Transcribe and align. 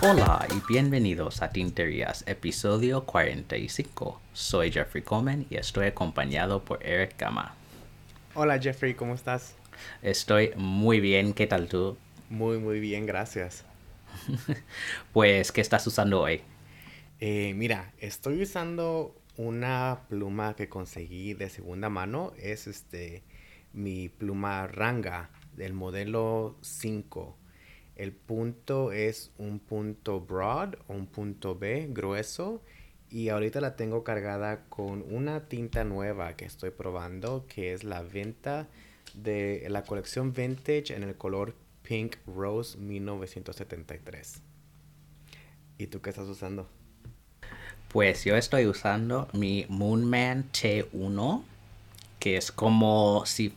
Hola 0.00 0.48
y 0.50 0.72
bienvenidos 0.72 1.42
a 1.42 1.50
Tinterías, 1.50 2.24
episodio 2.26 3.04
45. 3.04 4.20
Soy 4.32 4.72
Jeffrey 4.72 5.02
Coleman 5.02 5.46
y 5.50 5.56
estoy 5.56 5.88
acompañado 5.88 6.64
por 6.64 6.84
Eric 6.86 7.18
Gama. 7.18 7.54
Hola 8.34 8.58
Jeffrey, 8.58 8.94
¿cómo 8.94 9.14
estás? 9.14 9.54
Estoy 10.00 10.52
muy 10.56 11.00
bien, 11.00 11.34
¿qué 11.34 11.46
tal 11.46 11.68
tú? 11.68 11.98
Muy, 12.30 12.56
muy 12.58 12.80
bien, 12.80 13.04
gracias. 13.04 13.64
pues, 15.12 15.52
¿qué 15.52 15.60
estás 15.60 15.86
usando 15.86 16.22
hoy? 16.22 16.40
Eh, 17.20 17.52
mira, 17.54 17.92
estoy 17.98 18.40
usando 18.42 19.14
una 19.38 20.04
pluma 20.08 20.54
que 20.56 20.68
conseguí 20.68 21.32
de 21.32 21.48
segunda 21.48 21.88
mano. 21.88 22.32
Es 22.36 22.66
este 22.66 23.22
mi 23.72 24.08
pluma 24.08 24.66
Ranga 24.66 25.30
del 25.56 25.72
modelo 25.72 26.58
5. 26.60 27.36
El 27.96 28.12
punto 28.12 28.92
es 28.92 29.30
un 29.38 29.60
punto 29.60 30.20
broad 30.20 30.74
o 30.88 30.94
un 30.94 31.06
punto 31.06 31.56
B 31.56 31.86
grueso. 31.90 32.62
Y 33.10 33.30
ahorita 33.30 33.60
la 33.60 33.76
tengo 33.76 34.04
cargada 34.04 34.66
con 34.68 35.02
una 35.08 35.48
tinta 35.48 35.84
nueva 35.84 36.36
que 36.36 36.44
estoy 36.44 36.70
probando, 36.70 37.46
que 37.48 37.72
es 37.72 37.84
la 37.84 38.02
venta 38.02 38.68
de 39.14 39.66
la 39.70 39.84
colección 39.84 40.34
Vintage 40.34 40.94
en 40.94 41.04
el 41.04 41.16
color 41.16 41.54
Pink 41.82 42.16
Rose 42.26 42.76
1973. 42.76 44.42
¿Y 45.78 45.86
tú 45.86 46.02
qué 46.02 46.10
estás 46.10 46.28
usando? 46.28 46.68
Pues 47.88 48.24
yo 48.24 48.36
estoy 48.36 48.66
usando 48.66 49.28
mi 49.32 49.64
Moonman 49.68 50.50
T1, 50.52 51.42
que 52.18 52.36
es 52.36 52.52
como 52.52 53.24
si, 53.24 53.54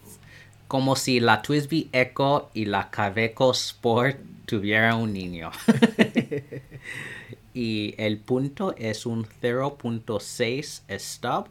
como 0.68 0.96
si 0.96 1.20
la 1.20 1.42
Twisby 1.42 1.90
Echo 1.92 2.50
y 2.54 2.66
la 2.66 2.90
Caveco 2.90 3.52
Sport 3.52 4.18
tuvieran 4.46 4.98
un 4.98 5.14
niño. 5.14 5.52
y 7.54 7.94
el 7.98 8.20
punto 8.20 8.74
es 8.78 9.06
un 9.06 9.26
0.6 9.26 10.82
stub 10.98 11.50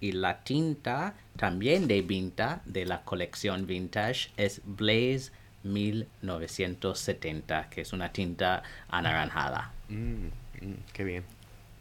y 0.00 0.12
la 0.12 0.42
tinta 0.42 1.14
también 1.36 1.86
de 1.86 2.00
Vinta 2.02 2.62
de 2.64 2.86
la 2.86 3.02
colección 3.02 3.66
Vintage 3.66 4.30
es 4.36 4.60
Blaze 4.64 5.32
1970, 5.64 7.68
que 7.70 7.82
es 7.82 7.92
una 7.92 8.12
tinta 8.12 8.62
anaranjada. 8.88 9.72
Mm, 9.88 10.26
mm, 10.60 10.74
qué 10.92 11.04
bien. 11.04 11.35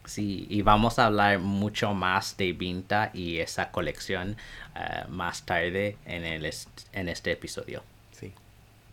Sí, 0.05 0.45
y 0.49 0.61
vamos 0.61 0.99
a 0.99 1.07
hablar 1.07 1.39
mucho 1.39 1.93
más 1.93 2.37
de 2.37 2.53
Vinta 2.53 3.09
y 3.13 3.39
esa 3.39 3.71
colección 3.71 4.37
eh, 4.75 5.03
más 5.09 5.43
tarde 5.43 5.97
en, 6.05 6.23
el 6.23 6.49
en 6.93 7.09
este 7.09 7.31
episodio. 7.31 7.83
Sí. 8.11 8.31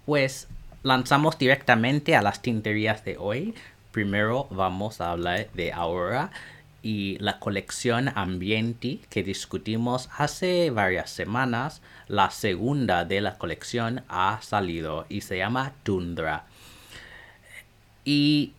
Pues 0.07 0.49
lanzamos 0.83 1.39
directamente 1.39 2.17
a 2.17 2.23
las 2.23 2.41
tinterías 2.41 3.05
de 3.05 3.19
hoy. 3.19 3.55
Primero 3.93 4.47
vamos 4.51 5.03
a 5.03 5.11
hablar 5.11 5.51
de 5.53 5.73
Aurora 5.73 6.31
y 6.83 7.19
la 7.19 7.39
colección 7.39 8.11
Ambienti 8.15 9.03
que 9.11 9.23
discutimos 9.23 10.09
hace 10.17 10.71
varias 10.71 11.11
semanas. 11.11 11.83
La 12.09 12.31
segunda 12.31 13.05
de 13.05 13.21
la 13.21 13.37
colección 13.37 14.03
ha 14.09 14.41
salido 14.43 15.05
y 15.11 15.21
se 15.21 15.37
llama 15.37 15.73
Tundra. 15.83 16.47
Y 18.05 18.53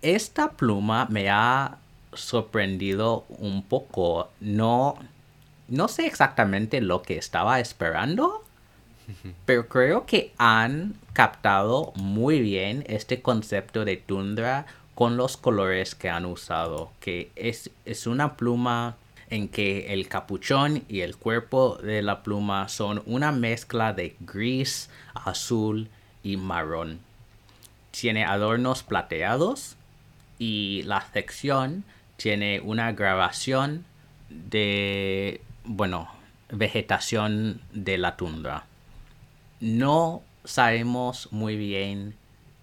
esta 0.00 0.52
pluma 0.52 1.06
me 1.10 1.28
ha 1.28 1.78
sorprendido 2.20 3.24
un 3.28 3.62
poco. 3.62 4.30
No, 4.40 4.96
no 5.68 5.88
sé 5.88 6.06
exactamente 6.06 6.80
lo 6.80 7.02
que 7.02 7.18
estaba 7.18 7.60
esperando, 7.60 8.44
pero 9.44 9.68
creo 9.68 10.06
que 10.06 10.32
han 10.38 10.94
captado 11.12 11.92
muy 11.96 12.40
bien 12.40 12.84
este 12.88 13.22
concepto 13.22 13.84
de 13.84 13.96
tundra 13.96 14.66
con 14.94 15.16
los 15.16 15.36
colores 15.36 15.94
que 15.94 16.10
han 16.10 16.26
usado, 16.26 16.90
que 17.00 17.30
es, 17.36 17.70
es 17.84 18.06
una 18.06 18.36
pluma 18.36 18.96
en 19.30 19.48
que 19.48 19.92
el 19.92 20.08
capuchón 20.08 20.84
y 20.88 21.00
el 21.00 21.16
cuerpo 21.16 21.76
de 21.76 22.02
la 22.02 22.22
pluma 22.22 22.68
son 22.68 23.02
una 23.06 23.30
mezcla 23.30 23.92
de 23.92 24.16
gris, 24.20 24.90
azul 25.14 25.88
y 26.22 26.36
marrón. 26.36 27.00
Tiene 27.90 28.24
adornos 28.24 28.82
plateados 28.82 29.76
y 30.38 30.82
la 30.84 31.06
sección 31.12 31.84
tiene 32.18 32.60
una 32.60 32.92
grabación 32.92 33.84
de, 34.28 35.40
bueno, 35.64 36.10
vegetación 36.50 37.60
de 37.72 37.96
la 37.96 38.16
tundra. 38.16 38.64
No 39.60 40.22
sabemos 40.44 41.28
muy 41.30 41.56
bien 41.56 42.16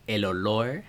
el 0.07 0.25
olor 0.25 0.83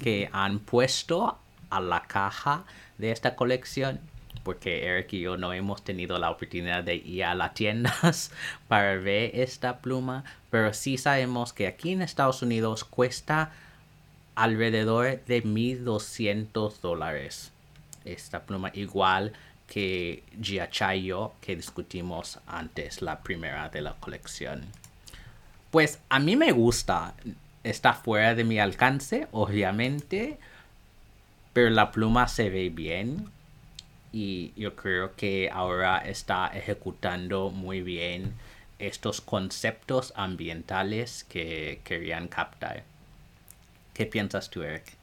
que 0.00 0.30
han 0.32 0.60
puesto 0.60 1.36
a 1.68 1.80
la 1.80 2.02
caja 2.02 2.64
de 2.96 3.10
esta 3.10 3.34
colección 3.34 4.00
porque 4.44 4.86
Eric 4.86 5.12
y 5.12 5.20
yo 5.20 5.36
no 5.36 5.52
hemos 5.52 5.84
tenido 5.84 6.18
la 6.18 6.30
oportunidad 6.30 6.82
de 6.82 6.96
ir 6.96 7.24
a 7.24 7.34
las 7.34 7.54
tiendas 7.54 8.32
para 8.68 8.96
ver 8.96 9.30
esta 9.34 9.78
pluma, 9.78 10.24
pero 10.50 10.74
sí 10.74 10.98
sabemos 10.98 11.52
que 11.52 11.68
aquí 11.68 11.92
en 11.92 12.02
Estados 12.02 12.42
Unidos 12.42 12.82
cuesta 12.82 13.52
alrededor 14.34 15.24
de 15.26 15.42
1200 15.42 16.80
dólares 16.80 17.51
esta 18.04 18.42
pluma 18.42 18.70
igual 18.74 19.32
que 19.66 20.22
Giachayo 20.40 21.32
que 21.40 21.56
discutimos 21.56 22.38
antes, 22.46 23.02
la 23.02 23.22
primera 23.22 23.68
de 23.68 23.80
la 23.80 23.94
colección. 23.94 24.66
Pues 25.70 25.98
a 26.10 26.18
mí 26.18 26.36
me 26.36 26.52
gusta, 26.52 27.14
está 27.64 27.94
fuera 27.94 28.34
de 28.34 28.44
mi 28.44 28.58
alcance, 28.58 29.28
obviamente, 29.32 30.38
pero 31.52 31.70
la 31.70 31.90
pluma 31.90 32.28
se 32.28 32.50
ve 32.50 32.68
bien 32.68 33.30
y 34.12 34.52
yo 34.56 34.76
creo 34.76 35.16
que 35.16 35.48
ahora 35.50 35.98
está 35.98 36.48
ejecutando 36.48 37.50
muy 37.50 37.80
bien 37.80 38.34
estos 38.78 39.20
conceptos 39.20 40.12
ambientales 40.16 41.24
que 41.24 41.80
querían 41.84 42.28
captar. 42.28 42.84
¿Qué 43.94 44.06
piensas 44.06 44.50
tú, 44.50 44.62
Eric? 44.62 45.01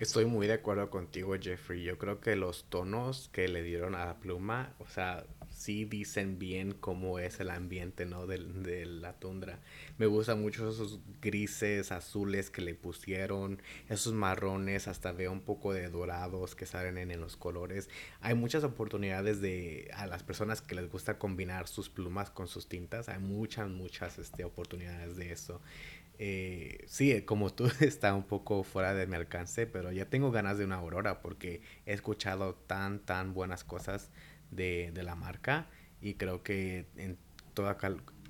Estoy 0.00 0.24
muy 0.24 0.46
de 0.46 0.54
acuerdo 0.54 0.88
contigo, 0.88 1.34
Jeffrey. 1.38 1.82
Yo 1.84 1.98
creo 1.98 2.22
que 2.22 2.34
los 2.34 2.64
tonos 2.70 3.28
que 3.34 3.48
le 3.48 3.62
dieron 3.62 3.94
a 3.94 4.06
la 4.06 4.18
pluma, 4.18 4.72
o 4.78 4.88
sea, 4.88 5.26
sí 5.50 5.84
dicen 5.84 6.38
bien 6.38 6.72
cómo 6.72 7.18
es 7.18 7.38
el 7.38 7.50
ambiente, 7.50 8.06
¿no? 8.06 8.26
De, 8.26 8.38
de, 8.38 8.86
la 8.86 9.12
tundra. 9.12 9.58
Me 9.98 10.06
gustan 10.06 10.40
mucho 10.40 10.70
esos 10.70 11.00
grises, 11.20 11.92
azules 11.92 12.48
que 12.48 12.62
le 12.62 12.74
pusieron, 12.74 13.60
esos 13.90 14.14
marrones, 14.14 14.88
hasta 14.88 15.12
veo 15.12 15.32
un 15.32 15.42
poco 15.42 15.74
de 15.74 15.90
dorados 15.90 16.54
que 16.54 16.64
salen 16.64 16.96
en, 16.96 17.10
en 17.10 17.20
los 17.20 17.36
colores. 17.36 17.90
Hay 18.22 18.34
muchas 18.34 18.64
oportunidades 18.64 19.42
de 19.42 19.90
a 19.92 20.06
las 20.06 20.22
personas 20.22 20.62
que 20.62 20.76
les 20.76 20.90
gusta 20.90 21.18
combinar 21.18 21.68
sus 21.68 21.90
plumas 21.90 22.30
con 22.30 22.48
sus 22.48 22.68
tintas. 22.68 23.10
Hay 23.10 23.18
muchas, 23.18 23.68
muchas 23.68 24.18
este, 24.18 24.44
oportunidades 24.44 25.16
de 25.16 25.30
eso. 25.30 25.60
Eh, 26.22 26.84
sí, 26.86 27.22
como 27.22 27.50
tú 27.50 27.70
está 27.80 28.14
un 28.14 28.24
poco 28.24 28.62
fuera 28.62 28.92
de 28.92 29.06
mi 29.06 29.16
alcance, 29.16 29.66
pero 29.66 29.90
ya 29.90 30.04
tengo 30.04 30.30
ganas 30.30 30.58
de 30.58 30.66
una 30.66 30.76
aurora 30.76 31.22
porque 31.22 31.62
he 31.86 31.94
escuchado 31.94 32.54
tan, 32.66 32.98
tan 32.98 33.32
buenas 33.32 33.64
cosas 33.64 34.10
de, 34.50 34.90
de 34.92 35.02
la 35.02 35.14
marca 35.14 35.66
y 36.02 36.14
creo 36.14 36.42
que 36.42 36.84
en 36.96 37.16
toda, 37.54 37.78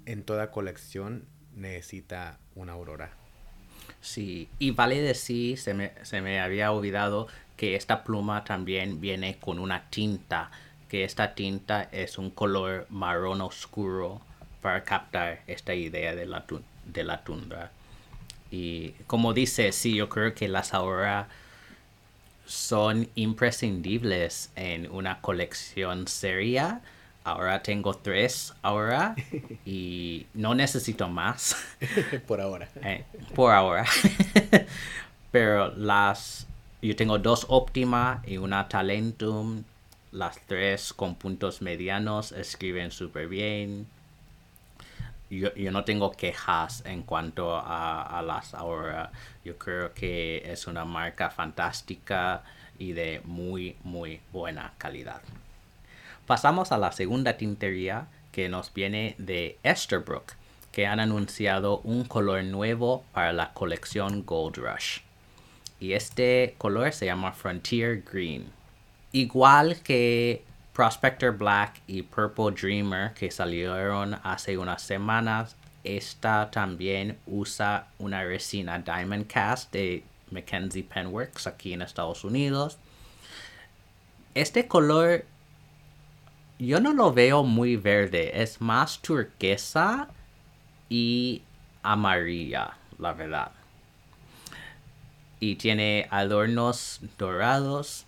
en 0.06 0.22
toda 0.22 0.52
colección 0.52 1.26
necesita 1.56 2.38
una 2.54 2.74
aurora. 2.74 3.10
Sí, 4.00 4.48
y 4.60 4.70
vale 4.70 5.02
decir, 5.02 5.58
se 5.58 5.74
me, 5.74 5.92
se 6.02 6.20
me 6.20 6.38
había 6.38 6.70
olvidado 6.70 7.26
que 7.56 7.74
esta 7.74 8.04
pluma 8.04 8.44
también 8.44 9.00
viene 9.00 9.40
con 9.40 9.58
una 9.58 9.90
tinta, 9.90 10.52
que 10.88 11.02
esta 11.02 11.34
tinta 11.34 11.88
es 11.90 12.18
un 12.18 12.30
color 12.30 12.86
marrón 12.88 13.40
oscuro 13.40 14.20
para 14.62 14.84
captar 14.84 15.42
esta 15.48 15.74
idea 15.74 16.14
de 16.14 16.26
la, 16.26 16.46
de 16.84 17.02
la 17.02 17.24
tundra. 17.24 17.72
Y 18.50 18.90
como 19.06 19.32
dice, 19.32 19.72
sí, 19.72 19.94
yo 19.94 20.08
creo 20.08 20.34
que 20.34 20.48
las 20.48 20.74
ahora 20.74 21.28
son 22.46 23.08
imprescindibles 23.14 24.50
en 24.56 24.90
una 24.90 25.20
colección 25.20 26.08
seria. 26.08 26.80
Ahora 27.22 27.62
tengo 27.62 27.94
tres 27.94 28.54
ahora 28.62 29.14
y 29.64 30.26
no 30.34 30.54
necesito 30.54 31.08
más. 31.08 31.56
por 32.26 32.40
ahora. 32.40 32.68
Eh, 32.82 33.04
por 33.34 33.52
ahora. 33.52 33.84
Pero 35.30 35.74
las... 35.76 36.46
Yo 36.82 36.96
tengo 36.96 37.18
dos 37.18 37.46
óptima 37.50 38.22
y 38.26 38.38
una 38.38 38.66
talentum. 38.66 39.62
Las 40.12 40.40
tres 40.46 40.92
con 40.92 41.14
puntos 41.14 41.62
medianos 41.62 42.32
escriben 42.32 42.90
súper 42.90 43.28
bien 43.28 43.86
yo, 45.38 45.54
yo, 45.54 45.70
no 45.70 45.84
tengo 45.84 46.10
quejas 46.12 46.82
en 46.84 47.02
cuanto 47.02 47.56
a, 47.56 48.02
a, 48.02 48.22
las 48.22 48.54
ahora. 48.54 49.12
Yo 49.44 49.56
creo 49.56 49.94
que 49.94 50.42
es 50.44 50.66
una 50.66 50.84
marca 50.84 51.30
fantástica 51.30 52.42
y 52.78 52.92
de 52.92 53.20
muy, 53.24 53.76
muy 53.84 54.20
buena 54.32 54.72
calidad. 54.78 55.22
Pasamos 56.26 56.72
a 56.72 56.78
la 56.78 56.92
segunda 56.92 57.36
tintería 57.36 58.06
que 58.32 58.48
nos 58.48 58.72
viene 58.72 59.14
de 59.18 59.58
Esterbrook, 59.62 60.32
que 60.72 60.86
han 60.86 61.00
anunciado 61.00 61.78
un 61.80 62.04
color 62.04 62.44
nuevo 62.44 63.04
para 63.12 63.32
la 63.32 63.52
colección 63.52 64.24
Gold 64.24 64.56
Rush. 64.56 65.00
Y 65.80 65.94
este 65.94 66.54
color 66.58 66.92
se 66.92 67.06
llama 67.06 67.32
Frontier 67.32 68.02
Green. 68.02 68.46
Igual 69.12 69.80
que 69.82 70.44
Prospector 70.80 71.32
Black 71.32 71.82
y 71.86 72.00
Purple 72.00 72.52
Dreamer 72.52 73.12
que 73.12 73.30
salieron 73.30 74.18
hace 74.22 74.56
unas 74.56 74.80
semanas, 74.80 75.54
esta 75.84 76.50
también 76.50 77.18
usa 77.26 77.88
una 77.98 78.24
resina 78.24 78.78
Diamond 78.78 79.26
Cast 79.26 79.70
de 79.74 80.02
Mackenzie 80.30 80.82
Penworks 80.82 81.46
aquí 81.46 81.74
en 81.74 81.82
Estados 81.82 82.24
Unidos. 82.24 82.78
Este 84.34 84.66
color 84.68 85.26
yo 86.58 86.80
no 86.80 86.94
lo 86.94 87.12
veo 87.12 87.42
muy 87.42 87.76
verde, 87.76 88.40
es 88.42 88.62
más 88.62 89.02
turquesa 89.02 90.08
y 90.88 91.42
amarilla, 91.82 92.78
la 92.98 93.12
verdad. 93.12 93.52
Y 95.40 95.56
tiene 95.56 96.08
adornos 96.10 97.00
dorados 97.18 98.06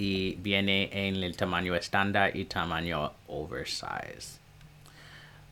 y 0.00 0.36
viene 0.36 0.88
en 1.08 1.22
el 1.22 1.36
tamaño 1.36 1.74
estándar 1.74 2.34
y 2.34 2.46
tamaño 2.46 3.12
oversize. 3.28 4.40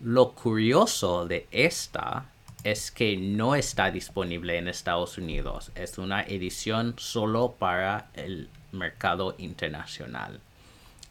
Lo 0.00 0.32
curioso 0.32 1.26
de 1.26 1.46
esta 1.50 2.24
es 2.64 2.90
que 2.90 3.18
no 3.18 3.54
está 3.54 3.90
disponible 3.90 4.56
en 4.56 4.68
Estados 4.68 5.18
Unidos. 5.18 5.70
Es 5.74 5.98
una 5.98 6.22
edición 6.22 6.94
solo 6.96 7.56
para 7.58 8.06
el 8.14 8.48
mercado 8.72 9.34
internacional. 9.36 10.40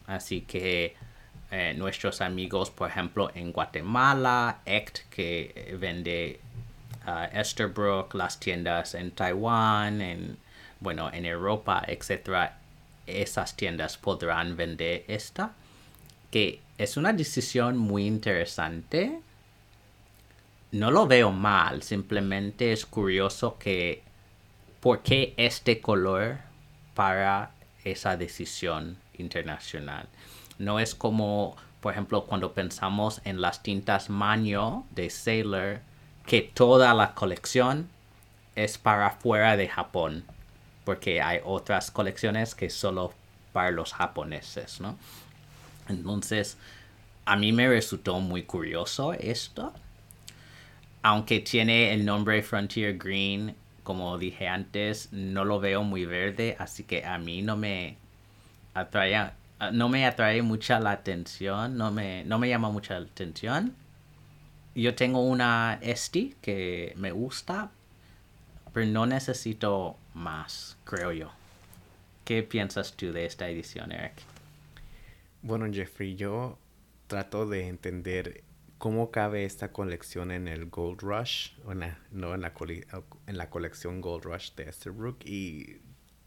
Así 0.08 0.40
que 0.40 0.96
eh, 1.52 1.74
nuestros 1.78 2.20
amigos, 2.20 2.70
por 2.70 2.88
ejemplo, 2.90 3.30
en 3.36 3.52
Guatemala, 3.52 4.62
ECT, 4.66 5.08
que 5.10 5.76
vende 5.78 6.40
uh, 7.06 7.38
Esterbrook, 7.38 8.14
las 8.14 8.40
tiendas 8.40 8.96
en 8.96 9.12
Taiwán, 9.12 10.00
en, 10.00 10.38
bueno, 10.80 11.08
en 11.12 11.24
Europa, 11.24 11.84
etc., 11.86 12.57
esas 13.08 13.56
tiendas 13.56 13.96
podrán 13.96 14.56
vender 14.56 15.04
esta, 15.08 15.52
que 16.30 16.60
es 16.76 16.96
una 16.96 17.12
decisión 17.12 17.76
muy 17.76 18.06
interesante. 18.06 19.20
No 20.70 20.90
lo 20.90 21.06
veo 21.06 21.32
mal, 21.32 21.82
simplemente 21.82 22.72
es 22.72 22.84
curioso 22.84 23.58
que 23.58 24.02
por 24.80 25.02
qué 25.02 25.34
este 25.36 25.80
color 25.80 26.38
para 26.94 27.52
esa 27.84 28.16
decisión 28.16 28.98
internacional. 29.16 30.08
No 30.58 30.78
es 30.78 30.94
como, 30.94 31.56
por 31.80 31.92
ejemplo, 31.92 32.24
cuando 32.24 32.52
pensamos 32.52 33.20
en 33.24 33.40
las 33.40 33.62
tintas 33.62 34.10
Maño 34.10 34.84
de 34.90 35.10
Sailor, 35.10 35.80
que 36.26 36.42
toda 36.42 36.92
la 36.94 37.14
colección 37.14 37.88
es 38.54 38.76
para 38.76 39.10
fuera 39.10 39.56
de 39.56 39.68
Japón, 39.68 40.24
porque 40.88 41.20
hay 41.20 41.40
otras 41.44 41.90
colecciones 41.90 42.54
que 42.54 42.70
solo 42.70 43.12
para 43.52 43.70
los 43.70 43.92
japoneses, 43.92 44.80
¿no? 44.80 44.96
Entonces, 45.86 46.56
a 47.26 47.36
mí 47.36 47.52
me 47.52 47.68
resultó 47.68 48.20
muy 48.20 48.44
curioso 48.44 49.12
esto. 49.12 49.74
Aunque 51.02 51.40
tiene 51.40 51.92
el 51.92 52.06
nombre 52.06 52.42
Frontier 52.42 52.96
Green, 52.96 53.54
como 53.82 54.16
dije 54.16 54.48
antes, 54.48 55.12
no 55.12 55.44
lo 55.44 55.60
veo 55.60 55.82
muy 55.82 56.06
verde, 56.06 56.56
así 56.58 56.84
que 56.84 57.04
a 57.04 57.18
mí 57.18 57.42
no 57.42 57.58
me 57.58 57.98
atrae, 58.72 59.32
no 59.72 59.90
me 59.90 60.06
atrae 60.06 60.40
mucha 60.40 60.80
la 60.80 60.92
atención, 60.92 61.76
no 61.76 61.90
me, 61.90 62.24
no 62.24 62.38
me 62.38 62.48
llama 62.48 62.70
mucha 62.70 62.98
la 62.98 63.04
atención. 63.04 63.74
Yo 64.74 64.94
tengo 64.94 65.20
una 65.20 65.80
Esti 65.82 66.34
que 66.40 66.94
me 66.96 67.12
gusta, 67.12 67.72
pero 68.72 68.86
no 68.86 69.04
necesito 69.04 69.98
más, 70.14 70.76
creo 70.84 71.12
yo. 71.12 71.30
¿Qué 72.24 72.42
piensas 72.42 72.94
tú 72.94 73.12
de 73.12 73.24
esta 73.24 73.48
edición, 73.48 73.92
Eric? 73.92 74.14
Bueno, 75.42 75.66
Jeffrey, 75.72 76.14
yo 76.14 76.58
trato 77.06 77.46
de 77.46 77.68
entender 77.68 78.42
cómo 78.78 79.10
cabe 79.10 79.44
esta 79.44 79.72
colección 79.72 80.30
en 80.30 80.46
el 80.46 80.66
Gold 80.66 81.00
Rush, 81.00 81.52
o 81.64 81.72
en 81.72 81.80
la, 81.80 81.98
no 82.12 82.34
en 82.34 82.42
la, 82.42 82.52
en 83.26 83.38
la 83.38 83.50
colección 83.50 84.00
Gold 84.00 84.24
Rush 84.24 84.52
de 84.54 84.68
Esterbrook, 84.68 85.24
y 85.24 85.78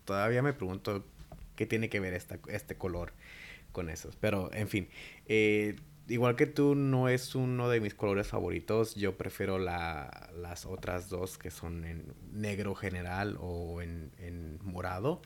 todavía 0.05 0.41
me 0.41 0.53
pregunto 0.53 1.05
qué 1.55 1.65
tiene 1.65 1.89
que 1.89 1.99
ver 1.99 2.13
esta, 2.13 2.39
este 2.47 2.75
color 2.75 3.13
con 3.71 3.89
esos. 3.89 4.15
Pero, 4.15 4.51
en 4.53 4.67
fin, 4.67 4.89
eh, 5.27 5.75
igual 6.11 6.35
que 6.35 6.45
tú, 6.45 6.75
no 6.75 7.09
es 7.09 7.35
uno 7.35 7.69
de 7.69 7.79
mis 7.79 7.93
colores 7.93 8.27
favoritos. 8.27 8.95
Yo 8.95 9.17
prefiero 9.17 9.57
la, 9.59 10.29
las 10.35 10.65
otras 10.65 11.09
dos 11.09 11.37
que 11.37 11.51
son 11.51 11.85
en 11.85 12.13
negro 12.31 12.75
general 12.75 13.37
o 13.39 13.81
en, 13.81 14.11
en 14.19 14.59
morado. 14.63 15.21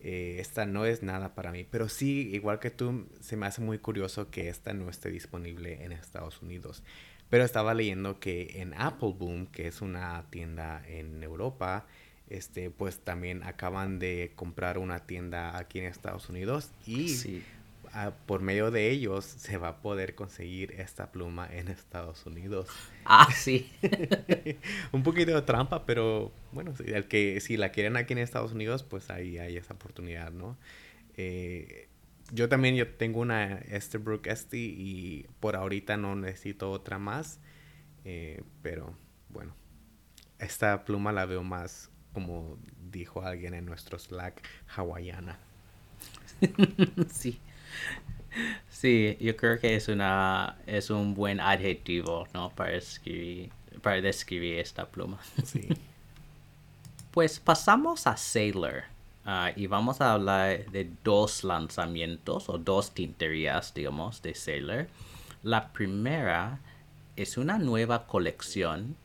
Eh, 0.00 0.36
esta 0.38 0.64
no 0.66 0.84
es 0.84 1.02
nada 1.02 1.34
para 1.34 1.50
mí. 1.50 1.64
Pero 1.68 1.88
sí, 1.88 2.30
igual 2.32 2.60
que 2.60 2.70
tú, 2.70 3.08
se 3.20 3.36
me 3.36 3.46
hace 3.46 3.60
muy 3.60 3.78
curioso 3.78 4.30
que 4.30 4.48
esta 4.48 4.72
no 4.72 4.88
esté 4.90 5.10
disponible 5.10 5.84
en 5.84 5.92
Estados 5.92 6.40
Unidos. 6.42 6.82
Pero 7.30 7.44
estaba 7.44 7.74
leyendo 7.74 8.20
que 8.20 8.60
en 8.60 8.74
Apple 8.74 9.14
Boom, 9.18 9.46
que 9.46 9.66
es 9.66 9.82
una 9.82 10.24
tienda 10.30 10.82
en 10.86 11.22
Europa, 11.22 11.86
este, 12.30 12.70
pues 12.70 13.00
también 13.00 13.42
acaban 13.42 13.98
de 13.98 14.32
comprar 14.34 14.78
una 14.78 15.00
tienda 15.00 15.56
aquí 15.56 15.78
en 15.78 15.86
Estados 15.86 16.28
Unidos 16.28 16.70
y 16.86 17.42
por 18.26 18.40
medio 18.40 18.70
de 18.70 18.90
ellos 18.90 19.24
se 19.24 19.56
va 19.56 19.68
a 19.68 19.76
poder 19.82 20.14
conseguir 20.14 20.72
esta 20.72 21.10
pluma 21.10 21.48
en 21.50 21.68
Estados 21.68 22.26
Unidos. 22.26 22.68
Ah, 23.04 23.28
sí. 23.34 23.70
Un 24.92 25.02
poquito 25.02 25.34
de 25.34 25.42
trampa, 25.42 25.86
pero 25.86 26.32
bueno, 26.52 26.74
el 26.84 27.06
que 27.06 27.40
si 27.40 27.56
la 27.56 27.70
quieren 27.70 27.96
aquí 27.96 28.12
en 28.12 28.18
Estados 28.18 28.52
Unidos, 28.52 28.82
pues 28.82 29.10
ahí 29.10 29.38
hay 29.38 29.56
esa 29.56 29.74
oportunidad, 29.74 30.32
¿no? 30.32 30.56
Eh, 31.16 31.88
yo 32.30 32.48
también 32.48 32.76
yo 32.76 32.86
tengo 32.86 33.20
una 33.20 33.58
Esterbrook 33.58 34.26
Este 34.26 34.58
y 34.58 35.26
por 35.40 35.56
ahorita 35.56 35.96
no 35.96 36.14
necesito 36.14 36.70
otra 36.70 36.98
más, 36.98 37.40
eh, 38.04 38.42
pero 38.62 38.94
bueno, 39.30 39.54
esta 40.38 40.84
pluma 40.84 41.12
la 41.12 41.26
veo 41.26 41.42
más 41.42 41.90
como 42.12 42.58
dijo 42.90 43.22
alguien 43.22 43.54
en 43.54 43.64
nuestro 43.64 43.98
Slack, 43.98 44.42
hawaiana. 44.76 45.38
sí. 47.12 47.38
Sí, 48.70 49.16
yo 49.20 49.36
creo 49.36 49.58
que 49.58 49.74
es 49.74 49.88
una 49.88 50.58
es 50.66 50.90
un 50.90 51.14
buen 51.14 51.40
adjetivo, 51.40 52.28
¿no? 52.32 52.50
Para 52.50 52.74
escribir, 52.74 53.50
para 53.82 54.00
describir 54.00 54.60
esta 54.60 54.86
pluma. 54.86 55.18
Sí. 55.44 55.68
pues 57.10 57.40
pasamos 57.40 58.06
a 58.06 58.16
Sailor. 58.16 58.84
Ah, 59.24 59.50
y 59.56 59.66
vamos 59.66 60.00
a 60.00 60.12
hablar 60.12 60.70
de 60.70 60.88
dos 61.02 61.42
lanzamientos 61.42 62.48
o 62.48 62.58
dos 62.58 62.92
tinterías, 62.92 63.74
digamos, 63.74 64.22
de 64.22 64.34
Sailor. 64.34 64.86
La 65.42 65.72
primera 65.72 66.60
es 67.16 67.36
una 67.36 67.58
nueva 67.58 68.06
colección 68.06 68.96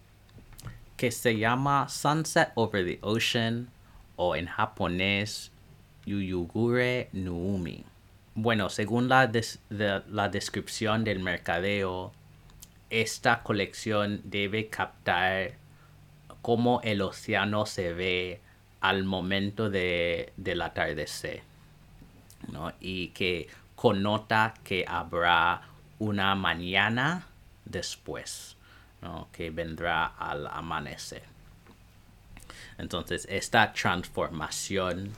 que 0.96 1.12
se 1.12 1.38
llama 1.38 1.90
Sunset 1.90 2.52
Over 2.56 2.86
the 2.86 3.00
Ocean 3.02 3.70
o 4.16 4.36
en 4.36 4.46
japonés 4.46 5.52
Yuyugure 6.06 7.10
Nuumi. 7.12 7.84
Bueno, 8.36 8.70
según 8.70 9.10
la, 9.10 9.32
la 9.70 10.30
descripción 10.30 11.04
del 11.04 11.20
mercadeo, 11.20 12.12
esta 12.90 13.44
colección 13.44 14.22
debe 14.24 14.70
captar 14.70 15.54
cómo 16.42 16.82
el 16.84 17.02
océano 17.02 17.66
se 17.66 17.94
ve 17.94 18.42
al 18.82 19.04
momento 19.04 19.70
de, 19.70 20.34
del 20.36 20.62
atardecer. 20.62 21.44
¿no? 22.52 22.74
Y 22.80 23.10
que 23.10 23.48
connota 23.76 24.54
que 24.64 24.86
habrá 24.88 25.62
una 26.00 26.36
mañana 26.36 27.28
después 27.66 28.58
que 29.32 29.50
vendrá 29.50 30.06
al 30.06 30.48
amanecer. 30.48 31.24
Entonces, 32.78 33.28
esta 33.30 33.74
transformación 33.74 35.12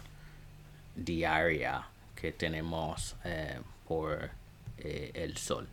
diaria 0.95 1.86
tenemos 2.32 3.15
eh, 3.24 3.60
por 3.88 4.29
eh, 4.77 5.12
el 5.13 5.38
sol. 5.38 5.67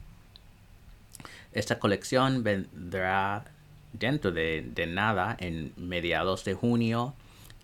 Esta 1.52 1.78
colección 1.78 2.42
vendrá 2.42 3.44
dentro 3.92 4.32
de, 4.32 4.72
nada 4.88 5.36
en 5.38 5.72
mediados 5.76 6.44
de 6.44 6.54
junio 6.54 7.14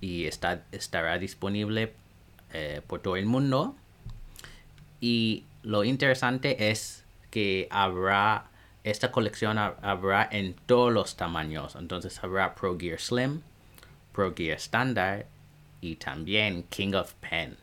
y 0.00 0.26
está, 0.26 0.62
estará 0.73 1.18
disponible 1.18 1.95
eh, 2.52 2.83
por 2.87 3.00
todo 3.00 3.16
el 3.16 3.26
mundo. 3.26 3.75
Y 5.00 5.45
lo 5.62 5.85
interesante 5.85 6.71
es 6.71 7.04
que 7.30 7.68
habrá 7.71 8.49
esta 8.85 9.12
colección 9.12 9.59
habrá 9.59 10.28
en 10.30 10.54
todos 10.54 10.92
los 10.92 11.16
tamaños. 11.16 11.76
Entonces 11.76 12.23
habrá 12.23 12.54
Pro 12.54 12.78
Gear 12.78 12.99
Slim, 12.99 13.42
Pro 14.12 14.35
Gear 14.35 14.57
Standard 14.57 15.26
y 15.80 15.97
también 15.97 16.64
King 16.64 16.95
of 16.95 17.12
Pen. 17.14 17.57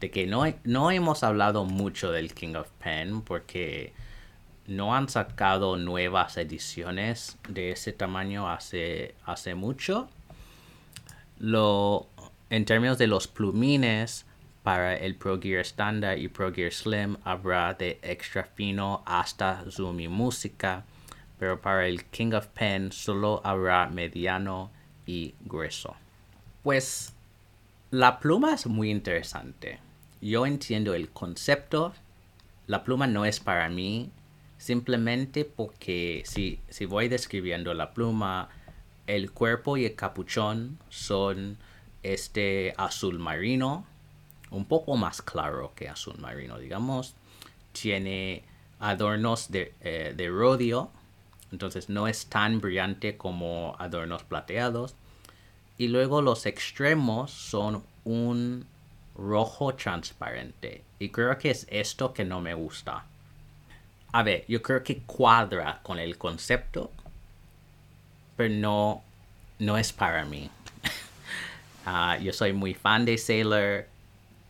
De 0.00 0.10
que 0.10 0.26
no, 0.26 0.44
no 0.64 0.90
hemos 0.90 1.22
hablado 1.22 1.64
mucho 1.64 2.12
del 2.12 2.34
King 2.34 2.54
of 2.54 2.68
Pen 2.82 3.22
porque 3.22 3.92
no 4.66 4.94
han 4.94 5.08
sacado 5.08 5.76
nuevas 5.76 6.36
ediciones 6.36 7.38
de 7.48 7.72
ese 7.72 7.92
tamaño 7.92 8.50
hace, 8.50 9.14
hace 9.24 9.54
mucho. 9.54 10.08
Lo, 11.38 12.06
en 12.50 12.64
términos 12.64 12.98
de 12.98 13.06
los 13.06 13.26
plumines, 13.28 14.26
para 14.62 14.94
el 14.96 15.14
Pro 15.14 15.40
Gear 15.40 15.60
Standard 15.62 16.18
y 16.18 16.28
Pro 16.28 16.52
Gear 16.52 16.70
Slim 16.70 17.16
habrá 17.24 17.72
de 17.72 17.98
extra 18.02 18.44
fino 18.44 19.02
hasta 19.06 19.64
zoom 19.70 20.00
y 20.00 20.08
música, 20.08 20.84
pero 21.38 21.58
para 21.58 21.86
el 21.86 22.04
King 22.04 22.34
of 22.34 22.48
Pen 22.48 22.92
solo 22.92 23.40
habrá 23.44 23.86
mediano 23.86 24.70
y 25.06 25.34
grueso. 25.40 25.96
Pues 26.62 27.14
la 27.90 28.18
pluma 28.20 28.52
es 28.52 28.66
muy 28.66 28.90
interesante. 28.90 29.78
Yo 30.20 30.46
entiendo 30.46 30.94
el 30.94 31.10
concepto. 31.10 31.94
La 32.66 32.84
pluma 32.84 33.06
no 33.06 33.24
es 33.24 33.40
para 33.40 33.68
mí 33.68 34.10
simplemente 34.58 35.44
porque 35.44 36.22
si, 36.26 36.60
si 36.68 36.84
voy 36.84 37.08
describiendo 37.08 37.72
la 37.74 37.94
pluma, 37.94 38.48
el 39.06 39.30
cuerpo 39.30 39.76
y 39.76 39.86
el 39.86 39.94
capuchón 39.94 40.78
son 40.90 41.56
este 42.02 42.74
azul 42.76 43.18
marino, 43.18 43.86
un 44.50 44.66
poco 44.66 44.96
más 44.96 45.22
claro 45.22 45.72
que 45.74 45.88
azul 45.88 46.18
marino, 46.18 46.58
digamos. 46.58 47.14
Tiene 47.72 48.44
adornos 48.80 49.50
de, 49.50 49.72
eh, 49.80 50.12
de 50.16 50.28
rodio, 50.28 50.90
entonces 51.52 51.88
no 51.88 52.08
es 52.08 52.26
tan 52.26 52.60
brillante 52.60 53.16
como 53.16 53.76
adornos 53.78 54.24
plateados. 54.24 54.94
Y 55.78 55.88
luego 55.88 56.22
los 56.22 56.44
extremos 56.44 57.30
son 57.30 57.84
un 58.04 58.66
rojo 59.18 59.74
transparente. 59.74 60.84
Y 60.98 61.10
creo 61.10 61.36
que 61.36 61.50
es 61.50 61.66
esto 61.70 62.14
que 62.14 62.24
no 62.24 62.40
me 62.40 62.54
gusta. 62.54 63.04
A 64.12 64.22
ver, 64.22 64.44
yo 64.48 64.62
creo 64.62 64.82
que 64.82 65.02
cuadra 65.02 65.80
con 65.82 65.98
el 65.98 66.16
concepto, 66.16 66.90
pero 68.36 68.54
no, 68.54 69.02
no 69.58 69.76
es 69.76 69.92
para 69.92 70.24
mí. 70.24 70.50
Ah, 71.90 72.18
yo 72.18 72.34
soy 72.34 72.52
muy 72.52 72.74
fan 72.74 73.06
de 73.06 73.16
Sailor. 73.16 73.86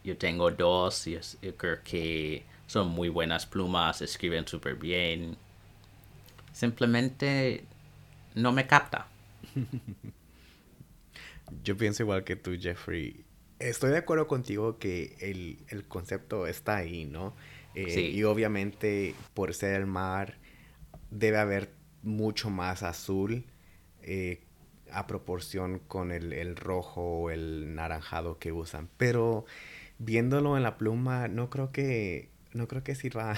Yo 0.03 0.19
tengo 0.19 0.51
dos. 0.51 1.05
Yo, 1.05 1.21
yo 1.41 1.57
creo 1.57 1.79
que 1.85 2.45
son 2.67 2.89
muy 2.89 3.09
buenas 3.09 3.47
plumas, 3.47 4.03
escriben 4.03 4.49
súper 4.49 4.75
bien. 4.75 5.37
Simplemente 6.53 7.63
no 8.35 8.51
me 8.51 8.67
capta. 8.67 9.07
Yo 11.65 11.77
pienso 11.77 12.03
igual 12.03 12.25
que 12.25 12.35
tú, 12.35 12.57
Jeffrey. 12.61 13.25
Estoy 13.59 13.91
de 13.91 13.99
acuerdo 13.99 14.27
contigo 14.29 14.79
que 14.79 15.17
el, 15.21 15.65
el 15.69 15.87
concepto 15.88 16.47
está 16.47 16.77
ahí, 16.77 17.05
¿no? 17.05 17.35
Eh, 17.75 17.91
Sí. 17.91 18.00
Y 18.11 18.25
obviamente, 18.25 19.15
por 19.35 19.53
ser 19.55 19.75
el 19.75 19.87
mar, 19.87 20.38
debe 21.11 21.38
haber 21.38 21.73
mucho 22.03 22.50
más 22.50 22.83
azul 22.83 23.47
eh, 24.03 24.47
a 24.93 25.07
proporción 25.07 25.81
con 25.81 26.12
el, 26.12 26.33
el 26.33 26.57
rojo 26.57 27.03
o 27.03 27.31
el 27.31 27.75
naranjado 27.75 28.38
que 28.38 28.53
usan. 28.53 28.88
Pero 28.97 29.45
viéndolo 29.99 30.57
en 30.57 30.62
la 30.62 30.79
pluma, 30.79 31.29
no 31.29 31.50
creo 31.50 31.73
que, 31.73 32.31
no 32.53 32.69
creo 32.69 32.85
que 32.85 32.95
sirva 32.95 33.37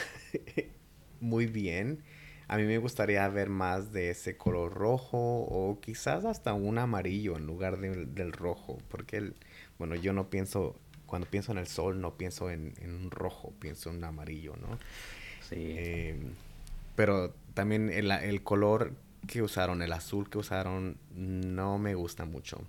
muy 1.21 1.47
bien. 1.47 2.03
A 2.49 2.57
mí 2.59 2.65
me 2.65 2.79
gustaría 2.79 3.29
ver 3.29 3.49
más 3.49 3.93
de 3.93 4.11
ese 4.11 4.37
color 4.37 4.75
rojo 4.75 5.19
o 5.19 5.81
quizás 5.81 6.25
hasta 6.25 6.53
un 6.55 6.79
amarillo 6.79 7.37
en 7.37 7.47
lugar 7.47 7.79
del, 7.81 8.15
del 8.15 8.33
rojo. 8.33 8.79
Porque, 8.89 9.19
el, 9.19 9.37
bueno, 9.81 9.97
yo 9.97 10.13
no 10.15 10.31
pienso, 10.31 10.77
cuando 11.07 11.29
pienso 11.29 11.53
en 11.53 11.59
el 11.59 11.67
sol, 11.67 12.01
no 12.01 12.15
pienso 12.17 12.51
en, 12.53 12.75
en 12.83 12.95
un 12.95 13.11
rojo, 13.11 13.53
pienso 13.59 13.91
en 13.91 13.97
un 13.97 14.05
amarillo, 14.05 14.55
¿no? 14.63 14.79
Sí. 15.49 15.57
Eh, 15.59 16.21
pero 16.97 17.35
también 17.55 17.91
el, 17.91 18.11
el 18.13 18.43
color 18.45 18.93
que 19.27 19.43
usaron, 19.43 19.83
el 19.83 19.93
azul 19.93 20.31
que 20.31 20.39
usaron, 20.39 20.99
no 21.15 21.79
me 21.79 21.95
gusta 21.97 22.27
mucho. 22.27 22.63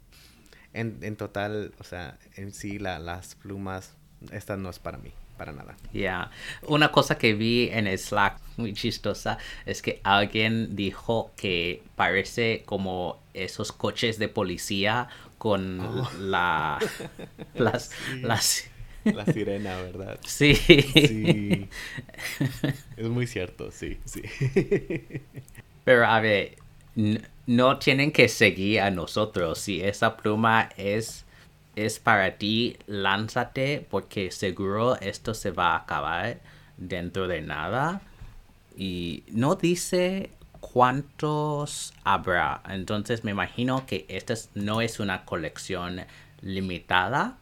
En, 0.74 1.00
en 1.02 1.18
total, 1.18 1.74
o 1.80 1.84
sea, 1.84 2.18
en 2.36 2.54
sí 2.54 2.80
la- 2.80 3.00
las 3.00 3.36
plumas, 3.36 3.94
esta 4.32 4.58
no 4.58 4.70
es 4.70 4.80
para 4.80 4.98
mí, 5.00 5.12
para 5.38 5.52
nada. 5.52 5.76
Ya, 5.94 6.32
una 6.68 6.92
cosa 6.92 7.18
que 7.18 7.34
vi 7.34 7.70
en 7.72 7.88
el 7.88 7.98
Slack 8.00 8.40
muy 8.58 8.74
chistosa 8.74 9.38
es 9.66 9.82
que 9.82 10.00
alguien 10.04 10.76
dijo 10.76 11.32
que 11.36 11.84
parece 11.98 12.64
como 12.66 13.20
esos 13.34 13.72
coches 13.74 14.18
de 14.20 14.30
policía 14.30 15.10
con 15.42 15.80
la 16.30 16.78
las 17.56 17.90
las 18.22 18.70
La 19.04 19.26
sirena, 19.26 19.82
¿verdad? 19.82 20.20
sí. 20.28 20.54
Sí. 20.54 21.68
es 22.96 23.10
muy 23.10 23.26
cierto, 23.26 23.72
sí, 23.72 23.98
sí. 24.06 24.22
Pero 25.84 26.06
a 26.06 26.20
ver, 26.20 26.58
no 27.48 27.80
tienen 27.80 28.12
que 28.12 28.30
seguir 28.30 28.82
a 28.82 28.92
nosotros. 28.92 29.58
Si 29.58 29.82
esa 29.82 30.16
pluma 30.16 30.70
es 30.78 31.26
es 31.76 31.98
para 31.98 32.38
ti, 32.38 32.78
lánzate 32.86 33.84
porque 33.90 34.30
seguro 34.30 34.96
esto 35.02 35.34
se 35.34 35.50
va 35.50 35.72
a 35.74 35.78
acabar 35.78 36.40
dentro 36.78 37.28
de 37.28 37.42
nada. 37.42 38.04
Y 38.78 39.24
no 39.32 39.56
dice 39.56 40.30
cuántos 40.62 41.94
habrá. 42.06 42.62
Entonces 42.70 43.26
me 43.26 43.32
imagino 43.32 43.86
que 43.86 44.06
esta 44.08 44.32
es- 44.34 44.50
no 44.56 44.80
es 44.80 45.00
una 45.02 45.26
colección 45.26 46.06
limitada. 46.42 47.38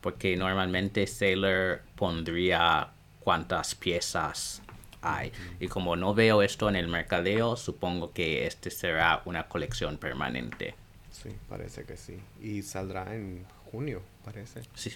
Porque 0.00 0.36
normalmente 0.36 1.08
Sailor 1.08 1.82
pondría 1.96 2.90
cuántas 3.18 3.74
piezas 3.74 4.62
hay. 5.02 5.32
Y 5.58 5.66
como 5.66 5.96
no 5.96 6.14
veo 6.14 6.40
esto 6.40 6.68
en 6.68 6.76
el 6.76 6.86
mercadeo, 6.86 7.56
supongo 7.56 8.12
que 8.12 8.46
este 8.46 8.70
será 8.70 9.22
una 9.24 9.48
colección 9.48 9.98
permanente. 9.98 10.76
Sí, 11.10 11.30
parece 11.48 11.82
que 11.82 11.96
sí. 11.96 12.16
Y 12.40 12.62
saldrá 12.62 13.12
en 13.12 13.44
junio, 13.72 14.00
parece. 14.24 14.62
Sí. 14.74 14.94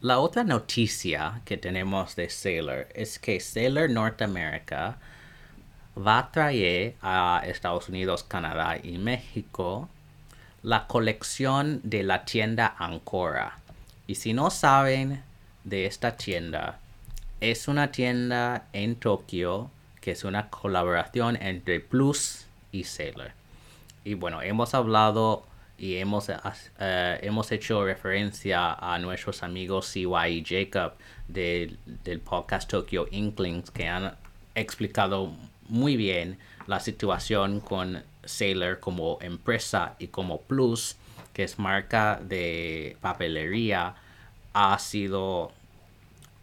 La 0.00 0.18
otra 0.18 0.42
noticia 0.42 1.42
que 1.44 1.56
tenemos 1.56 2.16
de 2.16 2.28
Sailor 2.28 2.88
es 2.92 3.20
que 3.20 3.38
Sailor 3.38 3.88
North 3.88 4.20
America 4.20 4.98
va 5.96 6.18
a 6.18 6.32
traer 6.32 6.96
a 7.02 7.42
Estados 7.44 7.88
Unidos, 7.88 8.24
Canadá 8.24 8.78
y 8.82 8.98
México 8.98 9.88
la 10.62 10.86
colección 10.86 11.80
de 11.82 12.02
la 12.02 12.24
tienda 12.24 12.74
Ancora. 12.78 13.58
Y 14.06 14.14
si 14.14 14.32
no 14.32 14.50
saben 14.50 15.22
de 15.64 15.86
esta 15.86 16.16
tienda, 16.16 16.78
es 17.40 17.68
una 17.68 17.90
tienda 17.90 18.66
en 18.72 18.96
Tokio 18.96 19.70
que 20.00 20.10
es 20.12 20.24
una 20.24 20.50
colaboración 20.50 21.36
entre 21.36 21.80
Plus 21.80 22.46
y 22.72 22.84
Sailor. 22.84 23.30
Y 24.04 24.14
bueno, 24.14 24.42
hemos 24.42 24.74
hablado 24.74 25.46
y 25.78 25.96
hemos, 25.96 26.28
eh, 26.28 27.18
hemos 27.22 27.52
hecho 27.52 27.84
referencia 27.84 28.72
a 28.72 28.98
nuestros 28.98 29.44
amigos 29.44 29.86
CY 29.86 30.06
y 30.28 30.44
Jacob 30.44 30.94
del, 31.28 31.78
del 31.86 32.20
podcast 32.20 32.68
Tokyo 32.68 33.06
Inklings 33.10 33.70
que 33.70 33.86
han 33.88 34.16
explicado 34.54 35.32
muy 35.72 35.96
bien 35.96 36.38
la 36.66 36.80
situación 36.80 37.60
con 37.60 38.02
Sailor 38.24 38.78
como 38.78 39.18
empresa 39.22 39.96
y 39.98 40.08
como 40.08 40.42
Plus, 40.42 40.96
que 41.32 41.44
es 41.44 41.58
marca 41.58 42.20
de 42.22 42.96
papelería, 43.00 43.94
ha 44.52 44.78
sido 44.78 45.50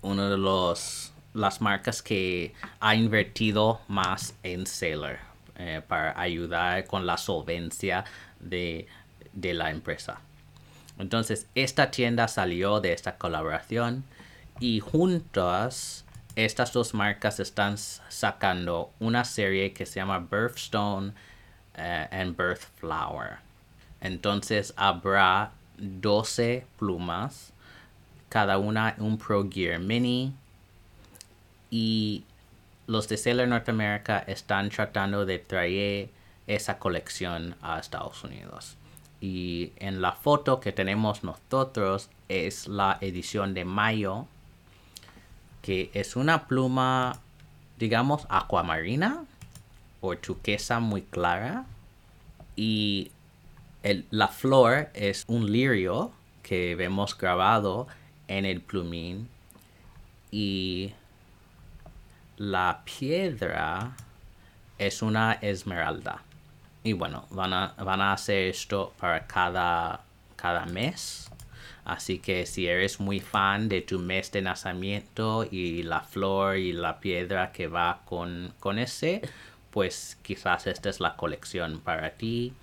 uno 0.02 0.30
de 0.30 0.38
los 0.38 1.14
las 1.36 1.62
marcas 1.62 2.02
que 2.02 2.56
ha 2.80 2.96
invertido 2.96 3.82
más 3.88 4.34
en 4.42 4.66
Sailor 4.66 5.20
eh, 5.58 5.82
para 5.88 6.20
ayudar 6.20 6.88
con 6.88 7.06
la 7.06 7.18
solvencia 7.18 8.04
de, 8.40 8.88
de 9.34 9.54
la 9.54 9.70
empresa. 9.70 10.20
Entonces, 10.98 11.46
esta 11.54 11.92
tienda 11.92 12.28
salió 12.28 12.82
de 12.82 12.94
esta 12.94 13.18
colaboración 13.18 14.04
y 14.60 14.80
juntas 14.80 16.04
estas 16.46 16.72
dos 16.72 16.94
marcas 16.94 17.40
están 17.40 17.78
sacando 17.78 18.92
una 19.00 19.26
serie 19.26 19.74
que 19.74 19.86
se 19.86 20.00
llama 20.00 20.20
Birthstone 20.20 21.14
eh, 21.76 22.08
and 22.12 22.38
Birth 22.38 22.66
Flower. 22.78 23.40
Entonces 24.00 24.74
habrá 24.78 25.52
12 25.78 26.66
plumas, 26.78 27.52
cada 28.30 28.58
una 28.58 28.96
un 29.00 29.18
Pro 29.18 29.50
Gear 29.50 29.80
Mini 29.80 30.34
y 31.70 32.24
los 32.88 33.10
de 33.10 33.18
Sailor 33.18 33.48
North 33.48 33.68
America 33.68 34.20
están 34.26 34.70
tratando 34.70 35.26
de 35.26 35.40
traer 35.40 36.10
esa 36.48 36.80
colección 36.80 37.56
a 37.62 37.80
Estados 37.80 38.24
Unidos. 38.24 38.78
Y 39.22 39.74
en 39.76 40.02
la 40.02 40.14
foto 40.14 40.62
que 40.62 40.72
tenemos 40.72 41.24
nosotros 41.24 42.10
es 42.30 42.68
la 42.68 42.98
edición 43.02 43.54
de 43.54 43.66
mayo, 43.66 44.26
que 45.62 45.92
es 45.94 46.16
una 46.16 46.48
pluma, 46.48 47.20
digamos, 47.78 48.26
acuamarina 48.30 49.24
o 50.02 50.16
turquesa 50.18 50.80
muy 50.80 51.02
clara. 51.04 51.66
Y 52.56 53.12
el- 53.84 54.06
la 54.12 54.28
flor 54.28 54.90
es 54.94 55.24
un 55.28 55.52
lirio 55.52 56.12
que 56.44 56.76
vemos 56.76 57.18
grabado 57.18 57.88
en 58.28 58.46
el 58.46 58.62
plumín 58.62 59.30
y 60.32 60.94
la 62.38 62.82
piedra 62.86 63.92
es 64.78 65.02
una 65.02 65.34
esmeralda. 65.34 66.22
Y 66.84 66.94
bueno, 66.94 67.26
van 67.32 67.54
a, 67.54 67.74
van 67.78 68.02
a 68.02 68.14
hacer 68.14 68.48
esto 68.48 68.94
para 69.00 69.28
cada, 69.28 70.02
cada 70.36 70.66
mes. 70.66 71.30
Así 71.90 72.20
que 72.20 72.46
si 72.46 72.68
eres 72.68 73.00
muy 73.00 73.20
fan 73.20 73.68
de 73.68 73.82
tu 73.82 73.98
mes 73.98 74.32
de 74.32 74.44
nacimiento 74.44 75.48
y 75.50 75.82
la 75.82 76.02
flor 76.02 76.58
y 76.58 76.72
la 76.72 77.00
piedra 77.00 77.52
que 77.52 77.66
va 77.66 78.02
con, 78.06 78.54
con 78.60 78.78
ese, 78.78 79.22
pues 79.72 80.16
quizás 80.22 80.68
esta 80.68 80.92
es 80.92 81.00
la 81.00 81.16
colección 81.16 81.80
para 81.80 82.12
ti. 82.12 82.54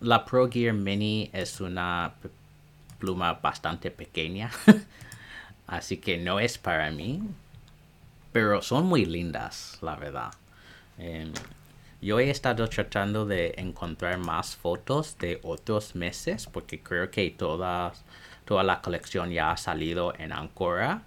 La 0.00 0.24
Pro 0.24 0.50
Gear 0.50 0.74
Mini 0.74 1.30
es 1.32 1.60
una 1.60 2.14
pluma 2.98 3.34
bastante 3.34 3.92
pequeña, 3.92 4.50
así 5.68 5.98
que 5.98 6.18
no 6.18 6.40
es 6.40 6.58
para 6.58 6.90
mí, 6.90 7.22
pero 8.32 8.62
son 8.62 8.86
muy 8.86 9.04
lindas, 9.04 9.78
la 9.80 9.94
verdad. 9.94 10.32
Em, 10.98 11.32
yo 12.02 12.18
he 12.18 12.30
estado 12.30 12.68
tratando 12.68 13.26
de 13.26 13.54
encontrar 13.58 14.18
más 14.18 14.56
fotos 14.56 15.16
de 15.18 15.38
otros 15.44 15.94
meses 15.94 16.46
porque 16.46 16.80
creo 16.80 17.12
que 17.12 17.30
toda, 17.30 17.92
toda 18.46 18.62
la 18.62 18.80
colección 18.80 19.30
ya 19.30 19.50
ha 19.50 19.56
salido 19.58 20.14
en 20.18 20.32
Ancora, 20.32 21.02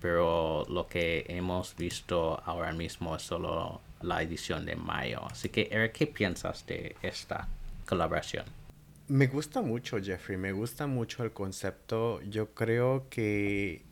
pero 0.00 0.64
lo 0.68 0.86
que 0.86 1.26
hemos 1.28 1.76
visto 1.76 2.40
ahora 2.46 2.72
mismo 2.72 3.16
es 3.16 3.22
solo 3.22 3.80
la 4.00 4.22
edición 4.22 4.64
de 4.64 4.76
mayo. 4.76 5.22
Así 5.30 5.48
que, 5.48 5.68
Eric, 5.70 5.92
¿qué 5.92 6.06
piensas 6.06 6.64
de 6.66 6.96
esta 7.02 7.48
colaboración? 7.86 8.44
Me 9.08 9.26
gusta 9.26 9.60
mucho, 9.60 10.00
Jeffrey, 10.00 10.38
me 10.38 10.52
gusta 10.52 10.86
mucho 10.86 11.24
el 11.24 11.32
concepto. 11.32 12.22
Yo 12.22 12.54
creo 12.54 13.08
que 13.10 13.82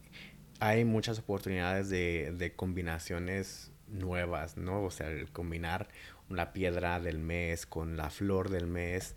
hay 0.61 0.85
muchas 0.85 1.19
oportunidades 1.19 1.91
de, 1.91 2.53
combinaciones 2.55 3.73
nuevas, 3.89 4.57
¿no? 4.57 4.85
O 4.85 4.91
sea, 4.91 5.11
el 5.11 5.29
combinar 5.31 5.89
la 6.31 6.53
piedra 6.53 7.01
del 7.01 7.19
mes 7.19 7.67
con 7.67 7.97
la 7.97 8.09
flor 8.09 8.49
del 8.49 8.67
mes 8.67 9.17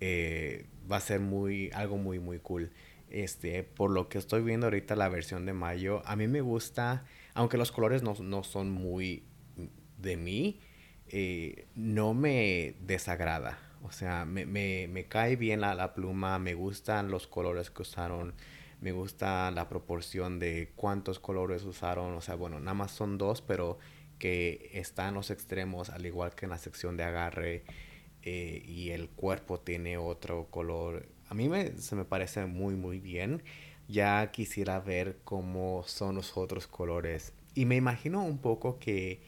eh, 0.00 0.66
va 0.90 0.96
a 0.96 1.00
ser 1.00 1.20
muy, 1.20 1.70
algo 1.72 1.96
muy, 1.96 2.18
muy 2.18 2.38
cool. 2.38 2.70
Este, 3.10 3.62
por 3.62 3.90
lo 3.90 4.08
que 4.08 4.18
estoy 4.18 4.42
viendo 4.42 4.66
ahorita 4.66 4.96
la 4.96 5.08
versión 5.08 5.44
de 5.44 5.52
mayo, 5.52 6.02
a 6.06 6.16
mí 6.16 6.28
me 6.28 6.40
gusta, 6.40 7.04
aunque 7.34 7.58
los 7.58 7.70
colores 7.70 8.02
no, 8.02 8.14
no 8.20 8.42
son 8.42 8.70
muy 8.70 9.24
de 9.98 10.16
mí, 10.16 10.60
eh, 11.08 11.66
no 11.74 12.14
me 12.14 12.74
desagrada. 12.80 13.58
O 13.82 13.92
sea, 13.92 14.24
me, 14.24 14.46
me, 14.46 14.88
me 14.88 15.06
cae 15.06 15.36
bien 15.36 15.60
la, 15.60 15.74
la, 15.74 15.92
pluma, 15.92 16.38
me 16.38 16.54
gustan 16.54 17.10
los 17.10 17.26
colores 17.26 17.70
que 17.70 17.82
usaron, 17.82 18.34
me 18.80 18.92
gusta 18.92 19.50
la 19.50 19.68
proporción 19.68 20.38
de 20.38 20.72
cuántos 20.76 21.18
colores 21.18 21.64
usaron. 21.64 22.14
O 22.14 22.20
sea, 22.20 22.34
bueno, 22.36 22.60
nada 22.60 22.74
más 22.74 22.92
son 22.92 23.18
dos, 23.18 23.42
pero 23.42 23.78
que 24.18 24.70
están 24.74 25.14
los 25.14 25.30
extremos, 25.30 25.90
al 25.90 26.06
igual 26.06 26.34
que 26.34 26.46
en 26.46 26.50
la 26.50 26.58
sección 26.58 26.96
de 26.96 27.02
agarre. 27.04 27.64
Eh, 28.22 28.62
y 28.66 28.90
el 28.90 29.08
cuerpo 29.08 29.60
tiene 29.60 29.96
otro 29.98 30.46
color. 30.50 31.08
A 31.28 31.34
mí 31.34 31.48
me, 31.48 31.76
se 31.78 31.96
me 31.96 32.04
parece 32.04 32.46
muy, 32.46 32.76
muy 32.76 33.00
bien. 33.00 33.42
Ya 33.88 34.30
quisiera 34.32 34.80
ver 34.80 35.18
cómo 35.24 35.84
son 35.86 36.14
los 36.16 36.36
otros 36.36 36.66
colores. 36.66 37.32
Y 37.54 37.64
me 37.66 37.76
imagino 37.76 38.24
un 38.24 38.38
poco 38.38 38.78
que 38.78 39.22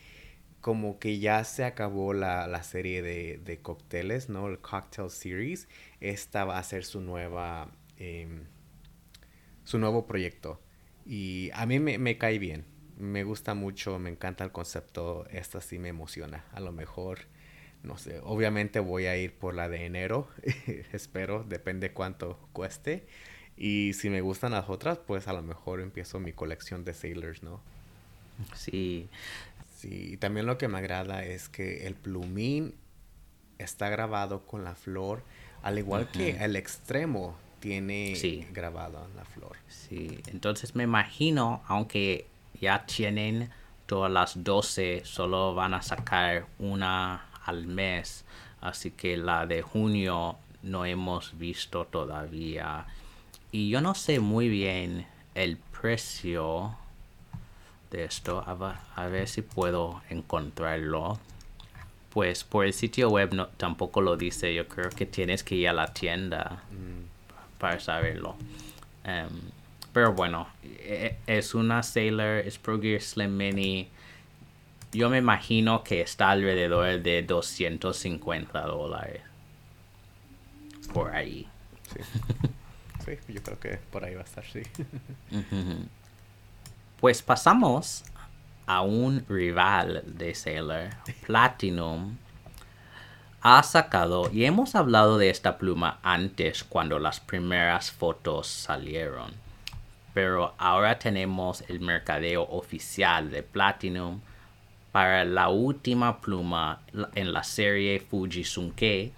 como 0.61 0.99
que 0.99 1.19
ya 1.19 1.45
se 1.45 1.65
acabó 1.65 2.15
la, 2.15 2.63
serie 2.63 3.03
de, 3.03 3.39
de, 3.45 3.59
cócteles, 3.61 4.31
¿no? 4.31 4.49
El 4.49 4.59
Cocktail 4.61 5.11
Series. 5.11 5.69
Esta 6.01 6.45
va 6.45 6.59
a 6.59 6.63
ser 6.63 6.85
su 6.85 7.01
nueva. 7.01 7.71
Em, 7.99 8.47
su 9.65 9.79
nuevo 9.79 10.07
proyecto. 10.07 10.61
Y 11.05 11.51
a 11.55 11.67
mí 11.67 11.81
me, 11.81 12.19
cae 12.19 12.39
bien. 12.39 12.65
Me 12.97 13.25
gusta 13.25 13.55
mucho, 13.55 13.99
me 13.99 14.11
encanta 14.11 14.45
el 14.45 14.53
concepto. 14.53 15.27
Esta 15.31 15.61
sí 15.61 15.79
me 15.79 15.89
emociona. 15.89 16.45
A 16.53 16.61
lo 16.61 16.73
mejor, 16.73 17.21
no 17.85 17.99
sé, 17.99 18.20
obviamente 18.25 18.81
voy 18.81 19.07
a 19.07 19.16
ir 19.16 19.33
por 19.35 19.55
la 19.55 19.68
de 19.68 19.87
enero. 19.87 20.29
Espero, 20.92 21.44
depende 21.44 21.92
cuánto 21.92 22.38
cueste. 22.53 23.07
Y 23.57 23.92
si 23.92 24.11
me 24.11 24.20
gustan 24.20 24.53
las 24.53 24.68
otras, 24.68 24.99
pues 24.99 25.29
a 25.29 25.33
lo 25.33 25.42
mejor 25.42 25.81
empiezo 25.81 26.18
mi 26.18 26.33
colección 26.33 26.85
de 26.85 26.94
Sailors, 26.94 27.42
¿no? 27.42 27.61
Sí, 28.55 29.09
y 29.83 30.16
también 30.16 30.47
lo 30.47 30.59
que 30.59 30.66
me 30.66 30.79
agrada 30.79 31.25
es 31.25 31.49
que 31.49 31.87
el 31.87 31.94
plumín 31.94 32.75
está 33.59 33.88
grabado 33.90 34.44
con 34.47 34.64
la 34.64 34.75
flor, 34.75 35.23
al 35.62 35.79
igual 35.79 36.09
que 36.11 36.31
el 36.31 36.57
extremo 36.57 37.37
tiene 37.61 38.14
grabado 38.53 39.09
la 39.14 39.25
flor. 39.25 39.57
Sí, 39.68 40.18
entonces 40.27 40.75
me 40.75 40.83
imagino, 40.83 41.62
aunque 41.66 42.27
ya 42.61 42.85
tienen 42.87 43.51
todas 43.87 44.11
las 44.11 44.42
12, 44.42 45.03
solo 45.05 45.55
van 45.55 45.75
a 45.75 45.83
sacar 45.83 46.47
una 46.59 47.27
al 47.44 47.66
mes, 47.66 48.24
así 48.61 48.90
que 48.90 49.16
la 49.16 49.46
de 49.46 49.62
junio 49.62 50.37
no 50.62 50.85
hemos 50.85 51.38
visto 51.38 51.85
todavía. 51.87 52.87
Y 53.52 53.68
yo 53.68 53.80
no 53.80 53.94
sé 53.94 54.20
muy 54.20 54.48
bien 54.48 55.07
el 55.35 55.57
precio 55.57 56.76
esto. 58.02 58.42
A, 58.46 59.07
ver 59.07 59.28
si 59.28 59.42
puedo 59.42 60.02
encontrarlo. 60.11 61.18
Pues 62.11 62.44
por 62.44 62.64
el 62.64 62.72
sitio 62.72 63.11
web 63.11 63.35
no, 63.35 63.48
tampoco 63.48 64.00
lo 64.00 64.16
dice. 64.16 64.54
Yo 64.54 64.68
creo 64.68 64.90
que 64.90 65.07
tienes 65.07 65.42
que 65.42 65.54
ir 65.57 65.68
a 65.68 65.72
la 65.72 65.92
tienda 65.92 66.62
mm. 66.70 67.59
para 67.59 67.80
saberlo. 67.80 68.37
Em, 69.04 69.28
pero 69.92 70.12
bueno, 70.12 70.48
e, 70.62 71.16
e, 71.26 71.38
es 71.38 71.54
una 71.54 71.83
Sailor, 71.83 72.38
es 72.38 72.59
Pro 72.59 72.80
Gear 72.80 73.00
Slim 73.00 73.37
Mini. 73.37 73.88
Yo 74.94 75.11
me 75.11 75.18
imagino 75.18 75.83
que 75.83 76.00
está 76.00 76.30
alrededor 76.30 77.02
de 77.02 77.22
250 77.24 78.61
dólares. 78.62 79.22
Por 80.92 81.14
ahí. 81.14 81.46
Sí. 83.04 83.18
yo 83.28 83.42
creo 83.42 83.61
que 83.61 83.76
por 83.92 84.02
ahí 84.02 84.14
va 84.14 84.22
a 84.22 84.24
estar, 84.24 84.46
sí. 84.46 84.62
Pues 86.98 87.20
pasamos 87.20 88.02
a 88.64 88.80
un 88.80 89.26
rival 89.28 90.02
de 90.07 90.35
Sailor, 90.35 90.88
Platinum. 91.26 92.16
Ha 93.42 93.62
sacado, 93.62 94.30
y 94.33 94.46
hemos 94.46 94.74
hablado 94.74 95.18
de 95.18 95.28
esta 95.28 95.59
pluma 95.59 95.98
antes 96.02 96.64
cuando 96.64 96.98
las 96.98 97.20
primeras 97.20 97.90
fotos 97.90 98.46
salieron, 98.46 99.35
pero 100.14 100.54
ahora 100.57 100.98
tenemos 100.98 101.62
el 101.68 101.80
mercadeo 101.80 102.44
oficial 102.44 103.30
de 103.30 103.42
Platinum 103.42 104.22
para 104.94 105.24
la 105.24 105.48
última 105.48 106.20
pluma 106.20 106.80
en 107.16 107.33
la 107.33 107.42
serie 107.42 107.98
Fujisunke 107.98 109.11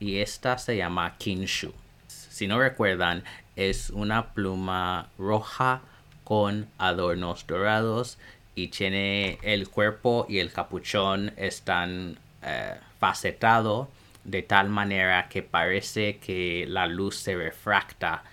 y 0.00 0.18
esta 0.18 0.58
se 0.58 0.76
llama 0.76 1.16
Kinshu. 1.16 1.72
Si 2.08 2.48
no 2.48 2.58
recuerdan, 2.58 3.22
es 3.54 3.90
una 3.90 4.34
pluma 4.34 5.10
roja 5.18 5.82
con 6.24 6.66
adornos 6.76 7.46
dorados 7.46 8.18
y 8.56 8.66
tiene 8.66 9.38
el 9.42 9.68
cuerpo 9.68 10.26
y 10.28 10.40
el 10.40 10.52
capuchón 10.52 11.32
están 11.36 12.18
eh, 12.42 12.74
facetados 12.98 13.86
de 14.24 14.42
tal 14.42 14.70
manera 14.70 15.28
que 15.28 15.44
parece 15.44 16.18
que 16.18 16.66
la 16.66 16.88
luz 16.88 17.14
se 17.14 17.36
refracta 17.36 18.24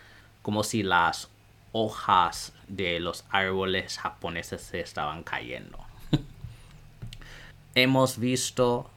como 0.42 0.64
si 0.64 0.82
las 0.82 1.30
hojas 1.72 2.52
de 2.68 3.00
los 3.00 3.26
árboles 3.30 4.00
japoneses 4.00 4.62
se 4.62 4.80
estaban 4.80 5.22
cayendo. 5.22 5.89
Hemos 7.82 8.20
visto 8.20 8.90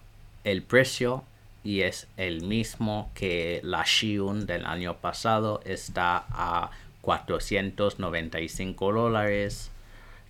el 0.43 0.65
precio 0.65 1.23
y 1.63 1.83
es 1.83 2.09
el 2.17 2.43
mismo 2.43 3.13
que 3.15 3.61
la 3.63 3.85
Shiun 3.87 4.45
del 4.45 4.67
año 4.67 4.97
pasado. 4.97 5.61
Está 5.65 6.25
a 6.31 6.73
495 7.03 8.93
dólares 8.93 9.71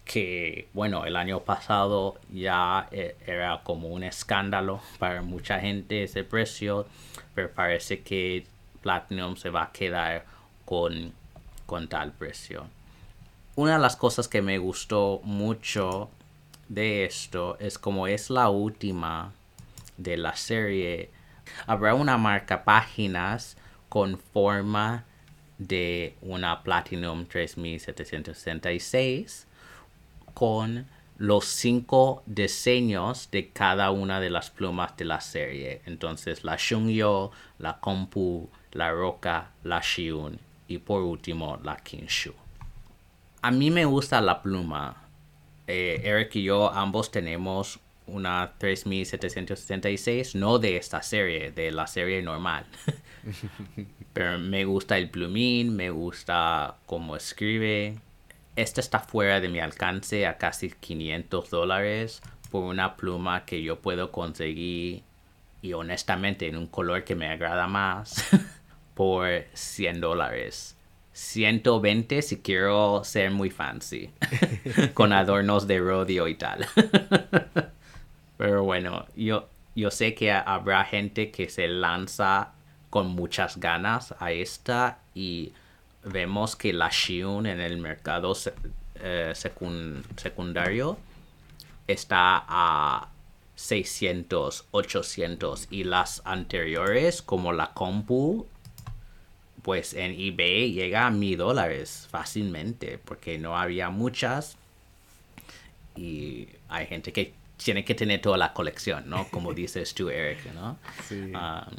que 0.04 0.68
bueno 0.74 1.06
el 1.06 1.16
año 1.16 1.40
pasado 1.40 2.18
ya 2.30 2.88
eh, 2.90 3.16
era 3.26 3.62
como 3.64 3.88
un 3.88 4.02
escándalo 4.02 4.82
para 4.98 5.22
mucha 5.22 5.58
gente 5.58 6.02
ese 6.02 6.22
precio 6.22 6.86
pero 7.34 7.50
parece 7.52 8.02
que 8.02 8.44
Platinum 8.82 9.36
se 9.36 9.48
va 9.48 9.62
a 9.62 9.72
quedar 9.72 10.26
con, 10.66 11.14
con 11.64 11.88
tal 11.88 12.12
precio. 12.12 12.66
Una 13.56 13.74
de 13.74 13.78
las 13.78 13.96
cosas 13.96 14.28
que 14.28 14.42
me 14.42 14.58
gustó 14.58 15.22
mucho 15.24 16.10
de 16.68 17.04
esto 17.04 17.56
es 17.60 17.78
como 17.78 18.06
es 18.06 18.30
la 18.30 18.48
última 18.48 19.32
de 19.96 20.16
la 20.16 20.36
serie 20.36 21.10
habrá 21.66 21.94
una 21.94 22.18
marca 22.18 22.64
páginas 22.64 23.56
con 23.88 24.18
forma 24.18 25.04
de 25.58 26.16
una 26.22 26.62
Platinum 26.62 27.26
3766 27.26 29.46
con 30.34 30.86
los 31.18 31.44
cinco 31.44 32.22
diseños 32.26 33.30
de 33.30 33.50
cada 33.50 33.90
una 33.90 34.18
de 34.18 34.30
las 34.30 34.50
plumas 34.50 34.96
de 34.96 35.04
la 35.04 35.20
serie. 35.20 35.82
Entonces 35.86 36.42
la 36.42 36.56
Shungyo, 36.58 37.30
la 37.58 37.78
Kompu, 37.78 38.48
la 38.72 38.90
Roca, 38.90 39.50
la 39.62 39.80
Shiun 39.80 40.38
y 40.66 40.78
por 40.78 41.02
último 41.02 41.60
la 41.62 41.76
Kinshu. 41.76 42.32
A 43.42 43.50
mí 43.50 43.70
me 43.70 43.84
gusta 43.84 44.20
la 44.20 44.42
pluma. 44.42 45.01
Eh, 45.66 46.00
Eric 46.04 46.36
y 46.36 46.44
yo 46.44 46.72
ambos 46.72 47.10
tenemos 47.10 47.80
una 48.06 48.52
3766, 48.58 50.34
no 50.34 50.58
de 50.58 50.76
esta 50.76 51.02
serie, 51.02 51.52
de 51.52 51.70
la 51.70 51.86
serie 51.86 52.22
normal. 52.22 52.66
Pero 54.12 54.38
me 54.38 54.64
gusta 54.64 54.98
el 54.98 55.08
plumín, 55.08 55.74
me 55.74 55.90
gusta 55.90 56.76
cómo 56.86 57.16
escribe. 57.16 57.96
Esta 58.56 58.80
está 58.80 58.98
fuera 59.00 59.40
de 59.40 59.48
mi 59.48 59.60
alcance 59.60 60.26
a 60.26 60.36
casi 60.36 60.70
500 60.70 61.48
dólares 61.48 62.20
por 62.50 62.64
una 62.64 62.96
pluma 62.96 63.46
que 63.46 63.62
yo 63.62 63.80
puedo 63.80 64.12
conseguir 64.12 65.02
y 65.62 65.72
honestamente 65.72 66.48
en 66.48 66.56
un 66.56 66.66
color 66.66 67.04
que 67.04 67.14
me 67.14 67.28
agrada 67.28 67.66
más 67.66 68.26
por 68.94 69.28
100 69.54 70.00
dólares. 70.00 70.76
120 71.12 72.22
si 72.22 72.40
quiero 72.40 73.04
ser 73.04 73.30
muy 73.30 73.50
fancy 73.50 74.10
con 74.94 75.12
adornos 75.12 75.66
de 75.66 75.78
rodeo 75.78 76.28
y 76.28 76.34
tal. 76.34 76.66
Pero 78.36 78.64
bueno, 78.64 79.06
yo, 79.14 79.48
yo 79.74 79.90
sé 79.90 80.14
que 80.14 80.32
habrá 80.32 80.84
gente 80.84 81.30
que 81.30 81.48
se 81.48 81.68
lanza 81.68 82.52
con 82.90 83.08
muchas 83.08 83.58
ganas 83.58 84.14
a 84.18 84.32
esta 84.32 84.98
y 85.14 85.52
vemos 86.04 86.56
que 86.56 86.72
la 86.72 86.88
Shiun 86.90 87.46
en 87.46 87.60
el 87.60 87.78
mercado 87.78 88.34
eh, 88.96 89.32
secundario 89.34 90.98
está 91.86 92.44
a 92.48 93.08
600, 93.54 94.66
800 94.70 95.68
y 95.70 95.84
las 95.84 96.22
anteriores 96.24 97.22
como 97.22 97.52
la 97.52 97.72
Compu 97.72 98.46
pues 99.62 99.94
en 99.94 100.12
eBay 100.12 100.72
llega 100.72 101.06
a 101.06 101.10
mil 101.10 101.38
dólares 101.38 102.08
fácilmente 102.10 102.98
porque 102.98 103.38
no 103.38 103.56
había 103.56 103.90
muchas 103.90 104.56
y 105.96 106.48
hay 106.68 106.86
gente 106.86 107.12
que 107.12 107.34
tiene 107.56 107.84
que 107.84 107.94
tener 107.94 108.20
toda 108.20 108.36
la 108.38 108.52
colección, 108.52 109.08
¿no? 109.08 109.28
Como 109.28 109.54
dices 109.54 109.94
tú, 109.94 110.10
Eric, 110.10 110.52
¿no? 110.54 110.78
Sí. 111.08 111.32
Um, 111.32 111.76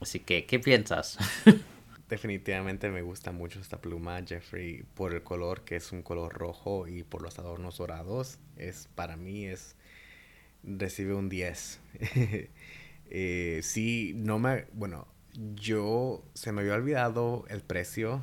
Así 0.00 0.20
que, 0.20 0.44
¿qué 0.44 0.58
piensas? 0.58 1.18
Definitivamente 2.08 2.88
me 2.90 3.02
gusta 3.02 3.32
mucho 3.32 3.60
esta 3.60 3.80
pluma, 3.80 4.22
Jeffrey, 4.24 4.84
por 4.94 5.14
el 5.14 5.22
color 5.22 5.62
que 5.64 5.76
es 5.76 5.90
un 5.90 6.02
color 6.02 6.32
rojo 6.34 6.86
y 6.86 7.02
por 7.02 7.22
los 7.22 7.38
adornos 7.38 7.78
dorados. 7.78 8.38
Es 8.56 8.88
para 8.94 9.16
mí 9.16 9.46
es 9.46 9.74
recibe 10.62 11.14
un 11.14 11.28
10. 11.28 11.80
eh, 13.10 13.60
sí, 13.62 14.12
no 14.14 14.38
me, 14.38 14.66
bueno, 14.72 15.08
yo 15.54 16.22
se 16.34 16.52
me 16.52 16.62
había 16.62 16.74
olvidado 16.74 17.44
el 17.48 17.60
precio 17.60 18.22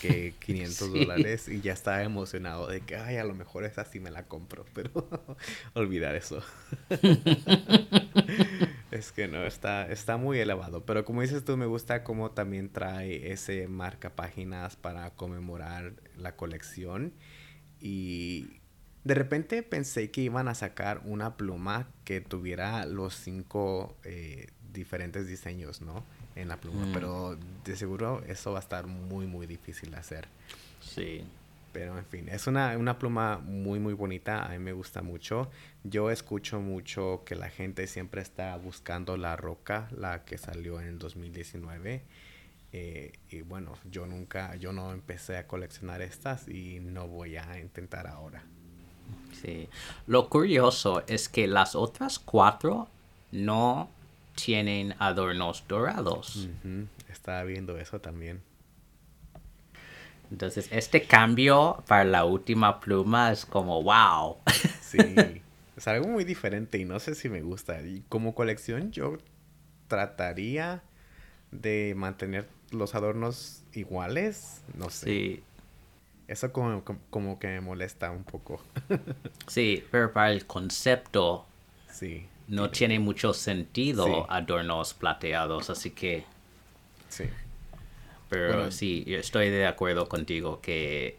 que 0.00 0.34
500 0.40 0.92
dólares 0.92 1.48
y 1.48 1.60
ya 1.60 1.72
estaba 1.72 2.02
emocionado 2.02 2.68
de 2.68 2.80
que, 2.80 2.96
ay, 2.96 3.16
a 3.16 3.24
lo 3.24 3.34
mejor 3.34 3.64
esa 3.64 3.84
sí 3.84 4.00
me 4.00 4.10
la 4.10 4.24
compro, 4.24 4.64
pero 4.74 4.90
olvidar 5.74 6.14
eso. 6.14 6.42
es 8.90 9.12
que 9.12 9.28
no, 9.28 9.44
está, 9.44 9.90
está 9.90 10.16
muy 10.16 10.38
elevado, 10.38 10.84
pero 10.84 11.04
como 11.04 11.22
dices 11.22 11.44
tú, 11.44 11.56
me 11.56 11.66
gusta 11.66 12.04
cómo 12.04 12.32
también 12.32 12.70
trae 12.70 13.32
ese 13.32 13.68
marca 13.68 14.14
páginas 14.14 14.76
para 14.76 15.10
conmemorar 15.10 15.94
la 16.16 16.36
colección 16.36 17.12
y 17.80 18.60
de 19.04 19.14
repente 19.14 19.62
pensé 19.62 20.10
que 20.10 20.22
iban 20.22 20.48
a 20.48 20.54
sacar 20.54 21.00
una 21.04 21.36
pluma 21.36 21.88
que 22.04 22.20
tuviera 22.20 22.84
los 22.84 23.14
cinco 23.14 23.96
eh, 24.04 24.48
diferentes 24.72 25.26
diseños, 25.26 25.80
¿no? 25.80 26.04
En 26.38 26.48
la 26.48 26.56
pluma, 26.56 26.86
mm. 26.86 26.92
pero 26.92 27.36
de 27.64 27.76
seguro 27.76 28.22
eso 28.26 28.52
va 28.52 28.58
a 28.58 28.62
estar 28.62 28.86
muy, 28.86 29.26
muy 29.26 29.46
difícil 29.46 29.90
de 29.90 29.96
hacer. 29.96 30.28
Sí. 30.80 31.24
Pero 31.72 31.98
en 31.98 32.06
fin, 32.06 32.28
es 32.28 32.46
una, 32.46 32.76
una 32.78 32.98
pluma 32.98 33.38
muy, 33.38 33.78
muy 33.78 33.92
bonita, 33.92 34.44
a 34.44 34.48
mí 34.48 34.58
me 34.58 34.72
gusta 34.72 35.02
mucho. 35.02 35.50
Yo 35.84 36.10
escucho 36.10 36.60
mucho 36.60 37.22
que 37.26 37.34
la 37.34 37.50
gente 37.50 37.86
siempre 37.86 38.22
está 38.22 38.56
buscando 38.56 39.16
la 39.16 39.36
roca, 39.36 39.88
la 39.96 40.24
que 40.24 40.38
salió 40.38 40.80
en 40.80 40.86
el 40.88 40.98
2019. 40.98 42.02
Eh, 42.72 43.12
y 43.30 43.42
bueno, 43.42 43.74
yo 43.90 44.06
nunca, 44.06 44.56
yo 44.56 44.72
no 44.72 44.92
empecé 44.92 45.36
a 45.36 45.46
coleccionar 45.46 46.02
estas 46.02 46.48
y 46.48 46.80
no 46.80 47.06
voy 47.06 47.36
a 47.36 47.58
intentar 47.58 48.06
ahora. 48.06 48.42
Sí. 49.40 49.68
Lo 50.06 50.28
curioso 50.28 51.04
es 51.06 51.28
que 51.28 51.46
las 51.46 51.74
otras 51.74 52.18
cuatro 52.18 52.88
no 53.30 53.90
tienen 54.44 54.94
adornos 54.98 55.64
dorados. 55.66 56.48
Estaba 57.10 57.42
viendo 57.44 57.76
eso 57.78 58.00
también. 58.00 58.40
Entonces, 60.30 60.68
este 60.70 61.02
cambio 61.04 61.82
para 61.86 62.04
la 62.04 62.24
última 62.24 62.80
pluma 62.80 63.32
es 63.32 63.44
como, 63.46 63.82
wow. 63.82 64.36
Sí, 64.80 64.98
es 65.76 65.88
algo 65.88 66.06
muy 66.06 66.24
diferente 66.24 66.78
y 66.78 66.84
no 66.84 67.00
sé 67.00 67.14
si 67.14 67.28
me 67.28 67.42
gusta. 67.42 67.80
Y 67.82 68.04
como 68.08 68.34
colección 68.34 68.92
yo 68.92 69.18
trataría 69.88 70.82
de 71.50 71.94
mantener 71.96 72.46
los 72.70 72.94
adornos 72.94 73.62
iguales, 73.72 74.62
no 74.74 74.90
sé. 74.90 75.06
Sí. 75.06 75.42
Eso 76.28 76.52
como, 76.52 76.84
como 77.08 77.38
que 77.38 77.48
me 77.48 77.60
molesta 77.62 78.10
un 78.10 78.22
poco. 78.22 78.62
sí, 79.48 79.82
pero 79.90 80.12
para 80.12 80.30
el 80.30 80.46
concepto. 80.46 81.46
Sí 81.90 82.28
no 82.48 82.70
tiene 82.70 82.98
mucho 82.98 83.32
sentido 83.34 84.30
adornos 84.30 84.94
plateados, 84.94 85.70
así 85.70 85.90
que... 85.90 86.24
Sí. 87.08 87.24
Pero 88.28 88.70
sí, 88.70 89.04
yo 89.06 89.18
estoy 89.18 89.48
de 89.48 89.66
acuerdo 89.66 90.08
contigo 90.08 90.60
que 90.60 91.16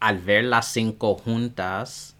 al 0.00 0.18
ver 0.18 0.44
las 0.44 0.72
cinco 0.72 1.14
juntas, 1.14 2.16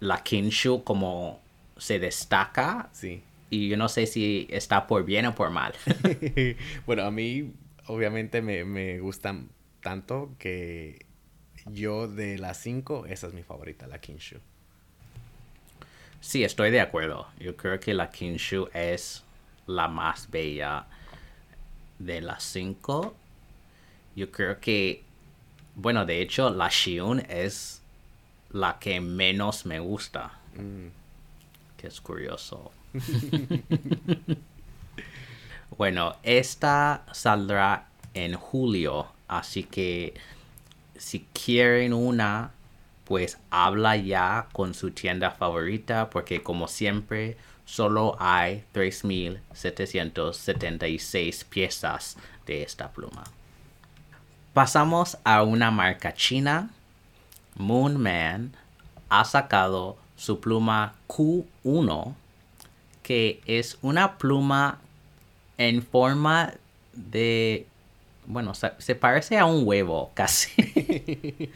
la 0.00 0.22
Kinshu 0.22 0.82
como 0.82 1.40
se 1.76 1.98
destaca. 1.98 2.88
Sí. 2.92 3.22
Y 3.50 3.68
yo 3.68 3.76
no 3.76 3.88
sé 3.88 4.06
si 4.06 4.46
está 4.50 4.86
por 4.86 5.04
bien 5.04 5.26
o 5.26 5.34
por 5.34 5.50
mal. 5.50 5.74
bueno, 6.86 7.02
a 7.04 7.10
mí 7.10 7.52
obviamente 7.86 8.42
me, 8.42 8.64
me 8.64 9.00
gustan 9.00 9.48
tanto 9.80 10.34
que 10.38 11.04
yo 11.66 12.08
de 12.08 12.38
las 12.38 12.58
cinco, 12.58 13.06
esa 13.06 13.26
es 13.26 13.34
mi 13.34 13.42
favorita, 13.42 13.86
la 13.86 14.00
Kinshu. 14.00 14.38
Sí, 16.20 16.44
estoy 16.44 16.70
de 16.70 16.80
acuerdo. 16.80 17.26
Yo 17.38 17.56
creo 17.56 17.80
que 17.80 17.94
la 17.94 18.10
Kinshu 18.10 18.68
es 18.74 19.24
la 19.66 19.88
más 19.88 20.30
bella 20.30 20.86
de 21.98 22.20
las 22.20 22.42
cinco. 22.42 23.14
Yo 24.14 24.30
creo 24.30 24.60
que, 24.60 25.02
bueno, 25.74 26.04
de 26.04 26.20
hecho, 26.20 26.50
la 26.50 26.68
Shiun 26.68 27.20
es 27.28 27.82
la 28.50 28.78
que 28.78 29.00
menos 29.00 29.64
me 29.64 29.80
gusta. 29.80 30.32
Mm. 30.54 30.88
Que 31.76 31.86
es 31.86 32.00
curioso. 32.00 32.70
bueno, 35.78 36.16
esta 36.22 37.06
saldrá 37.12 37.88
en 38.12 38.34
julio, 38.34 39.06
así 39.28 39.62
que 39.62 40.14
si 40.96 41.26
quieren 41.32 41.94
una 41.94 42.52
pues 43.10 43.38
habla 43.50 43.96
ya 43.96 44.46
con 44.52 44.72
su 44.72 44.92
tienda 44.92 45.32
favorita 45.32 46.08
porque 46.10 46.44
como 46.44 46.68
siempre 46.68 47.36
solo 47.64 48.16
hay 48.20 48.62
3.776 48.72 51.44
piezas 51.46 52.16
de 52.46 52.62
esta 52.62 52.92
pluma. 52.92 53.24
Pasamos 54.54 55.18
a 55.24 55.42
una 55.42 55.72
marca 55.72 56.14
china. 56.14 56.70
Moonman 57.56 58.54
ha 59.08 59.24
sacado 59.24 59.96
su 60.16 60.38
pluma 60.38 60.94
Q1 61.08 62.14
que 63.02 63.40
es 63.44 63.76
una 63.82 64.18
pluma 64.18 64.78
en 65.58 65.82
forma 65.82 66.54
de 66.92 67.66
bueno, 68.26 68.52
se 68.54 68.94
parece 68.94 69.36
a 69.36 69.46
un 69.46 69.66
huevo 69.66 70.12
casi. 70.14 70.52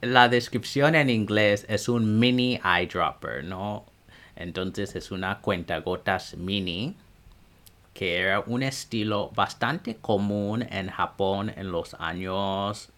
la 0.00 0.28
descripción 0.28 0.94
en 0.94 1.10
inglés 1.10 1.66
es 1.68 1.88
un 1.88 2.18
mini 2.18 2.60
eyedropper, 2.64 3.44
¿no? 3.44 3.84
Entonces 4.36 4.96
es 4.96 5.10
una 5.10 5.40
cuentagotas 5.40 6.36
mini 6.36 6.96
que 7.92 8.18
era 8.18 8.40
un 8.40 8.62
estilo 8.62 9.30
bastante 9.34 9.96
común 9.96 10.62
en 10.70 10.88
Japón 10.88 11.52
en 11.54 11.70
los 11.70 11.94
años 11.94 12.88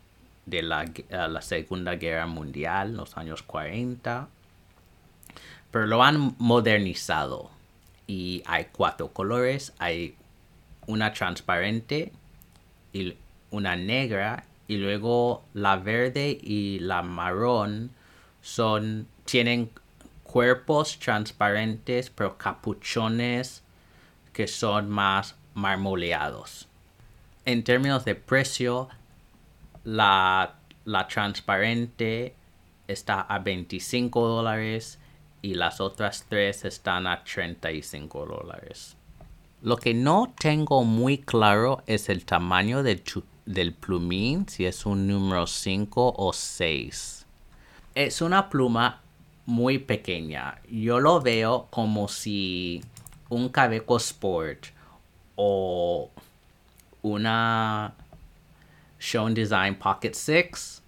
de 0.47 0.63
la, 0.63 0.85
eh, 0.85 1.29
Segunda 1.41 1.97
Guerra 1.97 2.27
Mundial, 2.27 2.97
los 2.97 3.17
años 3.17 3.43
40. 3.43 4.29
Pero 5.71 5.87
lo 5.87 6.03
han 6.05 6.37
modernizado 6.39 7.51
y 8.07 8.43
hay 8.47 8.67
cuatro 8.71 9.09
colores. 9.09 9.73
Hay 9.79 10.15
una 10.87 11.13
transparente 11.13 12.13
y 12.93 13.17
una 13.51 13.75
negra 13.75 14.45
y 14.73 14.77
luego 14.77 15.45
la 15.55 15.77
verde 15.77 16.39
y 16.41 16.79
la 16.79 17.03
marrón 17.03 17.91
son 18.41 19.07
tienen 19.25 19.71
cuerpos 20.23 20.99
transparentes 20.99 22.11
pero 22.11 22.39
capuchones 22.39 23.63
que 24.33 24.47
son 24.47 24.89
más 24.89 25.37
marmoleados. 25.55 26.69
En 27.45 27.65
términos 27.65 28.05
de 28.05 28.15
precio, 28.15 28.89
la 29.85 30.55
la 30.85 31.07
transparente 31.07 32.35
está 32.89 33.21
a 33.21 33.39
25 33.39 34.27
dólares 34.27 34.99
y 35.41 35.55
las 35.55 35.81
otras 35.81 36.27
tres 36.29 36.65
están 36.65 37.07
a 37.07 37.23
35 37.25 38.27
dólares. 38.27 38.97
Lo 39.61 39.77
que 39.77 39.95
no 39.95 40.35
tengo 40.39 40.85
muy 40.85 41.19
claro 41.19 41.83
es 41.87 42.09
el 42.09 42.25
tamaño 42.25 42.83
del, 42.83 43.03
del 43.47 43.73
plumín, 43.73 44.49
si 44.49 44.67
es 44.67 44.87
un 44.87 45.07
número 45.07 45.47
5 45.47 46.15
o 46.17 46.33
6. 46.33 47.27
Es 47.95 48.23
una 48.23 48.49
pluma 48.49 49.03
muy 49.47 49.79
pequeña. 49.79 50.61
Yo 50.71 51.01
lo 51.01 51.21
veo 51.21 51.67
como 51.71 52.09
si 52.09 52.83
un 53.29 53.49
Cabeco 53.49 53.97
Sport 53.97 54.67
o 55.37 56.11
una 57.03 57.95
Shown 58.99 59.35
Design 59.35 59.75
Pocket 59.75 60.15
6 60.15 60.83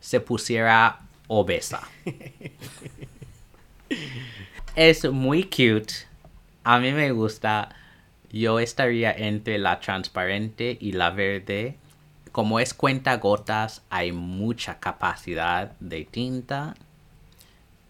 se 0.00 0.20
pusiera 0.20 1.00
obesa. 1.26 1.86
es 4.74 5.10
muy 5.10 5.44
cute. 5.44 5.92
A 6.64 6.78
mí 6.78 6.92
me 6.92 7.12
gusta. 7.12 7.70
Yo 8.30 8.58
estaría 8.58 9.12
entre 9.12 9.58
la 9.58 9.80
transparente 9.80 10.76
y 10.80 10.92
la 10.92 11.10
verde. 11.10 11.76
Como 12.32 12.60
es 12.60 12.74
cuenta 12.74 13.16
gotas, 13.16 13.82
hay 13.90 14.12
mucha 14.12 14.78
capacidad 14.80 15.72
de 15.80 16.04
tinta. 16.04 16.74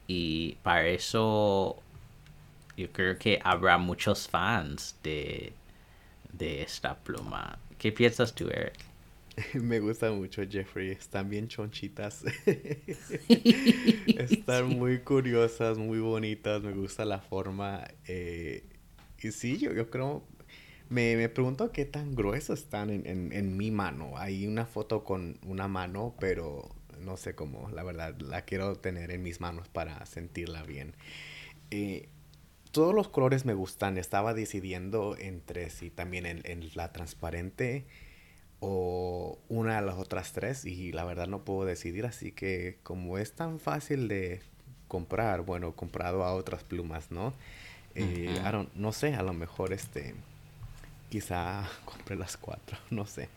Y 0.07 0.57
para 0.63 0.87
eso 0.89 1.77
yo 2.77 2.91
creo 2.93 3.19
que 3.19 3.41
habrá 3.45 3.79
muchos 3.79 4.29
fans 4.29 4.97
de, 5.03 5.53
de 6.33 6.63
esta 6.63 6.97
pluma. 6.97 7.59
¿Qué 7.79 7.93
piensas 7.93 8.35
tú, 8.35 8.49
Eric? 8.49 8.89
Me 9.55 9.81
gusta 9.81 10.11
mucho, 10.11 10.43
Jeffrey. 10.49 10.91
Están 10.91 11.29
bien 11.29 11.49
chonchitas. 11.49 12.25
Están 13.29 14.69
muy 14.69 15.01
curiosas, 15.01 15.79
muy 15.79 15.99
bonitas. 16.01 16.63
Me 16.63 16.73
gusta 16.73 17.05
la 17.05 17.21
forma. 17.21 17.87
Eh, 18.07 18.65
y 19.21 19.31
sí, 19.33 19.59
yo, 19.59 19.73
yo 19.73 19.91
creo. 19.91 20.23
Me, 20.89 21.17
me, 21.17 21.29
pregunto 21.29 21.71
qué 21.71 21.85
tan 21.85 22.15
gruesas 22.15 22.61
están 22.61 22.91
en, 22.91 23.07
en, 23.07 23.33
en, 23.33 23.57
mi 23.57 23.71
mano. 23.71 24.17
Hay 24.17 24.47
una 24.47 24.65
foto 24.65 25.05
con 25.05 25.39
una 25.47 25.69
mano, 25.69 26.15
pero 26.19 26.69
no 27.01 27.17
sé 27.17 27.35
cómo. 27.35 27.69
La 27.71 27.83
verdad, 27.83 28.19
la 28.21 28.43
quiero 28.43 28.77
tener 28.77 29.11
en 29.11 29.23
mis 29.23 29.41
manos 29.41 29.69
para 29.69 30.05
sentirla 30.07 30.63
bien. 30.63 30.95
Eh, 31.71 32.09
todos 32.73 32.95
los 32.95 33.09
colores 33.09 33.45
me 33.45 33.55
gustan. 33.55 33.99
Estaba 33.99 34.33
decidiendo 34.33 35.17
entre 35.19 35.71
si 35.71 35.91
también 35.91 36.27
en, 36.27 36.41
en 36.45 36.71
la 36.75 36.93
transparente 36.93 37.85
o 38.61 39.39
una 39.49 39.77
de 39.81 39.87
las 39.87 39.97
otras 39.97 40.33
tres 40.33 40.65
y 40.65 40.93
la 40.93 41.05
verdad 41.05 41.29
no 41.29 41.45
puedo 41.45 41.65
decidir 41.65 42.07
así 42.07 42.33
que 42.33 42.79
como 42.83 43.19
es 43.19 43.33
tan 43.33 43.61
fácil 43.61 44.09
de 44.09 44.41
comprar 44.89 45.43
bueno 45.43 45.77
comprado 45.77 46.25
a 46.25 46.35
otras 46.35 46.65
plumas 46.65 47.11
no 47.11 47.35
eh, 47.95 48.41
no 48.75 48.93
sé 48.93 49.15
a 49.15 49.23
lo 49.23 49.33
mejor 49.33 49.73
este 49.73 50.15
quizá 51.09 51.69
compre 51.85 52.17
las 52.17 52.37
cuatro 52.37 52.79
no 52.91 53.07
sé 53.07 53.29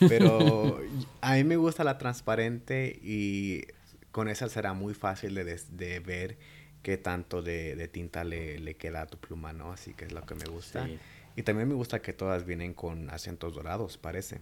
pero 0.00 0.80
a 1.20 1.34
mí 1.34 1.44
me 1.44 1.56
gusta 1.56 1.84
la 1.84 1.98
transparente 1.98 2.98
y 3.02 3.64
con 4.12 4.28
esa 4.28 4.48
será 4.48 4.72
muy 4.72 4.94
fácil 4.94 5.34
de, 5.34 5.44
de 5.44 6.00
ver 6.00 6.36
qué 6.82 6.96
tanto 6.96 7.42
de, 7.42 7.76
de 7.76 7.88
tinta 7.88 8.24
le, 8.24 8.58
le, 8.58 8.74
queda 8.74 9.02
a 9.02 9.06
tu 9.06 9.18
pluma 9.18 9.52
no 9.52 9.72
así 9.72 9.94
que 9.94 10.04
es 10.04 10.12
lo 10.12 10.22
que 10.22 10.34
me 10.34 10.44
gusta 10.46 10.88
y 11.36 11.42
también 11.42 11.68
me 11.68 11.74
gusta 11.74 12.00
que 12.00 12.12
todas 12.12 12.44
vienen 12.44 12.74
con 12.74 13.10
acentos 13.10 13.54
dorados 13.54 13.98
parece 13.98 14.40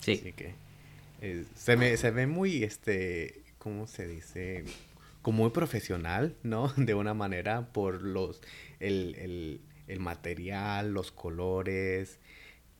Sí. 0.00 0.18
Así 0.20 0.32
que 0.32 0.54
eh, 1.20 1.44
se, 1.54 1.76
me, 1.76 1.96
se 1.96 2.10
ve 2.10 2.26
muy, 2.26 2.62
este, 2.62 3.42
¿cómo 3.58 3.86
se 3.86 4.06
dice? 4.06 4.64
Como 5.22 5.44
muy 5.44 5.50
profesional, 5.50 6.36
¿no? 6.42 6.68
De 6.76 6.94
una 6.94 7.14
manera 7.14 7.72
por 7.72 8.02
los, 8.02 8.40
el, 8.80 9.14
el, 9.18 9.60
el 9.88 10.00
material, 10.00 10.92
los 10.92 11.12
colores, 11.12 12.18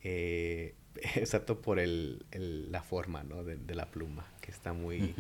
eh, 0.03 0.75
excepto 1.15 1.61
por 1.61 1.79
el, 1.79 2.25
el, 2.31 2.71
la 2.73 2.83
forma, 2.83 3.23
¿no? 3.23 3.45
De, 3.45 3.57
de, 3.57 3.75
la 3.75 3.87
pluma, 3.87 4.27
que 4.41 4.51
está 4.51 4.73
muy, 4.73 5.15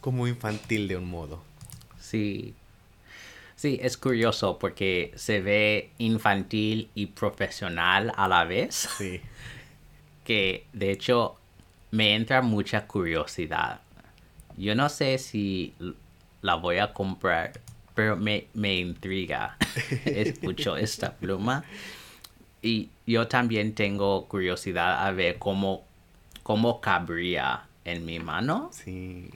como 0.00 0.26
infantil 0.26 0.88
de 0.88 0.96
un 0.96 1.08
modo. 1.08 1.42
Sí. 2.00 2.54
Sí, 3.56 3.78
es 3.80 3.96
curioso 3.96 4.58
porque 4.58 5.12
se 5.14 5.40
ve 5.40 5.90
infantil 5.98 6.90
y 6.94 7.06
profesional 7.06 8.12
a 8.16 8.28
la 8.28 8.44
vez. 8.44 8.88
Sí. 8.98 9.20
Que 10.24 10.66
de 10.72 10.92
hecho 10.92 11.36
me 11.90 12.14
entra 12.14 12.42
mucha 12.42 12.86
curiosidad. 12.86 13.80
Yo 14.56 14.76
no 14.76 14.88
sé 14.88 15.18
si 15.18 15.74
la 16.42 16.54
voy 16.54 16.78
a 16.78 16.92
comprar, 16.92 17.52
pero 17.94 18.16
me, 18.16 18.46
me 18.54 18.76
intriga. 18.76 19.56
Escucho 20.04 20.76
esta 20.76 21.14
pluma. 21.14 21.64
Y 22.62 22.90
yo 23.06 23.26
también 23.28 23.74
tengo 23.74 24.28
curiosidad 24.28 25.06
a 25.06 25.10
ver 25.10 25.38
cómo, 25.38 25.84
cómo 26.42 26.80
cabría 26.80 27.64
en 27.84 28.04
mi 28.04 28.20
mano. 28.20 28.70
Sí. 28.72 29.30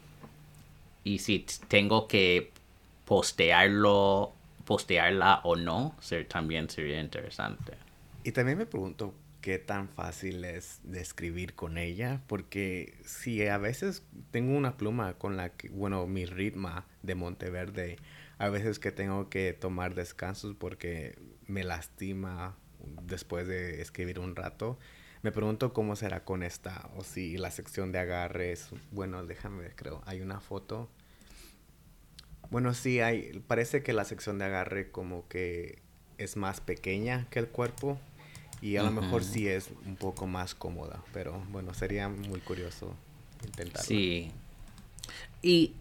Y 1.03 1.19
si 1.19 1.45
tengo 1.69 2.07
que 2.09 2.53
postearlo, 3.05 4.33
postearla 4.65 5.41
o 5.45 5.57
no, 5.57 5.95
también 6.29 6.69
sería 6.71 7.01
interesante. 7.01 7.73
Y 8.25 8.33
también 8.33 8.59
me 8.59 8.67
pregunto, 8.67 9.15
qué 9.41 9.61
tan 9.61 9.89
fácil 9.89 10.45
es 10.45 10.81
de 10.83 11.01
escribir 11.01 11.55
con 11.55 11.79
ella, 11.79 12.21
porque 12.27 12.95
si 13.05 13.47
a 13.47 13.59
veces 13.59 14.03
tengo 14.33 14.57
una 14.57 14.77
pluma 14.77 15.15
con 15.15 15.37
la 15.37 15.51
que, 15.51 15.69
bueno, 15.69 16.05
mi 16.09 16.27
ritmo 16.27 16.85
de 17.03 17.15
Monteverde, 17.15 17.99
a 18.39 18.49
veces 18.49 18.79
que 18.79 18.93
tengo 18.93 19.29
que 19.29 19.53
tomar 19.53 19.95
descansos 19.95 20.55
porque 20.59 21.19
me 21.47 21.65
lastima 21.65 22.57
después 23.03 23.47
de 23.47 23.81
escribir 23.81 24.19
un 24.19 24.37
rato, 24.37 24.79
me 25.23 25.33
pregunto 25.33 25.73
cómo 25.73 25.97
será 25.97 26.25
con 26.25 26.43
esta, 26.43 26.89
o 26.97 27.03
si 27.03 27.37
la 27.37 27.51
sección 27.51 27.91
de 27.91 27.99
agarres, 27.99 28.69
bueno, 28.93 29.25
déjame 29.25 29.63
ver, 29.63 29.75
creo, 29.75 30.03
hay 30.07 30.21
una 30.21 30.41
foto. 30.41 30.89
Bueno, 32.51 32.75
sí, 32.75 33.01
hay, 33.01 33.43
parece 33.49 33.83
que 33.83 33.93
la 33.93 34.05
sección 34.05 34.39
de 34.39 34.45
agarre 34.45 34.91
como 34.91 35.27
que 35.29 35.83
es 36.19 36.37
más 36.37 36.61
pequeña 36.61 37.27
que 37.31 37.41
el 37.41 37.49
cuerpo, 37.49 37.99
y 38.61 38.77
a 38.77 38.83
lo 38.83 38.91
mejor 38.91 39.23
sí 39.23 39.49
es 39.49 39.71
un 39.85 39.97
poco 39.97 40.27
más 40.27 40.55
cómoda, 40.55 41.03
pero 41.13 41.43
bueno, 41.51 41.75
sería 41.75 42.09
muy 42.09 42.41
curioso 42.41 42.95
intentarlo. 43.45 43.87
Sí. 43.87 44.31
Y 45.43 45.75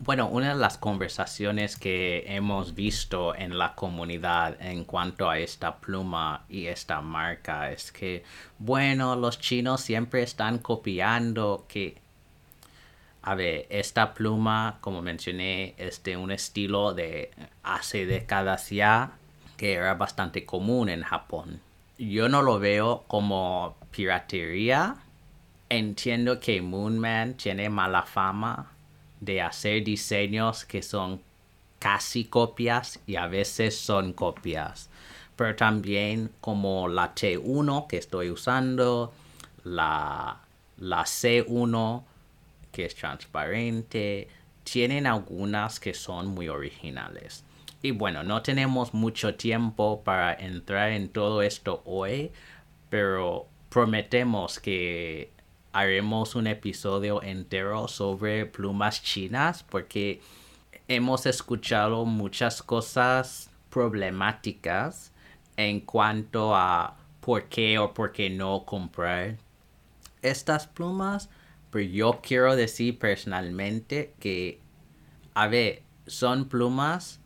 bueno, 0.00 0.28
una 0.28 0.50
de 0.50 0.60
las 0.60 0.78
conversaciones 0.78 1.76
que 1.76 2.24
hemos 2.26 2.74
visto 2.74 3.34
en 3.34 3.56
la 3.58 3.74
comunidad 3.74 4.60
en 4.60 4.84
cuanto 4.84 5.30
a 5.30 5.38
esta 5.38 5.76
pluma 5.76 6.44
y 6.48 6.66
esta 6.66 7.00
marca 7.00 7.70
es 7.70 7.92
que, 7.92 8.24
bueno, 8.58 9.14
los 9.14 9.38
chinos 9.38 9.80
siempre 9.80 10.22
están 10.22 10.58
copiando 10.58 11.66
que, 11.68 11.98
a 13.22 13.34
ver, 13.34 13.66
esta 13.70 14.12
pluma, 14.14 14.78
como 14.80 15.02
mencioné, 15.02 15.74
es 15.78 16.02
de 16.02 16.16
un 16.16 16.32
estilo 16.32 16.94
de 16.94 17.30
hace 17.62 18.06
décadas 18.06 18.70
ya 18.70 19.12
que 19.56 19.74
era 19.74 19.94
bastante 19.94 20.44
común 20.44 20.88
en 20.88 21.02
Japón 21.02 21.60
yo 22.00 22.30
no 22.30 22.40
lo 22.42 22.58
veo 22.58 23.04
como 23.06 23.76
piratería. 23.90 24.96
Entiendo 25.68 26.40
que 26.40 26.62
Moonman 26.62 27.34
tiene 27.34 27.68
mala 27.68 28.02
fama 28.02 28.72
de 29.20 29.42
hacer 29.42 29.84
diseños 29.84 30.64
que 30.64 30.82
son 30.82 31.20
casi 31.78 32.24
copias 32.24 33.00
y 33.06 33.16
a 33.16 33.26
veces 33.26 33.76
son 33.76 34.12
copias. 34.12 34.90
Pero 35.36 35.56
también 35.56 36.30
como 36.40 36.88
la 36.88 37.14
T1 37.14 37.86
que 37.86 37.96
estoy 37.96 38.30
usando, 38.30 39.12
la, 39.64 40.40
la 40.78 41.02
C1 41.04 42.02
que 42.72 42.84
es 42.84 42.94
transparente, 42.94 44.28
tienen 44.64 45.06
algunas 45.06 45.80
que 45.80 45.94
son 45.94 46.28
muy 46.28 46.48
originales. 46.48 47.44
Y 47.82 47.92
bueno, 47.92 48.22
no 48.22 48.42
tenemos 48.42 48.92
mucho 48.92 49.34
tiempo 49.34 50.02
para 50.04 50.34
entrar 50.34 50.92
en 50.92 51.08
todo 51.08 51.42
esto 51.42 51.82
hoy, 51.86 52.30
pero 52.90 53.46
prometemos 53.70 54.60
que 54.60 55.30
haremos 55.72 56.34
un 56.34 56.46
episodio 56.46 57.22
entero 57.22 57.86
sobre 57.88 58.46
plumas 58.46 59.02
chinas 59.02 59.62
porque 59.62 60.20
hemos 60.88 61.26
escuchado 61.26 62.04
muchas 62.04 62.62
cosas 62.62 63.50
problemáticas 63.70 65.12
en 65.56 65.80
cuanto 65.80 66.56
a 66.56 66.96
por 67.20 67.44
qué 67.44 67.78
o 67.78 67.94
por 67.94 68.12
qué 68.12 68.30
no 68.30 68.64
comprar 68.64 69.36
estas 70.22 70.66
plumas, 70.66 71.30
pero 71.70 71.84
yo 71.84 72.20
quiero 72.22 72.56
decir 72.56 72.98
personalmente 72.98 74.14
que, 74.18 74.60
a 75.34 75.46
ver, 75.46 75.82
son 76.06 76.48
plumas 76.48 77.20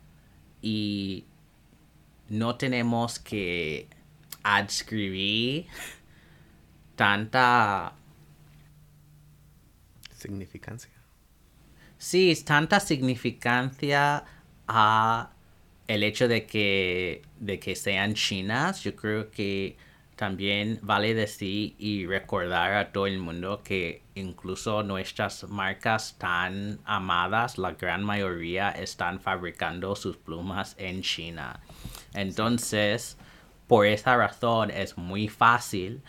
y 0.61 1.25
no 2.29 2.57
tenemos 2.57 3.19
que 3.19 3.89
adscribir 4.43 5.67
tanta 6.97 7.95
significancia. 10.25 10.91
Sí, 11.99 12.35
tanta 12.45 12.81
significancia 12.81 14.25
a 14.67 15.31
el 15.87 16.03
hecho 16.03 16.29
de 16.29 16.47
que, 16.47 17.23
de 17.41 17.59
que 17.59 17.77
sean 17.77 18.15
chinas. 18.15 18.83
Yo 18.83 18.97
creo 18.97 19.31
que 19.31 19.77
también 20.17 20.79
vale 20.83 21.15
decir 21.15 21.75
y 21.79 22.07
recordar 22.07 22.73
a 22.75 22.93
todo 22.93 23.07
el 23.07 23.19
mundo 23.19 23.63
que 23.63 24.03
incluso 24.15 24.83
nuestras 24.83 25.45
marcas 25.49 26.17
tan 26.19 26.79
amadas, 26.85 27.59
la 27.59 27.73
gran 27.73 28.03
mayoría 28.05 28.71
están 28.71 29.21
fabricando 29.21 29.95
sus 29.97 30.17
plumas 30.17 30.75
en 30.79 31.03
China. 31.03 31.61
Entonces, 32.15 33.19
por 33.67 33.87
esa 33.87 34.17
razón 34.17 34.71
es 34.71 34.97
muy 34.97 35.29
fácil 35.29 36.03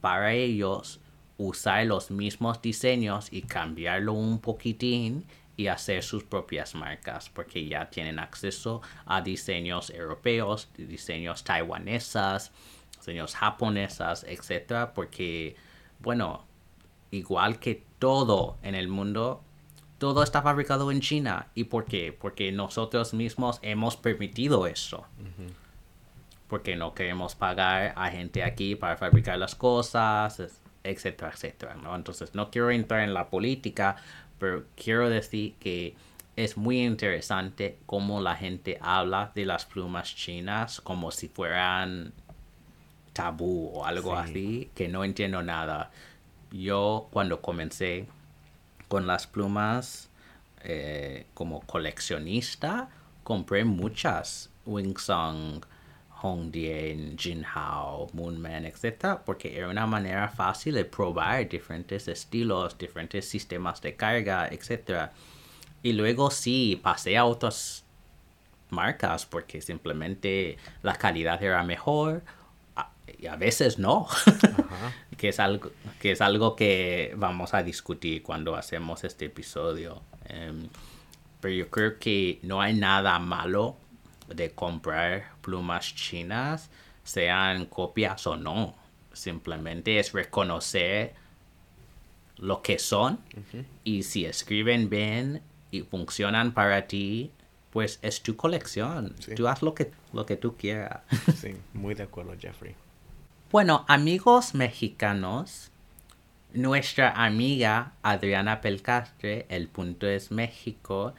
para 0.00 0.32
ellos 0.32 1.00
usar 1.38 1.86
los 1.86 2.10
mismos 2.10 2.62
diseños 2.62 3.28
y 3.32 3.42
cambiarlo 3.42 4.12
un 4.12 4.38
poquitín 4.38 5.24
y 5.56 5.68
hacer 5.68 6.02
sus 6.02 6.24
propias 6.24 6.74
marcas 6.74 7.28
porque 7.28 7.66
ya 7.66 7.90
tienen 7.90 8.18
acceso 8.18 8.82
a 9.06 9.20
diseños 9.20 9.90
europeos, 9.90 10.68
diseños 10.76 11.44
taiwanesas, 11.44 12.52
diseños 12.96 13.34
japonesas, 13.34 14.24
etcétera, 14.24 14.94
porque 14.94 15.56
bueno, 16.00 16.44
igual 17.10 17.58
que 17.58 17.84
todo 17.98 18.58
en 18.62 18.74
el 18.74 18.88
mundo, 18.88 19.42
todo 19.98 20.22
está 20.22 20.42
fabricado 20.42 20.90
en 20.90 21.00
China. 21.00 21.48
¿Y 21.54 21.64
por 21.64 21.84
qué? 21.84 22.12
Porque 22.12 22.52
nosotros 22.52 23.14
mismos 23.14 23.58
hemos 23.62 23.96
permitido 23.96 24.66
eso. 24.66 25.06
Porque 26.48 26.76
no 26.76 26.94
queremos 26.94 27.34
pagar 27.34 27.94
a 27.96 28.10
gente 28.10 28.42
aquí 28.42 28.74
para 28.74 28.96
fabricar 28.96 29.38
las 29.38 29.54
cosas, 29.54 30.60
etcétera, 30.84 31.32
etcétera, 31.32 31.74
¿no? 31.74 31.96
Entonces, 31.96 32.34
no 32.34 32.50
quiero 32.50 32.70
entrar 32.70 33.00
en 33.00 33.14
la 33.14 33.30
política, 33.30 33.96
pero 34.38 34.64
quiero 34.76 35.08
decir 35.10 35.54
que 35.58 35.96
es 36.36 36.56
muy 36.56 36.82
interesante 36.84 37.78
cómo 37.86 38.20
la 38.20 38.36
gente 38.36 38.78
habla 38.80 39.32
de 39.34 39.46
las 39.46 39.64
plumas 39.64 40.14
chinas 40.14 40.80
como 40.80 41.10
si 41.10 41.28
fueran 41.28 42.12
tabú 43.12 43.70
o 43.72 43.86
algo 43.86 44.16
así, 44.16 44.70
que 44.74 44.88
no 44.88 45.04
entiendo 45.04 45.42
nada. 45.42 45.90
Yo 46.50 47.08
cuando 47.10 47.40
comencé 47.40 48.06
con 48.88 49.06
las 49.06 49.26
plumas 49.26 50.10
eh, 50.62 51.26
como 51.34 51.60
coleccionista, 51.60 52.90
compré 53.22 53.64
muchas 53.64 54.50
Wingsong, 54.66 55.64
Hongdian, 56.24 57.18
Jinhao, 57.18 58.08
Moonman, 58.14 58.64
etc. 58.64 59.18
Porque 59.26 59.58
era 59.58 59.68
una 59.68 59.86
manera 59.86 60.28
fácil 60.28 60.74
de 60.74 60.86
probar 60.86 61.46
diferentes 61.46 62.08
estilos, 62.08 62.78
diferentes 62.78 63.28
sistemas 63.28 63.82
de 63.82 63.94
carga, 63.94 64.48
etc. 64.48 65.10
Y 65.82 65.92
luego 65.92 66.30
sí, 66.30 66.80
pasé 66.82 67.18
a 67.18 67.26
otras 67.26 67.84
marcas 68.70 69.26
porque 69.26 69.60
simplemente 69.60 70.56
la 70.82 70.94
calidad 70.94 71.42
era 71.42 71.62
mejor 71.62 72.22
y 73.18 73.26
a 73.26 73.36
veces 73.36 73.78
no, 73.78 74.06
que, 75.18 75.28
es 75.28 75.38
algo, 75.38 75.70
que 76.00 76.12
es 76.12 76.20
algo 76.22 76.56
que 76.56 77.12
vamos 77.16 77.52
a 77.52 77.62
discutir 77.62 78.22
cuando 78.22 78.56
hacemos 78.56 79.04
este 79.04 79.26
episodio. 79.26 80.02
Em, 80.24 80.68
pero 81.40 81.54
yo 81.54 81.68
creo 81.68 81.98
que 81.98 82.38
no 82.42 82.62
hay 82.62 82.72
nada 82.72 83.18
malo 83.18 83.76
de 84.28 84.50
comprar 84.52 85.32
plumas 85.40 85.94
chinas, 85.94 86.70
sean 87.02 87.66
copias 87.66 88.26
o 88.26 88.36
no. 88.36 88.74
Simplemente 89.12 89.98
es 89.98 90.12
reconocer 90.12 91.14
lo 92.38 92.62
que 92.62 92.78
son 92.78 93.20
y 93.84 94.02
si 94.02 94.24
escriben 94.24 94.90
bien 94.90 95.42
y 95.70 95.82
funcionan 95.82 96.52
para 96.52 96.86
ti, 96.86 97.30
pues 97.70 97.98
es 98.02 98.22
tu 98.22 98.36
colección. 98.36 99.14
Tú 99.36 99.48
haz 99.48 99.62
lo 99.62 99.74
que, 99.74 99.90
lo 100.12 100.26
que 100.26 100.36
tú 100.36 100.56
quieras. 100.56 101.00
sí, 101.36 101.56
muy 101.72 101.94
de 101.94 102.04
acuerdo, 102.04 102.34
Jeffrey. 102.38 102.74
Bueno, 103.50 103.84
amigos 103.88 104.54
mexicanos, 104.54 105.70
nuestra 106.52 107.10
amiga 107.10 107.92
Adriana 108.02 108.60
Pelcastre, 108.60 109.46
el 109.48 109.68
punto 109.68 110.06
es 110.06 110.30
México, 110.30 111.14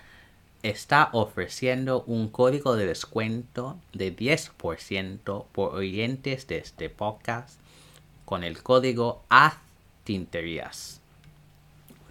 está 0.69 1.09
ofreciendo 1.13 2.03
un 2.07 2.27
código 2.27 2.75
de 2.75 2.87
descuento 2.87 3.77
de 3.93 4.15
10% 4.15 5.45
por 5.51 5.75
oyentes 5.75 6.47
de 6.47 6.57
este 6.57 6.89
podcast 6.89 7.59
con 8.25 8.43
el 8.43 8.63
código 8.63 9.21
AZTinterías. 9.29 11.01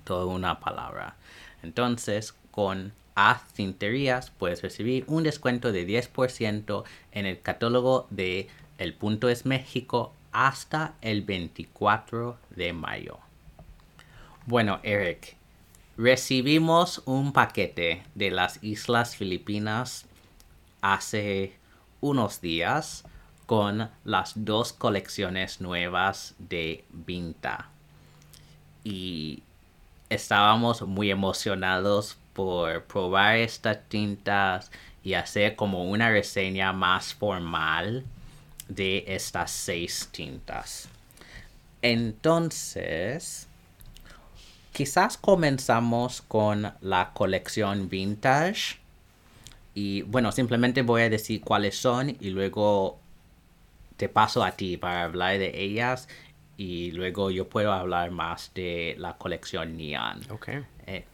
Toda 0.05 0.27
una 0.27 0.61
palabra. 0.61 1.17
Entonces, 1.65 2.33
con 2.53 2.93
AZTinterías 3.17 4.31
puedes 4.31 4.63
recibir 4.63 5.05
un 5.09 5.25
descuento 5.25 5.73
de 5.73 5.85
10% 5.85 6.85
en 7.11 7.27
el 7.27 7.41
catálogo 7.41 8.07
de 8.11 8.47
el 8.79 8.95
punto 8.95 9.29
es 9.29 9.47
México 9.47 10.13
hasta 10.31 10.95
el 11.01 11.23
24 11.23 12.39
de 12.51 12.73
mayo. 12.73 13.19
Bueno, 14.47 14.79
Eric, 14.85 15.37
recibimos 15.97 17.03
un 17.05 17.33
paquete 17.33 18.03
de 18.15 18.31
las 18.31 18.63
Islas 18.63 19.17
Filipinas 19.17 20.07
hace 20.81 21.57
unos 22.01 22.41
días 22.41 23.05
con 23.47 23.91
las 24.05 24.33
dos 24.35 24.73
colecciones 24.73 25.61
nuevas 25.61 26.35
de 26.39 26.85
Vinta. 26.91 27.69
Y 28.83 29.43
estábamos 30.11 30.83
muy 30.83 31.11
emocionados 31.11 32.19
por 32.33 32.85
probar 32.85 33.37
estas 33.37 33.79
tintas 33.89 34.71
y 35.03 35.15
hacer 35.15 35.57
como 35.57 35.85
una 35.85 36.11
reseña 36.11 36.73
más 36.73 37.15
formal 37.15 38.05
de 38.69 39.05
estas 39.07 39.51
seis 39.51 40.09
tintas. 40.11 40.89
Entonces, 41.83 43.47
quizás 44.75 45.17
comenzamos 45.17 46.21
con 46.21 46.73
la 46.81 47.13
colección 47.15 47.89
vintage. 47.89 48.77
Y 49.73 50.03
bueno, 50.03 50.33
simplemente 50.33 50.83
voy 50.83 51.03
a 51.03 51.09
decir 51.09 51.41
cuáles 51.41 51.79
son 51.79 52.17
y 52.21 52.31
luego 52.31 52.99
te 53.97 54.09
paso 54.09 54.45
a 54.45 54.51
ti 54.51 54.77
para 54.77 55.05
hablar 55.05 55.39
de 55.39 55.63
ellas 55.63 56.09
y 56.57 56.91
luego 56.91 57.31
yo 57.31 57.49
puedo 57.49 57.73
hablar 57.73 58.11
más 58.11 58.51
de 58.55 58.97
la 58.99 59.17
colección 59.17 59.77
Neon. 59.77 60.21
Ok. 60.31 60.49
Eh, 60.87 61.05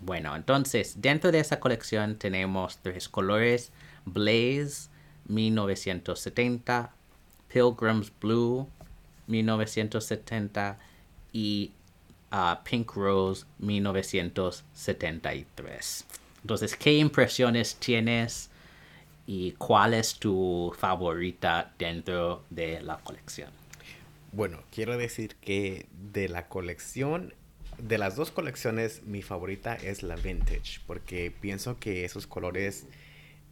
bueno, 0.00 0.34
entonces 0.34 1.00
dentro 1.00 1.30
de 1.30 1.40
esa 1.40 1.60
colección 1.60 2.16
tenemos 2.16 2.78
tres 2.78 3.08
colores. 3.08 3.70
Blaze 4.06 4.88
1970, 5.28 6.90
Pilgrim's 7.48 8.10
Blue 8.18 8.66
1970 9.26 10.78
y 11.32 11.72
uh, 12.32 12.56
Pink 12.64 12.94
Rose 12.94 13.44
1973. 13.58 16.06
Entonces, 16.42 16.74
¿qué 16.76 16.96
impresiones 16.96 17.76
tienes 17.76 18.50
y 19.26 19.52
cuál 19.52 19.94
es 19.94 20.14
tu 20.14 20.74
favorita 20.78 21.72
dentro 21.78 22.44
de 22.50 22.80
la 22.80 22.98
colección? 22.98 23.50
Bueno, 24.32 24.62
quiero 24.70 24.96
decir 24.96 25.34
que 25.36 25.86
de 26.12 26.28
la 26.28 26.48
colección, 26.48 27.34
de 27.78 27.98
las 27.98 28.16
dos 28.16 28.30
colecciones, 28.30 29.02
mi 29.04 29.22
favorita 29.22 29.74
es 29.74 30.02
la 30.02 30.16
vintage, 30.16 30.80
porque 30.86 31.30
pienso 31.30 31.78
que 31.78 32.04
esos 32.04 32.26
colores 32.26 32.86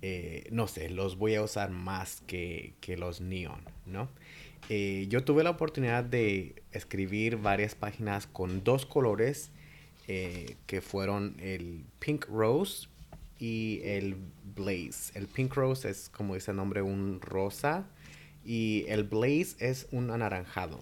eh, 0.01 0.47
no 0.53 0.69
sé, 0.69 0.91
los 0.91 1.19
voy 1.19 1.35
a 1.35 1.43
usar 1.43 1.71
más 1.71 2.23
que, 2.27 2.75
los 2.97 3.21
neon, 3.21 3.61
¿no? 3.87 4.09
Eh, 4.69 5.07
yo 5.09 5.25
tuve 5.25 5.43
la 5.43 5.51
oportunidad 5.51 6.05
de 6.05 6.63
escribir 6.73 7.37
varias 7.39 7.75
páginas 7.75 8.27
con 8.27 8.65
dos 8.65 8.85
colores 8.85 9.51
eh, 10.07 10.57
que 10.67 10.83
fueron 10.83 11.37
el 11.41 11.85
Pink 11.99 12.27
Rose 12.27 12.89
y 13.39 13.81
el 13.85 14.17
Blaze. 14.55 15.19
El 15.19 15.27
Pink 15.27 15.55
Rose 15.55 15.89
es, 15.89 16.11
como 16.11 16.35
dice 16.35 16.51
el 16.51 16.59
nombre, 16.59 16.83
un 16.83 17.21
rosa 17.23 17.87
y 18.45 18.85
el 18.89 19.05
Blaze 19.05 19.57
es 19.59 19.89
un 19.91 20.11
anaranjado. 20.11 20.81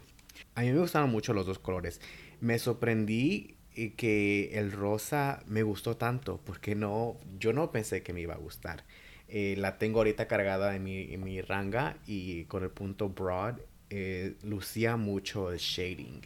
A 0.56 0.62
mí 0.62 0.72
me 0.72 0.80
gustaron 0.80 1.10
mucho 1.10 1.32
los 1.32 1.46
dos 1.46 1.60
colores. 1.60 2.00
Me 2.40 2.58
sorprendí 2.58 3.56
que 3.96 4.58
el 4.58 4.72
rosa 4.72 5.42
me 5.46 5.62
gustó 5.62 5.96
tanto 5.96 6.40
porque 6.44 6.74
no, 6.74 7.18
yo 7.38 7.52
no 7.52 7.70
pensé 7.70 8.02
que 8.02 8.12
me 8.12 8.20
iba 8.20 8.34
a 8.34 8.38
gustar. 8.38 8.84
Eh, 9.28 9.54
la 9.58 9.76
tengo 9.78 9.98
ahorita 9.98 10.28
cargada 10.28 10.76
en 10.76 10.84
mi, 10.84 11.40
ranga 11.40 11.96
y 12.06 12.44
con 12.44 12.62
el 12.62 12.70
punto 12.70 13.08
broad 13.08 13.56
eh, 13.90 14.34
lucía 14.42 14.96
mucho 14.96 15.52
el 15.52 15.58
shading. 15.58 16.22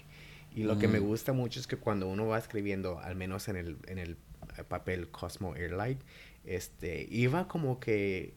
Y 0.55 0.65
lo 0.65 0.79
que 0.79 0.89
me 0.89 1.01
mm. 1.01 1.05
gusta 1.05 1.33
mucho 1.33 1.61
es 1.61 1.67
que 1.67 1.77
cuando 1.77 2.09
uno 2.09 2.27
va 2.27 2.39
escribiendo, 2.39 2.99
al 2.99 3.15
menos 3.15 3.49
en 3.49 3.57
el, 3.57 3.77
en 3.87 3.99
el 3.99 4.17
papel 4.69 5.09
Cosmo 5.09 5.55
Airlight, 5.55 6.01
este, 6.45 7.07
iba 7.11 7.47
como 7.47 7.79
que 7.79 8.35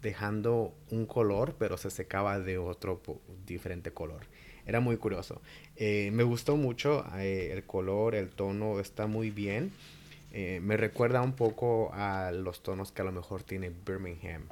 dejando 0.00 0.76
un 0.90 1.06
color, 1.06 1.56
pero 1.58 1.76
se 1.76 1.90
secaba 1.90 2.38
de 2.38 2.58
otro 2.58 3.02
diferente 3.46 3.92
color. 3.92 4.26
Era 4.64 4.80
muy 4.80 4.96
curioso. 4.96 5.42
Eh, 5.76 6.10
me 6.12 6.22
gustó 6.22 6.56
mucho 6.56 7.04
el 7.18 7.64
color, 7.64 8.14
el 8.14 8.30
tono 8.30 8.78
está 8.78 9.06
muy 9.06 9.30
bien. 9.30 9.72
Eh, 10.38 10.60
me 10.60 10.76
recuerda 10.76 11.22
un 11.22 11.32
poco 11.32 11.90
a 11.94 12.30
los 12.30 12.62
tonos 12.62 12.92
que 12.92 13.00
a 13.00 13.06
lo 13.06 13.12
mejor 13.12 13.42
tiene 13.42 13.70
Birmingham 13.70 14.42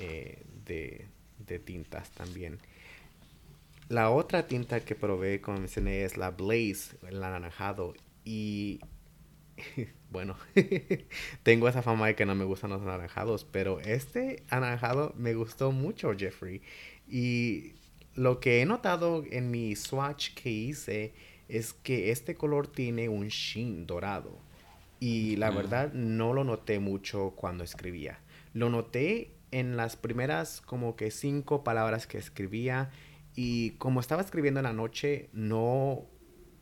eh, 0.00 0.42
de, 0.66 1.06
de 1.46 1.58
tintas 1.60 2.10
también. 2.10 2.58
La 3.92 4.08
otra 4.08 4.46
tinta 4.46 4.80
que 4.80 4.94
probé, 4.94 5.42
como 5.42 5.58
mencioné, 5.58 6.04
es 6.04 6.16
la 6.16 6.30
Blaze, 6.30 6.96
el 7.06 7.22
anaranjado. 7.22 7.92
Y 8.24 8.80
bueno, 10.10 10.34
tengo 11.42 11.68
esa 11.68 11.82
fama 11.82 12.06
de 12.06 12.14
que 12.14 12.24
no 12.24 12.34
me 12.34 12.46
gustan 12.46 12.70
los 12.70 12.80
anaranjados, 12.80 13.44
pero 13.44 13.80
este 13.80 14.44
anaranjado 14.48 15.12
me 15.18 15.34
gustó 15.34 15.72
mucho, 15.72 16.14
Jeffrey. 16.16 16.62
Y 17.06 17.74
lo 18.14 18.40
que 18.40 18.62
he 18.62 18.64
notado 18.64 19.24
en 19.30 19.50
mi 19.50 19.76
swatch 19.76 20.32
que 20.32 20.48
hice 20.48 21.12
es 21.50 21.74
que 21.74 22.12
este 22.12 22.34
color 22.34 22.68
tiene 22.68 23.10
un 23.10 23.28
sheen 23.28 23.86
dorado. 23.86 24.38
Y 25.00 25.36
la 25.36 25.50
mm. 25.50 25.54
verdad 25.54 25.92
no 25.92 26.32
lo 26.32 26.44
noté 26.44 26.78
mucho 26.78 27.34
cuando 27.36 27.62
escribía. 27.62 28.20
Lo 28.54 28.70
noté 28.70 29.32
en 29.50 29.76
las 29.76 29.96
primeras 29.96 30.62
como 30.62 30.96
que 30.96 31.10
cinco 31.10 31.62
palabras 31.62 32.06
que 32.06 32.16
escribía 32.16 32.90
y 33.34 33.70
como 33.72 34.00
estaba 34.00 34.22
escribiendo 34.22 34.60
en 34.60 34.64
la 34.64 34.72
noche 34.72 35.28
no 35.32 36.06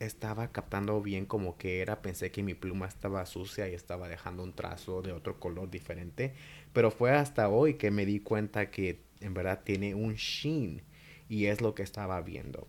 estaba 0.01 0.49
captando 0.51 1.01
bien 1.03 1.27
como 1.27 1.57
que 1.59 1.81
era. 1.81 2.03
Pensé 2.03 2.31
que 2.31 2.43
mi 2.43 2.55
pluma 2.55 2.87
estaba 2.87 3.25
sucia 3.27 3.68
y 3.68 3.75
estaba 3.75 4.09
dejando 4.09 4.43
un 4.43 4.55
trazo 4.55 5.03
de 5.03 5.12
otro 5.12 5.39
color 5.39 5.71
diferente. 5.71 6.33
Pero 6.73 6.91
fue 6.91 7.12
hasta 7.12 7.49
hoy 7.49 7.75
que 7.75 7.91
me 7.91 8.07
di 8.07 8.21
cuenta 8.21 8.71
que 8.71 9.01
en 9.21 9.35
verdad 9.35 9.61
tiene 9.62 9.95
un 9.95 10.14
sheen 10.14 10.83
y 11.29 11.47
es 11.47 11.61
lo 11.61 11.75
que 11.75 11.83
estaba 11.83 12.21
viendo. 12.23 12.66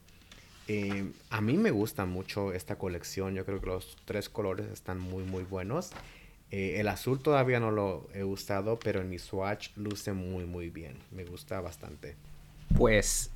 Eh, 0.67 1.11
a 1.29 1.41
mí 1.41 1.57
me 1.57 1.71
gusta 1.71 2.05
mucho 2.05 2.53
esta 2.53 2.77
colección. 2.77 3.33
Yo 3.33 3.45
creo 3.45 3.61
que 3.61 3.67
los 3.67 3.97
tres 4.05 4.29
colores 4.29 4.67
están 4.67 4.99
muy 4.99 5.23
muy 5.23 5.43
buenos. 5.43 5.91
Eh, 6.51 6.81
el 6.81 6.89
azul 6.89 7.19
todavía 7.19 7.61
no 7.61 7.71
lo 7.71 8.09
he 8.13 8.25
usado, 8.25 8.77
pero 8.77 8.99
en 8.99 9.09
mi 9.09 9.19
swatch 9.19 9.69
luce 9.77 10.11
muy 10.11 10.45
muy 10.45 10.69
bien. 10.69 10.97
Me 11.11 11.23
gusta 11.23 11.61
bastante. 11.61 12.17
Pues 12.77 13.31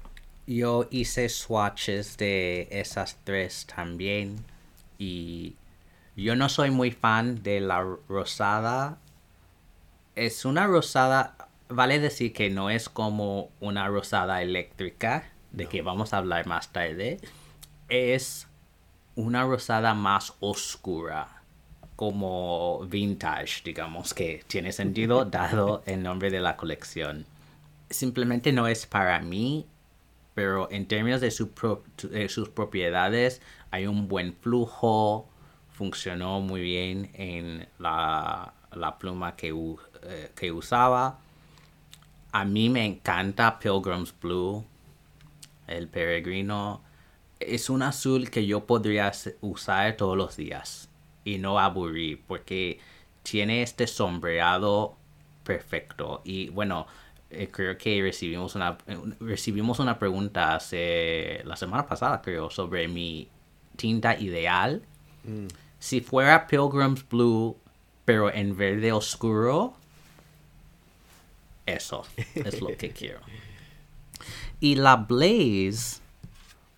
yo 0.47 0.87
hice 0.91 1.29
swatches 1.29 2.17
de 2.17 2.67
esas 2.71 3.17
tres 3.23 3.65
también. 3.65 4.45
Y 4.97 5.55
yo 6.15 6.35
no 6.35 6.49
soy 6.49 6.71
muy 6.71 6.91
fan 6.91 7.43
de 7.43 7.59
la 7.59 7.81
rosada. 8.07 8.97
Es 10.15 10.45
una 10.45 10.67
rosada 10.67 11.35
vale 11.69 11.99
decir 11.99 12.33
que 12.33 12.49
no 12.49 12.69
es 12.69 12.89
como 12.89 13.49
una 13.59 13.87
rosada 13.87 14.41
eléctrica, 14.41 15.31
de 15.51 15.67
que 15.67 15.81
vamos 15.81 16.13
a 16.13 16.17
hablar 16.17 16.45
más 16.47 16.71
tarde. 16.71 17.19
Es 17.89 18.47
una 19.15 19.43
rosada 19.43 19.93
más 19.93 20.33
oscura, 20.39 21.41
como 21.95 22.85
vintage, 22.87 23.61
digamos, 23.63 24.13
que 24.13 24.43
tiene 24.47 24.71
sentido 24.71 25.25
dado 25.25 25.83
el 25.85 26.03
nombre 26.03 26.29
de 26.29 26.41
la 26.41 26.57
colección. 26.57 27.25
Simplemente 27.89 28.51
no 28.51 28.67
es 28.67 28.85
para 28.85 29.19
mí, 29.19 29.65
pero 30.35 30.69
en 30.69 30.85
términos 30.87 31.21
de, 31.21 31.31
sus 31.31 32.49
propiedades 32.49 33.41
hay 33.71 33.87
un 33.87 34.07
buen 34.07 34.33
flujo, 34.33 35.27
funcionó 35.71 36.39
muy 36.41 36.61
bien 36.61 37.09
en 37.13 37.67
la, 37.79 38.53
pluma 38.99 39.35
que, 39.35 39.49
eh, 40.03 40.31
que 40.35 40.51
usaba 40.51 41.19
a 42.35 42.43
mí 42.43 42.67
me 42.67 42.83
encanta 42.83 43.59
Pilgrim's 43.59 44.13
Blue, 44.19 44.65
el 45.67 45.87
peregrino. 45.87 46.81
Es 47.39 47.69
un 47.69 47.81
azul 47.81 48.29
que 48.29 48.45
yo 48.45 48.65
podría 48.65 49.13
usar 49.39 49.95
todos 49.95 50.17
los 50.17 50.35
días 50.35 50.89
y 51.23 51.37
no 51.37 51.57
aburrir 51.59 52.21
porque 52.27 52.81
tiene 53.23 53.61
este 53.61 53.87
sombreado 53.87 54.97
perfecto. 55.45 56.23
Y 56.25 56.49
bueno, 56.49 56.87
creo 57.51 57.77
que 57.77 58.01
recibimos 58.01 58.55
una, 58.55 58.77
recibimos 59.19 59.79
una 59.79 59.99
pregunta 59.99 60.55
hace 60.55 61.41
la 61.45 61.55
semana 61.55 61.85
pasada, 61.85 62.21
creo, 62.21 62.49
sobre 62.49 62.87
mi 62.87 63.27
tinta 63.75 64.19
ideal. 64.19 64.81
Mm. 65.23 65.47
Si 65.79 66.01
fuera 66.01 66.47
Pilgrim's 66.47 67.07
Blue, 67.07 67.57
pero 68.05 68.33
en 68.33 68.55
verde 68.55 68.91
oscuro, 68.91 69.73
eso 71.65 72.05
es 72.35 72.61
lo 72.61 72.75
que 72.77 72.91
quiero. 72.93 73.19
Y 74.59 74.75
la 74.75 74.95
Blaze, 74.95 75.99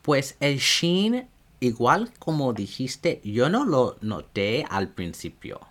pues 0.02 0.36
el 0.40 0.58
Sheen, 0.58 1.28
igual 1.60 2.12
como 2.20 2.54
dijiste, 2.54 3.22
yo 3.24 3.50
no 3.50 3.66
lo 3.66 3.98
noté 4.02 4.66
al 4.70 4.90
principio. 4.90 5.62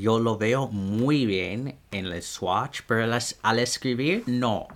Yo 0.00 0.18
lo 0.20 0.38
veo 0.38 0.68
muy 0.68 1.26
bien 1.26 1.76
en 1.90 2.06
el 2.06 2.22
swatch, 2.22 2.80
pero 2.86 3.04
al 3.42 3.58
escribir 3.58 4.24
no. 4.26 4.66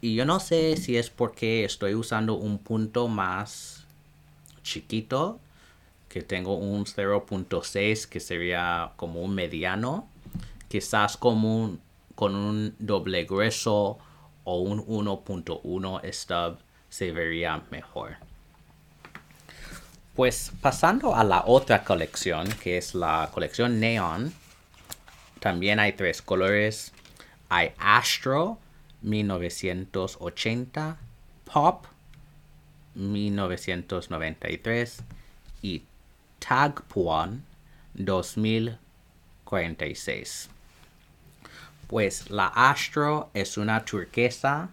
Y 0.00 0.16
yo 0.16 0.24
no 0.24 0.40
sé 0.40 0.76
si 0.76 0.96
es 0.96 1.08
porque 1.08 1.64
estoy 1.64 1.94
usando 1.94 2.34
un 2.34 2.58
punto 2.58 3.06
más 3.06 3.84
chiquito, 4.64 5.38
que 6.08 6.22
tengo 6.22 6.56
un 6.56 6.84
0.6 6.84 8.08
que 8.08 8.18
sería 8.18 8.90
como 8.96 9.22
un 9.22 9.36
mediano, 9.36 10.08
quizás 10.66 11.16
como 11.16 11.56
un 11.56 11.80
con 12.16 12.34
un 12.34 12.74
doble 12.80 13.26
grueso 13.26 13.98
o 14.42 14.58
un 14.58 14.84
1.1 14.84 16.12
stub 16.12 16.58
se 16.88 17.12
vería 17.12 17.62
mejor. 17.70 18.16
Pues 20.16 20.50
pasando 20.60 21.14
a 21.14 21.22
la 21.22 21.44
otra 21.46 21.84
colección, 21.84 22.48
que 22.62 22.78
es 22.78 22.96
la 22.96 23.30
colección 23.32 23.78
Neon, 23.78 24.34
también 25.40 25.80
hay 25.80 25.94
tres 25.94 26.22
colores. 26.22 26.92
Hay 27.48 27.72
Astro 27.78 28.58
1980, 29.02 30.96
Pop 31.52 31.86
1993 32.94 35.02
y 35.62 35.82
Tag 36.38 36.84
Puan 36.84 37.44
2046. 37.94 40.48
Pues 41.86 42.30
la 42.30 42.46
Astro 42.46 43.30
es 43.34 43.56
una 43.56 43.84
turquesa. 43.84 44.70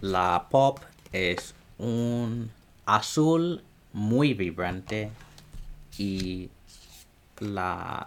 La 0.00 0.46
Pop 0.48 0.78
es 1.12 1.54
un 1.76 2.50
azul 2.86 3.62
muy 3.92 4.32
vibrante. 4.34 5.10
Y 5.98 6.48
la 7.40 8.06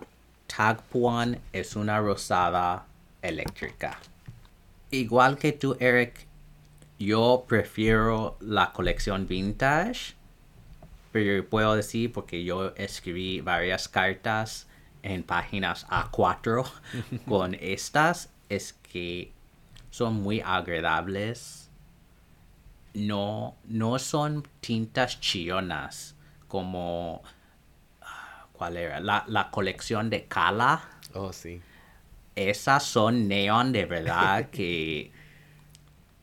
Tag 0.56 0.82
Puan 0.84 1.40
es 1.54 1.76
una 1.78 2.00
rosada 2.00 2.86
eléctrica. 3.22 3.98
Igual 4.90 5.38
que 5.38 5.54
tú, 5.54 5.78
Eric, 5.80 6.28
yo 7.00 7.46
prefiero 7.48 8.38
la 8.42 8.74
colección 8.74 9.28
vintage. 9.28 10.16
Pero 11.14 11.48
puedo 11.48 11.76
decir 11.76 12.12
porque 12.12 12.44
yo 12.44 12.74
escribí 12.76 13.40
varias 13.42 13.88
cartas 13.88 14.68
en 15.04 15.24
páginas 15.24 15.88
A4 15.88 16.70
con 17.28 17.56
estas 17.56 18.30
es 18.50 18.74
que 18.74 19.32
son 19.90 20.16
muy 20.16 20.42
agradables. 20.42 21.70
No, 22.94 23.56
no 23.66 24.00
son 24.00 24.46
tintas 24.60 25.20
chillonas 25.22 26.16
como... 26.48 27.24
¿Cuál 28.62 28.78
era? 28.78 29.00
La, 29.00 29.50
colección 29.50 30.12
de 30.12 30.26
Kala. 30.26 30.88
Oh, 31.16 31.34
sí. 31.34 31.60
Esas 32.36 32.84
son 32.84 33.28
neón 33.28 33.72
de 33.72 33.88
verdad 33.88 34.50
que... 34.52 35.12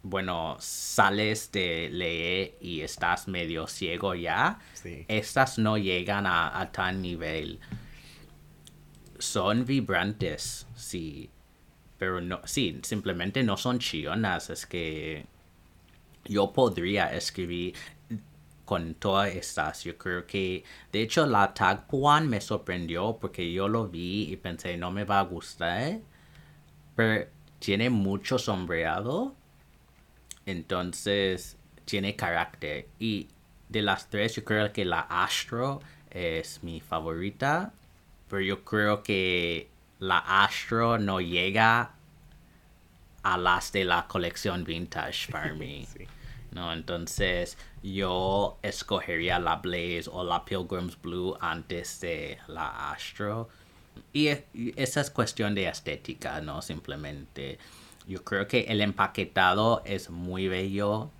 bueno, 0.04 0.56
sales 0.60 1.50
de 1.50 1.88
leer 1.90 2.54
y 2.60 2.82
estás 2.82 3.26
medio 3.26 3.66
ciego 3.66 4.14
ya. 4.14 4.60
Sí. 4.74 5.04
Estas 5.08 5.58
no 5.58 5.78
llegan 5.78 6.26
a, 6.26 6.60
a 6.60 6.70
tal 6.70 7.02
nivel 7.02 7.58
son 9.18 9.64
vibrantes, 9.64 10.68
sí. 10.76 11.30
Pero 11.98 12.20
no, 12.20 12.40
sí, 12.44 12.78
simplemente 12.84 13.42
no 13.42 13.56
son 13.56 13.80
chillonas. 13.80 14.48
Es 14.50 14.64
que 14.64 15.26
yo 16.24 16.52
podría 16.52 17.12
escribir 17.12 17.74
con 18.68 18.94
todas 18.94 19.34
estas. 19.34 19.84
Yo 19.84 19.96
creo 19.96 20.26
que, 20.26 20.62
de 20.92 21.02
hecho, 21.02 21.24
la 21.26 21.54
Tag 21.54 21.86
Puan 21.86 22.28
me 22.28 22.40
sorprendió 22.40 23.16
porque 23.18 23.50
yo 23.50 23.66
lo 23.66 23.88
vi 23.88 24.30
y 24.30 24.36
pensé, 24.36 24.76
no 24.76 24.90
me 24.90 25.04
va 25.04 25.20
a 25.20 25.22
gustar. 25.22 26.00
Pero 26.94 27.26
tiene 27.58 27.88
mucho 27.88 28.38
sombreado. 28.38 29.34
Entonces, 30.44 31.56
tiene 31.86 32.14
carácter. 32.14 32.88
Y 32.98 33.28
de 33.70 33.80
las 33.82 34.10
tres, 34.10 34.36
yo 34.36 34.44
creo 34.44 34.70
que 34.72 34.84
la 34.84 35.00
Astro 35.00 35.80
es 36.10 36.62
mi 36.62 36.80
favorita 36.80 37.72
pero 38.28 38.42
yo 38.42 38.64
creo 38.64 39.02
que 39.02 39.68
la 39.98 40.18
Astro 40.18 40.98
no 40.98 41.20
llega 41.20 41.92
a 43.22 43.38
las 43.38 43.72
de 43.72 43.84
la 43.84 44.06
colección 44.06 44.64
vintage 44.64 45.32
para 45.32 45.54
mí. 45.54 45.86
¿No? 46.52 46.72
Entonces 46.72 47.58
yo 47.82 48.58
escogería 48.62 49.38
la 49.38 49.56
Blaze 49.56 50.04
o 50.10 50.24
la 50.24 50.44
Pilgrim's 50.44 51.00
Blue 51.00 51.36
antes 51.40 52.00
de 52.00 52.38
la 52.46 52.92
Astro. 52.92 53.48
Y, 54.12 54.28
esa 54.76 55.00
es 55.00 55.10
cuestión 55.10 55.54
de 55.54 55.68
estética, 55.68 56.40
¿no? 56.40 56.62
Simplemente. 56.62 57.58
Yo 58.06 58.24
creo 58.24 58.48
que 58.48 58.60
el 58.68 58.80
empaquetado 58.80 59.82
es 59.84 60.10
muy 60.10 60.48
bello. 60.48 61.10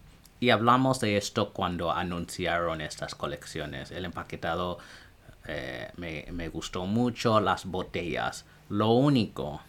Y 0.41 0.51
hablamos 0.51 1.01
de 1.01 1.17
esto 1.17 1.53
cuando 1.53 1.91
anunciaron 1.91 2.81
estas 2.81 3.15
colecciones. 3.15 3.91
El 3.91 4.05
empaquetado 4.05 4.79
eh, 5.47 5.91
me, 5.97 6.27
me 6.31 6.49
gustó 6.49 6.87
mucho, 6.87 7.41
las 7.41 7.67
botellas. 7.67 8.45
Lo 8.69 8.91
único, 8.91 9.61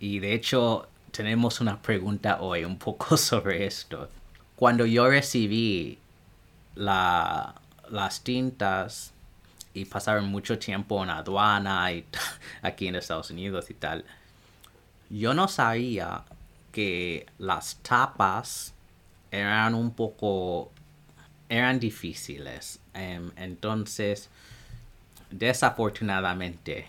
y 0.00 0.20
de 0.20 0.34
hecho 0.34 0.88
tenemos 1.10 1.60
una 1.60 1.80
pregunta 1.80 2.40
hoy 2.40 2.64
un 2.64 2.78
poco 2.78 3.16
sobre 3.16 3.66
esto. 3.66 4.08
Cuando 4.58 4.86
yo 4.86 5.08
recibí 5.08 5.98
la, 6.74 7.54
las 7.90 8.24
tintas 8.24 9.12
y 9.72 9.84
pasaron 9.84 10.26
mucho 10.26 10.58
tiempo 10.58 11.00
en 11.04 11.10
aduana 11.10 11.92
y 11.92 12.04
aquí 12.62 12.88
en 12.88 12.96
Estados 12.96 13.30
Unidos 13.30 13.70
y 13.70 13.74
tal, 13.74 14.04
yo 15.10 15.32
no 15.32 15.46
sabía 15.46 16.24
que 16.72 17.26
las 17.38 17.76
tapas 17.76 18.74
eran 19.30 19.76
un 19.76 19.92
poco 19.92 20.72
eran 21.48 21.78
difíciles. 21.78 22.80
Em, 22.94 23.30
entonces 23.36 24.28
desafortunadamente 25.30 26.88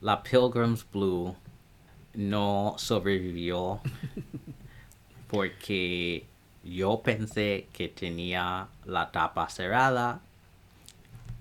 la 0.00 0.20
Pilgrim's 0.20 0.84
Blue 0.90 1.36
no 2.14 2.74
sobrevivió 2.76 3.80
porque 5.28 6.26
yo 6.68 7.00
pensé 7.02 7.68
que 7.72 7.88
tenía 7.88 8.68
la 8.84 9.10
tapa 9.12 9.48
cerrada 9.48 10.20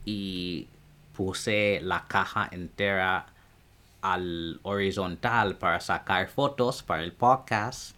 y 0.06 0.68
puse 1.16 1.80
la 1.82 2.06
caja 2.08 2.48
entera 2.52 3.26
al 4.02 4.60
horizontal 4.64 5.56
para 5.58 5.80
sacar 5.80 6.28
fotos 6.28 6.84
para 6.84 7.04
el 7.04 7.12
podcast. 7.12 7.96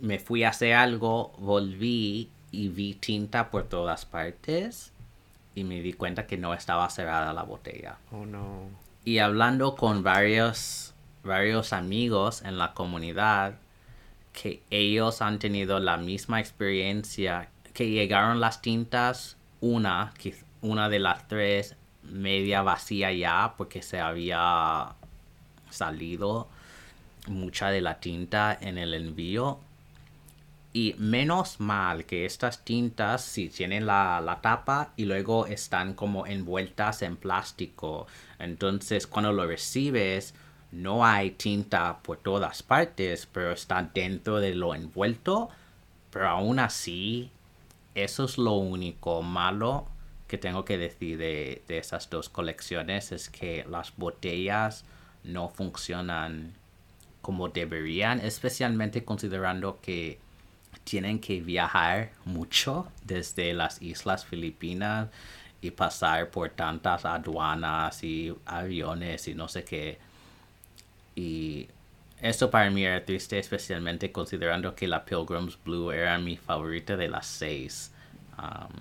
Me 0.00 0.18
fui 0.18 0.44
a 0.44 0.50
hacer 0.50 0.74
algo, 0.74 1.32
volví 1.38 2.30
y 2.52 2.68
vi 2.68 2.94
tinta 2.94 3.50
por 3.50 3.64
todas 3.64 4.04
partes 4.04 4.92
y 5.54 5.64
me 5.64 5.80
di 5.80 5.92
cuenta 5.92 6.26
que 6.26 6.36
no 6.36 6.54
estaba 6.54 6.88
cerrada 6.90 7.32
la 7.32 7.42
botella. 7.42 7.96
Oh 8.12 8.26
no. 8.26 8.68
Y 9.04 9.18
hablando 9.18 9.74
con 9.74 10.02
varios, 10.02 10.94
varios 11.24 11.72
amigos 11.72 12.42
en 12.42 12.58
la 12.58 12.74
comunidad, 12.74 13.54
que 14.34 14.62
ellos 14.68 15.22
han 15.22 15.38
tenido 15.38 15.78
la 15.78 15.96
misma 15.96 16.40
experiencia, 16.40 17.48
que 17.72 17.88
llegaron 17.88 18.40
las 18.40 18.60
tintas, 18.60 19.38
una, 19.60 20.12
una 20.60 20.88
de 20.90 20.98
las 20.98 21.26
tres, 21.28 21.76
media 22.02 22.62
vacía 22.62 23.12
ya, 23.12 23.54
porque 23.56 23.80
se 23.80 24.00
había 24.00 24.94
salido 25.70 26.48
mucha 27.28 27.70
de 27.70 27.80
la 27.80 28.00
tinta 28.00 28.58
en 28.60 28.76
el 28.76 28.92
envío. 28.92 29.60
Y 30.72 30.96
menos 30.98 31.60
mal 31.60 32.04
que 32.04 32.26
estas 32.26 32.64
tintas 32.64 33.22
sí 33.22 33.48
tienen 33.48 33.86
la, 33.86 34.20
la 34.20 34.40
tapa 34.40 34.92
y 34.96 35.04
luego 35.04 35.46
están 35.46 35.94
como 35.94 36.26
envueltas 36.26 37.02
en 37.02 37.16
plástico. 37.16 38.08
Entonces 38.40 39.06
cuando 39.06 39.32
lo 39.32 39.46
recibes 39.46 40.34
no 40.74 41.04
hay 41.06 41.30
tinta 41.30 41.98
por 42.02 42.18
todas 42.18 42.62
partes, 42.62 43.26
pero 43.32 43.52
está 43.52 43.82
dentro 43.94 44.40
de 44.40 44.54
lo 44.54 44.74
envuelto. 44.74 45.48
Pero 46.10 46.28
aún 46.28 46.58
así, 46.58 47.30
eso 47.94 48.24
es 48.24 48.38
lo 48.38 48.54
único 48.54 49.22
malo 49.22 49.86
que 50.28 50.38
tengo 50.38 50.64
que 50.64 50.78
decir 50.78 51.18
de, 51.18 51.62
de 51.68 51.78
esas 51.78 52.10
dos 52.10 52.28
colecciones. 52.28 53.12
Es 53.12 53.30
que 53.30 53.64
las 53.70 53.96
botellas 53.96 54.84
no 55.22 55.48
funcionan 55.48 56.54
como 57.22 57.48
deberían, 57.48 58.20
especialmente 58.20 59.04
considerando 59.04 59.80
que 59.80 60.18
tienen 60.84 61.20
que 61.20 61.40
viajar 61.40 62.12
mucho 62.24 62.88
desde 63.04 63.54
las 63.54 63.80
islas 63.80 64.26
Filipinas 64.26 65.08
y 65.62 65.70
pasar 65.70 66.30
por 66.30 66.50
tantas 66.50 67.04
aduanas 67.04 68.04
y 68.04 68.34
aviones 68.44 69.28
y 69.28 69.34
no 69.34 69.48
sé 69.48 69.64
qué. 69.64 69.98
Y 71.14 71.68
eso 72.20 72.50
para 72.50 72.70
mí 72.70 72.84
era 72.84 73.04
triste, 73.04 73.38
especialmente 73.38 74.10
considerando 74.12 74.74
que 74.74 74.88
la 74.88 75.04
Pilgrim's 75.04 75.58
Blue 75.62 75.90
era 75.90 76.18
mi 76.18 76.36
favorita 76.36 76.96
de 76.96 77.08
las 77.08 77.26
seis. 77.26 77.92
Um, 78.38 78.72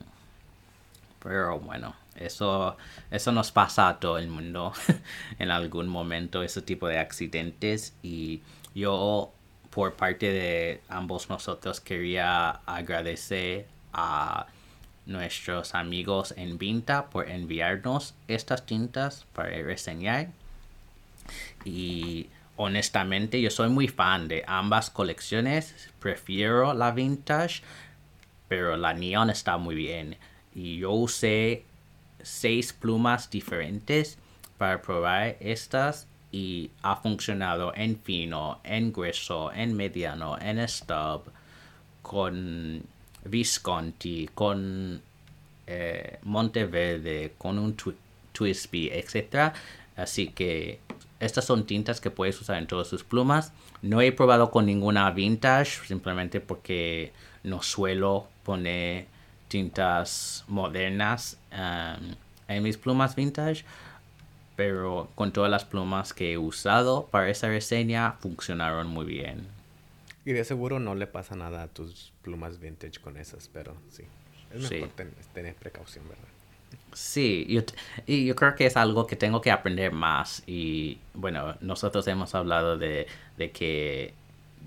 pero 1.20 1.60
bueno, 1.60 1.96
eso, 2.16 2.78
eso 3.12 3.32
nos 3.32 3.52
pasa 3.52 3.90
a 3.90 4.00
todo 4.00 4.18
el 4.18 4.28
mundo 4.28 4.74
en 5.40 5.52
algún 5.52 5.88
momento, 5.88 6.44
ese 6.44 6.62
tipo 6.62 6.88
de 6.88 7.00
accidentes. 7.00 7.94
Y 8.04 8.42
yo, 8.76 9.32
por 9.70 9.94
parte 9.94 10.32
de 10.32 10.82
ambos 10.90 11.30
nosotros, 11.30 11.80
quería 11.80 12.50
agradecer 12.66 13.68
a 13.94 14.48
nuestros 15.06 15.76
amigos 15.76 16.34
en 16.38 16.58
Vinta 16.58 17.10
por 17.10 17.30
enviarnos 17.30 18.16
estas 18.28 18.66
tintas 18.66 19.26
para 19.34 19.50
reseñar. 19.50 20.30
Y 21.66 22.28
honestamente, 22.56 23.42
yo 23.42 23.50
soy 23.50 23.70
muy 23.70 23.88
fan 23.88 24.28
de 24.28 24.44
ambas 24.48 24.90
colecciones. 24.90 25.90
Prefiero 26.00 26.74
la 26.74 26.92
vintage, 26.92 27.62
pero 28.48 28.78
la 28.78 28.94
neon 28.94 29.30
está 29.30 29.58
muy 29.58 29.76
bien. 29.76 30.18
Y 30.54 30.78
yo 30.80 30.92
usé 30.92 31.66
seis 32.22 32.74
plumas 32.74 33.30
diferentes 33.30 34.18
para 34.58 34.82
probar 34.82 35.36
estas 35.40 36.08
y 36.32 36.72
ha 36.82 36.96
funcionado 36.96 37.74
en 37.76 38.00
fino, 38.00 38.60
en 38.64 38.92
grueso, 38.94 39.52
en 39.52 39.76
mediano, 39.76 40.38
en 40.40 40.68
stub, 40.68 41.24
con 42.02 42.84
Visconti, 43.26 44.30
con 44.34 45.02
eh, 45.68 46.20
Monteverde, 46.24 47.34
con 47.38 47.58
un 47.60 47.76
twi- 47.78 47.96
Twisby, 48.34 48.90
etc. 48.92 49.54
Así 49.96 50.28
que 50.30 50.80
estas 51.26 51.46
son 51.46 51.66
tintas 51.66 52.00
que 52.02 52.10
puedes 52.12 52.40
usar 52.42 52.58
en 52.58 52.68
todas 52.68 52.88
sus 52.88 53.04
plumas. 53.04 53.52
No 53.82 54.02
he 54.02 54.12
probado 54.12 54.52
con 54.52 54.66
ninguna 54.66 55.10
vintage, 55.12 55.86
simplemente 55.88 56.42
porque 56.42 57.12
no 57.44 57.62
suelo 57.62 58.28
poner 58.44 59.08
tintas 59.48 60.44
modernas 60.48 61.38
um, 61.52 62.16
en 62.48 62.64
mis 62.64 62.78
plumas 62.78 63.16
vintage. 63.16 63.66
Pero 64.56 65.10
con 65.16 65.32
todas 65.32 65.50
las 65.50 65.66
plumas 65.66 66.14
que 66.14 66.34
he 66.34 66.38
usado 66.38 67.08
para 67.10 67.30
esa 67.30 67.48
reseña 67.48 68.14
funcionaron 68.20 68.88
muy 68.88 69.06
bien. 69.06 69.48
Y 70.26 70.34
de 70.34 70.44
seguro 70.46 70.80
no 70.80 70.94
le 70.96 71.08
pasa 71.08 71.36
nada 71.36 71.64
a 71.64 71.68
tus 71.68 72.14
plumas 72.22 72.60
vintage 72.60 73.00
con 73.02 73.18
esas, 73.18 73.48
pero 73.52 73.76
sí. 73.90 74.04
Es 74.54 74.68
Sí. 74.68 74.76
mejor 74.76 74.90
ten- 74.90 75.16
tener 75.34 75.56
precaución, 75.56 76.08
¿verdad? 76.08 76.24
Sí, 76.94 77.46
yo, 77.50 77.62
y 78.06 78.26
yo 78.26 78.36
creo 78.36 78.56
que 78.56 78.66
es 78.66 78.78
algo 78.78 79.08
que 79.08 79.16
tengo 79.16 79.42
que 79.42 79.52
aprender 79.52 79.92
más. 79.92 80.44
Y 80.46 81.00
bueno, 81.14 81.56
nosotros 81.62 82.08
hemos 82.08 82.36
hablado 82.36 82.78
de, 82.78 83.08
de 83.38 83.52
que 83.52 84.14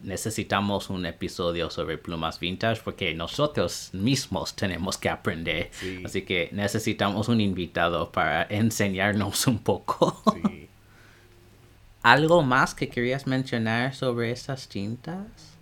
necesitamos 0.02 0.90
un 0.90 1.06
episodio 1.06 1.70
sobre 1.70 1.98
plumas 1.98 2.38
vintage 2.38 2.80
porque 2.84 3.14
nosotros 3.14 3.90
mismos 3.92 4.54
tenemos 4.54 4.98
que 4.98 5.08
aprender. 5.08 5.70
Sí. 5.72 6.02
Así 6.04 6.22
que 6.22 6.48
necesitamos 6.52 7.28
un 7.28 7.40
invitado 7.40 8.10
para 8.10 8.46
enseñarnos 8.50 9.46
un 9.46 9.58
poco. 9.58 10.22
Sí. 10.34 10.68
¿Algo 12.02 12.42
más 12.42 12.74
que 12.74 12.88
querías 12.88 13.26
mencionar 13.26 13.94
sobre 13.94 14.30
estas 14.30 14.68
tintas? 14.68 15.55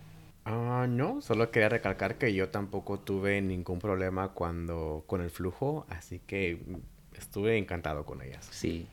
Ah, 0.45 0.87
no, 0.89 1.23
solo 1.23 1.51
quería 1.51 1.69
recalcar 1.69 2.19
que 2.19 2.35
yo 2.35 2.51
tampoco 2.51 2.99
tuve 2.99 3.41
ningún 3.41 3.79
problema 3.79 4.29
cuando 4.29 5.05
con 5.07 5.21
el 5.21 5.31
flujo, 5.31 5.87
así 5.89 6.19
que 6.19 6.61
estuve 7.17 7.57
encantado 7.57 8.05
con 8.05 8.21
ellas. 8.21 8.47
Sí. 8.51 8.87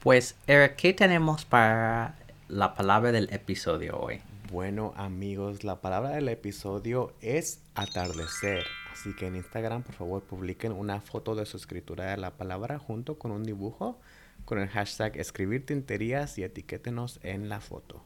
Pues, 0.00 0.36
Eric, 0.46 0.76
¿qué 0.76 0.92
tenemos 0.92 1.44
para 1.44 2.14
la 2.48 2.74
palabra 2.74 3.10
del 3.10 3.32
episodio 3.32 3.98
hoy? 3.98 4.20
Bueno, 4.52 4.92
amigos, 4.96 5.64
la 5.64 5.80
palabra 5.80 6.10
del 6.10 6.28
episodio 6.28 7.12
es 7.20 7.60
atardecer. 7.74 8.64
Así 8.92 9.16
que 9.16 9.26
en 9.26 9.36
Instagram, 9.36 9.82
por 9.82 9.94
favor, 9.94 10.22
publiquen 10.22 10.72
una 10.72 11.00
foto 11.00 11.34
de 11.34 11.46
su 11.46 11.56
escritura 11.56 12.10
de 12.10 12.16
la 12.18 12.30
palabra 12.30 12.78
junto 12.78 13.18
con 13.18 13.32
un 13.32 13.42
dibujo 13.42 13.98
con 14.44 14.58
el 14.58 14.68
hashtag 14.68 15.16
escribir 15.16 15.64
tinterías 15.64 16.38
y 16.38 16.44
etiquétenos 16.44 17.18
en 17.22 17.48
la 17.48 17.60
foto. 17.60 18.02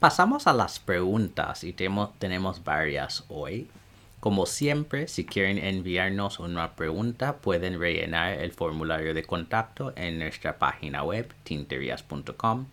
Pasamos 0.00 0.46
a 0.46 0.52
las 0.52 0.80
preguntas 0.80 1.62
y 1.62 1.72
tenemos 1.72 2.64
varias 2.64 3.24
hoy. 3.28 3.68
Como 4.18 4.46
siempre, 4.46 5.06
si 5.08 5.24
quieren 5.24 5.58
enviarnos 5.58 6.40
una 6.40 6.74
pregunta, 6.74 7.36
pueden 7.36 7.78
rellenar 7.78 8.32
el 8.32 8.52
formulario 8.52 9.14
de 9.14 9.24
contacto 9.24 9.92
en 9.96 10.18
nuestra 10.18 10.58
página 10.58 11.04
web, 11.04 11.32
tinterias.com, 11.44 12.66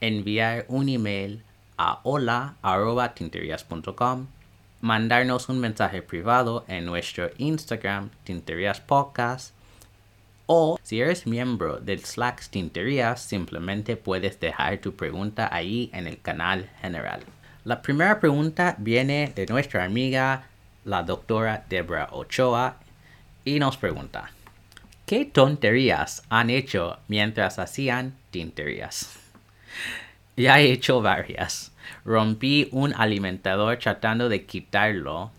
enviar 0.00 0.64
un 0.68 0.88
email 0.88 1.44
a 1.76 2.00
hola.tinterias.com 2.04 4.26
mandarnos 4.82 5.48
un 5.48 5.60
mensaje 5.60 6.02
privado 6.02 6.64
en 6.66 6.84
nuestro 6.84 7.30
Instagram, 7.38 8.10
Tinterías 8.24 8.80
Podcast. 8.80 9.54
O 10.54 10.78
si 10.82 11.00
eres 11.00 11.26
miembro 11.26 11.78
del 11.80 12.04
Slack 12.04 12.46
Tinterías, 12.50 13.22
simplemente 13.22 13.96
puedes 13.96 14.38
dejar 14.38 14.76
tu 14.82 14.94
pregunta 14.94 15.48
ahí 15.50 15.88
en 15.94 16.06
el 16.06 16.20
canal 16.20 16.68
general. 16.82 17.22
La 17.64 17.80
primera 17.80 18.20
pregunta 18.20 18.76
viene 18.76 19.32
de 19.34 19.46
nuestra 19.46 19.84
amiga, 19.84 20.44
la 20.84 21.04
doctora 21.04 21.64
Debra 21.70 22.10
Ochoa, 22.12 22.76
y 23.46 23.60
nos 23.60 23.78
pregunta, 23.78 24.30
¿qué 25.06 25.24
tonterías 25.24 26.22
han 26.28 26.50
hecho 26.50 26.98
mientras 27.08 27.58
hacían 27.58 28.14
tinterías? 28.30 29.08
Ya 30.36 30.60
he 30.60 30.70
hecho 30.70 31.00
varias. 31.00 31.72
Rompí 32.04 32.68
un 32.72 32.92
alimentador 32.92 33.78
tratando 33.78 34.28
de 34.28 34.44
quitarlo. 34.44 35.30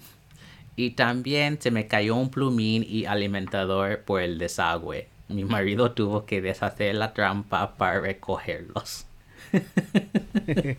Y 0.75 0.91
también 0.91 1.61
se 1.61 1.71
me 1.71 1.87
cayó 1.87 2.15
un 2.15 2.29
plumín 2.29 2.85
y 2.87 3.05
alimentador 3.05 4.01
por 4.01 4.21
el 4.21 4.37
desagüe. 4.37 5.07
Mi 5.27 5.45
marido 5.45 5.91
tuvo 5.91 6.25
que 6.25 6.41
deshacer 6.41 6.95
la 6.95 7.13
trampa 7.13 7.75
para 7.75 7.99
recogerlos. 8.01 9.05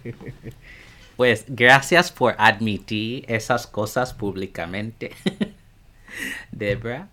pues 1.16 1.44
gracias 1.48 2.10
por 2.10 2.34
admitir 2.38 3.24
esas 3.28 3.66
cosas 3.66 4.12
públicamente. 4.12 5.12
Debra. 6.52 7.08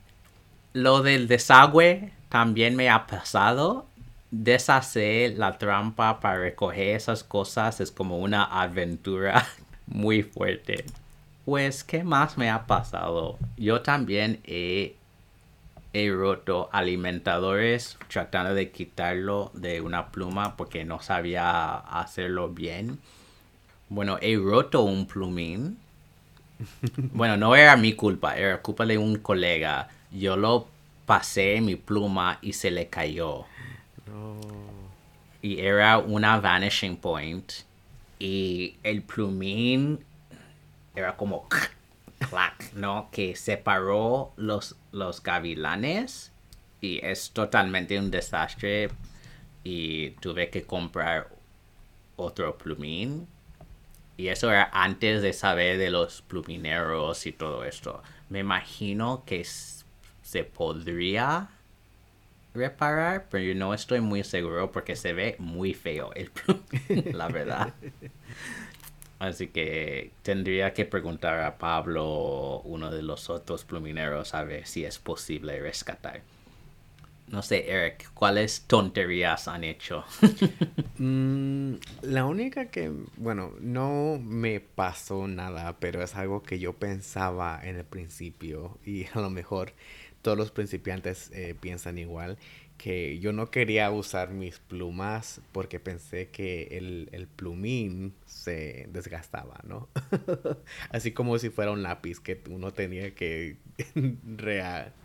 Lo 0.73 1.01
del 1.01 1.27
desagüe 1.27 2.11
también 2.29 2.75
me 2.75 2.89
ha 2.89 3.07
pasado 3.07 3.85
deshacer 4.31 5.37
la 5.37 5.57
trampa 5.57 6.19
para 6.21 6.39
recoger 6.39 6.95
esas 6.95 7.23
cosas 7.23 7.81
es 7.81 7.91
como 7.91 8.17
una 8.17 8.43
aventura 8.45 9.45
muy 9.85 10.23
fuerte. 10.23 10.85
Pues, 11.45 11.83
¿qué 11.83 12.03
más 12.03 12.37
me 12.37 12.49
ha 12.49 12.67
pasado? 12.67 13.37
Yo 13.57 13.81
también 13.81 14.39
he, 14.43 14.95
he 15.91 16.11
roto 16.11 16.69
alimentadores 16.71 17.97
tratando 18.07 18.53
de 18.53 18.71
quitarlo 18.71 19.51
de 19.53 19.81
una 19.81 20.11
pluma 20.11 20.55
porque 20.55 20.85
no 20.85 21.01
sabía 21.01 21.77
hacerlo 21.77 22.49
bien. 22.49 22.99
Bueno, 23.89 24.17
he 24.21 24.37
roto 24.37 24.83
un 24.83 25.05
plumín. 25.07 25.77
Bueno, 27.13 27.37
no 27.37 27.55
era 27.55 27.75
mi 27.75 27.93
culpa, 27.93 28.37
era 28.37 28.61
culpa 28.61 28.85
de 28.85 28.97
un 28.99 29.17
colega. 29.17 29.89
Yo 30.11 30.37
lo 30.37 30.67
pasé 31.07 31.59
mi 31.59 31.75
pluma 31.75 32.37
y 32.41 32.53
se 32.53 32.69
le 32.69 32.87
cayó. 32.87 33.45
Y 35.41 35.59
era 35.59 35.97
una 35.97 36.39
vanishing 36.39 36.97
point. 36.97 37.51
Y 38.19 38.75
el 38.83 39.01
plumín 39.01 40.05
era 40.95 41.15
como 41.17 41.47
clac, 42.29 42.73
¿no? 42.73 43.09
Que 43.11 43.35
separó 43.35 44.33
los, 44.37 44.75
los 44.91 45.23
gavilanes. 45.23 46.31
Y 46.81 46.99
es 47.05 47.31
totalmente 47.31 47.99
un 47.99 48.11
desastre. 48.11 48.89
Y 49.63 50.11
tuve 50.11 50.49
que 50.49 50.63
comprar 50.63 51.29
otro 52.15 52.57
plumín. 52.57 53.27
Y 54.17 54.27
eso 54.27 54.51
era 54.51 54.69
antes 54.73 55.21
de 55.21 55.33
saber 55.33 55.77
de 55.77 55.89
los 55.89 56.21
plumineros 56.21 57.25
y 57.25 57.31
todo 57.31 57.63
esto. 57.63 58.03
Me 58.29 58.39
imagino 58.39 59.23
que 59.25 59.43
se 59.43 60.43
podría 60.43 61.49
reparar, 62.53 63.27
pero 63.29 63.43
yo 63.43 63.55
no 63.55 63.73
estoy 63.73 64.01
muy 64.01 64.23
seguro 64.23 64.71
porque 64.71 64.95
se 64.95 65.13
ve 65.13 65.35
muy 65.39 65.73
feo 65.73 66.11
el 66.13 66.31
la 67.13 67.27
verdad. 67.27 67.73
Así 69.21 69.49
que 69.49 70.09
tendría 70.23 70.73
que 70.73 70.83
preguntar 70.83 71.41
a 71.41 71.59
Pablo, 71.59 72.61
uno 72.61 72.89
de 72.89 73.03
los 73.03 73.29
otros 73.29 73.63
plumineros, 73.65 74.33
a 74.33 74.43
ver 74.43 74.65
si 74.65 74.83
es 74.83 74.97
posible 74.97 75.59
rescatar. 75.59 76.23
No 77.27 77.43
sé, 77.43 77.69
Eric, 77.69 78.11
¿cuáles 78.15 78.61
tonterías 78.61 79.47
han 79.47 79.63
hecho? 79.63 80.03
Mm, 80.97 81.77
la 82.03 82.25
única 82.25 82.65
que, 82.69 82.91
bueno, 83.17 83.53
no 83.59 84.19
me 84.21 84.59
pasó 84.59 85.27
nada, 85.27 85.77
pero 85.79 86.03
es 86.03 86.15
algo 86.15 86.43
que 86.43 86.59
yo 86.59 86.73
pensaba 86.73 87.59
en 87.63 87.75
el 87.77 87.85
principio 87.85 88.77
y 88.85 89.05
a 89.15 89.19
lo 89.19 89.31
mejor 89.31 89.73
todos 90.21 90.37
los 90.37 90.51
principiantes 90.51 91.31
eh, 91.33 91.55
piensan 91.59 91.97
igual, 91.97 92.37
que 92.81 93.19
yo 93.19 93.31
no 93.31 93.51
quería 93.51 93.91
usar 93.91 94.31
mis 94.31 94.57
plumas 94.57 95.39
porque 95.51 95.79
pensé 95.79 96.29
que 96.29 96.63
el, 96.71 97.27
plumín 97.35 98.15
se 98.25 98.87
desgastaba, 98.91 99.59
¿no? 99.67 99.87
Así 100.89 101.11
como 101.11 101.37
si 101.37 101.51
fuera 101.51 101.69
un 101.69 101.83
lápiz 101.83 102.19
que 102.19 102.41
uno 102.49 102.73
tenía 102.73 103.13
que 103.13 103.57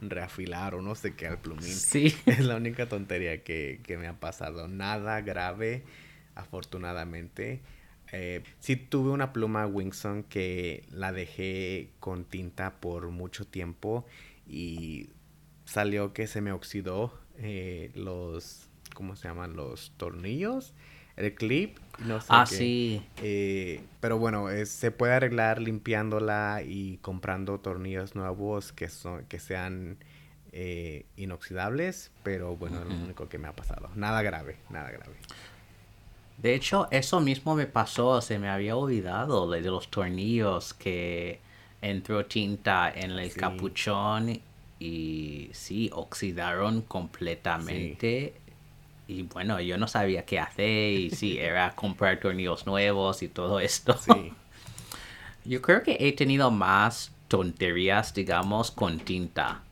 reafilar 0.01 0.75
o 0.75 0.81
no 0.81 0.95
sé 0.95 1.17
qué 1.17 1.27
al 1.27 1.39
plumín. 1.39 1.65
Sí. 1.65 2.17
Es 2.25 2.41
la 2.41 2.57
única 2.57 2.89
tontería 2.89 3.45
que, 3.45 3.79
me 4.01 4.07
ha 4.07 4.19
pasado. 4.19 4.69
Nada 4.69 5.21
grave, 5.21 5.83
afortunadamente. 6.35 7.61
Eh, 8.11 8.43
sí 8.59 8.77
tuve 8.77 9.11
una 9.11 9.35
pluma 9.35 9.67
Wingson 9.67 10.23
que 10.23 10.87
la 10.91 11.13
dejé 11.13 11.91
con 12.01 12.25
tinta 12.25 12.81
por 12.81 13.11
mucho 13.11 13.47
tiempo 13.47 14.07
y 14.49 15.11
salió 15.67 16.15
que 16.15 16.27
se 16.27 16.41
me 16.41 16.53
oxidó 16.53 17.26
eh, 17.39 17.91
los, 17.95 18.69
¿cómo 18.95 19.17
se 19.17 19.29
llaman? 19.29 19.57
Los 19.57 19.93
tornillos, 19.97 20.75
el 21.17 21.35
clip, 21.35 21.79
no 21.99 22.21
sé. 22.21 22.27
Ah, 22.31 22.47
sí. 22.47 23.03
Eh, 23.23 23.83
pero 24.01 24.19
bueno, 24.19 24.47
se 24.65 24.91
puede 24.91 25.15
arreglar 25.15 25.61
limpiándola 25.61 26.63
y 26.67 26.99
comprando 26.99 27.59
tornillos 27.61 28.15
nuevos 28.15 28.73
que, 28.73 28.89
son, 28.89 29.25
que 29.25 29.39
sean 29.39 29.99
eh, 30.53 31.05
inoxidables, 31.17 32.11
pero 32.23 32.57
bueno, 32.57 32.81
es 32.81 32.87
lo 32.87 32.95
único 32.95 33.29
que 33.29 33.37
me 33.37 33.47
ha 33.49 33.53
pasado. 33.53 33.91
Nada 33.95 34.23
grave, 34.23 34.57
nada 34.71 34.91
grave. 34.91 35.15
De 36.39 36.55
hecho, 36.55 36.89
eso 36.91 37.21
mismo 37.21 37.55
me 37.55 37.67
pasó, 37.67 38.21
se 38.21 38.39
me 38.39 38.49
había 38.49 38.77
olvidado 38.77 39.51
de 39.51 39.61
los 39.61 39.91
tornillos 39.91 40.73
que 40.73 41.41
entró 41.83 42.25
tinta 42.27 42.91
en 42.91 43.11
el 43.11 43.33
capuchón 43.35 44.41
y 44.79 45.51
sí, 45.53 45.91
oxidaron 45.93 46.83
completamente. 46.83 48.35
Y 49.09 49.23
bueno, 49.23 49.61
yo 49.61 49.79
no 49.79 49.87
sabía 49.89 50.25
qué 50.25 50.39
hacer 50.39 50.93
y 50.93 51.11
sí, 51.11 51.39
era 51.41 51.75
comprar 51.75 52.19
tornillos 52.21 52.67
nuevos 52.67 53.23
y 53.23 53.29
todo 53.29 53.61
esto. 53.61 53.97
Sí. 53.99 54.33
Yo 55.45 55.63
creo 55.63 55.85
que 55.85 55.97
he 56.01 56.13
tenido 56.13 56.51
más 56.51 57.13
tonterías, 57.29 58.13
digamos, 58.13 58.73
con 58.73 58.99
tinta 58.99 59.63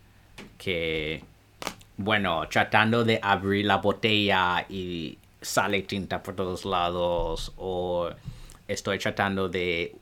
que, 0.57 1.25
bueno, 1.97 2.49
tratando 2.49 3.05
de 3.05 3.19
abrir 3.21 3.67
la 3.67 3.79
botella 3.79 4.65
y 4.69 5.19
sale 5.41 5.83
tinta 5.83 6.23
por 6.23 6.37
todos 6.37 6.65
lados 6.65 7.53
o 7.57 8.09
estoy 8.69 8.99
tratando 8.99 9.49
de 9.49 9.97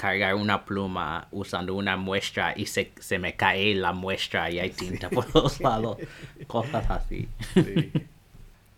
cargar 0.00 0.34
una 0.34 0.64
pluma 0.64 1.28
usando 1.30 1.74
una 1.74 1.98
muestra 1.98 2.54
y 2.56 2.64
se, 2.64 2.90
me 3.18 3.36
cae 3.36 3.74
la 3.74 3.92
muestra 3.92 4.50
y 4.50 4.58
hay 4.58 4.70
tinta 4.70 5.10
por 5.10 5.26
todos 5.26 5.60
lados. 5.60 5.98
Cosas 6.46 6.90
así. 6.90 7.28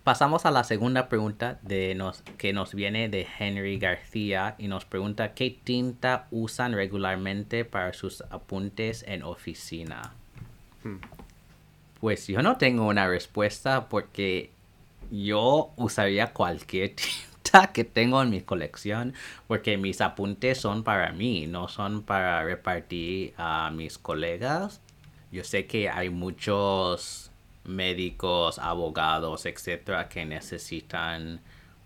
Pasamos 0.03 0.45
a 0.45 0.51
la 0.51 0.65
segunda 0.65 1.07
pregunta 1.07 1.59
de 1.61 1.95
nos, 1.95 2.23
que 2.37 2.51
nos 2.51 2.75
viene 2.75 3.07
de 3.07 3.25
Henry 3.39 3.79
García 3.79 4.55
y 4.57 4.67
nos 4.67 4.83
pregunta 4.83 5.33
qué 5.33 5.57
tinta 5.63 6.27
usan 6.29 6.73
regularmente 6.73 7.63
para 7.63 7.93
sus 7.93 8.19
apuntes 8.29 9.05
en 9.07 9.23
oficina. 9.23 10.11
Hmm. 10.83 10.97
Pues 12.01 12.27
yo 12.27 12.41
no 12.41 12.57
tengo 12.57 12.85
una 12.85 13.07
respuesta 13.07 13.87
porque 13.87 14.49
yo 15.09 15.71
usaría 15.77 16.33
cualquier 16.33 16.89
tinta 16.95 17.32
que 17.73 17.83
tengo 17.83 18.21
en 18.21 18.31
mi 18.31 18.41
colección 18.41 19.13
porque 19.47 19.77
mis 19.77 20.01
apuntes 20.01 20.59
son 20.59 20.83
para 20.83 21.11
mí, 21.11 21.45
no 21.45 21.67
son 21.67 22.01
para 22.01 22.43
repartir 22.43 23.33
a 23.37 23.69
mis 23.71 23.97
colegas. 23.97 24.81
Yo 25.31 25.43
sé 25.43 25.67
que 25.67 25.89
hay 25.89 26.09
muchos 26.09 27.31
médicos, 27.63 28.59
abogados, 28.59 29.45
etcétera, 29.45 30.09
que 30.09 30.25
necesitan 30.25 31.41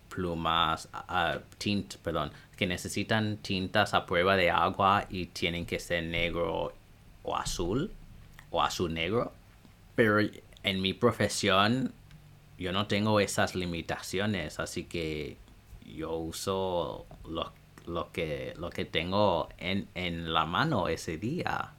plumas, 0.08 0.88
uh, 0.94 1.40
perdón, 2.02 2.32
que 2.56 2.66
necesitan 2.66 3.36
tintas 3.36 3.94
a 3.94 4.06
prueba 4.06 4.36
de 4.36 4.50
agua 4.50 5.06
y 5.10 5.26
tienen 5.26 5.66
que 5.66 5.78
ser 5.78 6.02
negro 6.04 6.72
o 7.22 7.36
azul 7.36 7.92
o 8.50 8.62
azul 8.62 8.94
negro. 8.94 9.32
Pero 9.94 10.18
en 10.62 10.80
mi 10.80 10.94
profesión 10.94 11.92
yo 12.58 12.72
no 12.72 12.86
tengo 12.86 13.20
esas 13.20 13.54
limitaciones, 13.54 14.58
así 14.58 14.84
que 14.84 15.36
yo 15.94 16.16
uso 16.16 17.06
lo, 17.28 18.12
que, 18.12 18.54
lo 18.56 18.70
que 18.70 18.84
tengo 18.84 19.48
en, 19.58 19.88
en 19.94 20.32
la 20.32 20.46
mano 20.46 20.88
ese 20.88 21.18
día. 21.18 21.72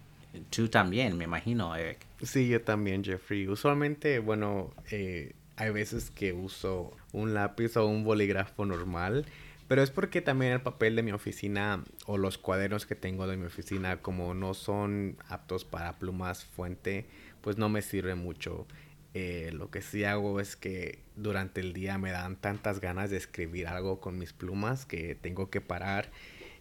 Tú 0.50 0.70
también, 0.70 1.18
me 1.18 1.24
imagino, 1.26 1.76
Eric. 1.76 2.06
Sí, 2.22 2.48
yo 2.48 2.62
también, 2.62 3.04
Jeffrey. 3.04 3.48
Usualmente, 3.48 4.20
bueno, 4.20 4.72
eh, 4.92 5.34
hay 5.56 5.72
veces 5.72 6.12
que 6.12 6.34
uso 6.34 6.92
un 7.12 7.34
lápiz 7.34 7.76
o 7.78 7.86
un 7.86 8.04
bolígrafo 8.04 8.66
normal, 8.66 9.26
Pero 9.70 9.84
es 9.84 9.92
porque 9.92 10.22
también 10.22 10.52
el 10.54 10.62
papel 10.62 10.96
de 10.96 11.04
mi 11.04 11.12
oficina 11.12 11.84
o 12.08 12.18
los 12.18 12.40
cuadernos 12.40 12.88
que 12.88 12.96
tengo 12.96 13.28
de 13.28 13.38
mi 13.38 13.46
oficina, 13.46 14.02
como 14.02 14.34
no 14.34 14.56
son 14.56 15.16
aptos 15.28 15.64
para 15.64 16.00
plumas 16.00 16.44
fuente, 16.44 17.06
pues 17.42 17.60
no 17.60 17.70
me 17.70 17.84
sirve 17.84 18.16
mucho. 18.16 18.66
Eh, 19.14 19.50
lo 19.54 19.72
que 19.72 19.82
sí 19.82 20.04
hago 20.04 20.40
es 20.40 20.56
que 20.56 21.00
durante 21.16 21.62
el 21.62 21.74
día 21.74 21.98
me 21.98 22.12
dan 22.12 22.36
tantas 22.36 22.80
ganas 22.80 23.10
de 23.10 23.18
escribir 23.18 23.68
algo 23.68 24.00
con 24.00 24.18
mis 24.20 24.34
plumas 24.34 24.86
que 24.86 25.16
tengo 25.16 25.50
que 25.50 25.62
parar, 25.62 26.10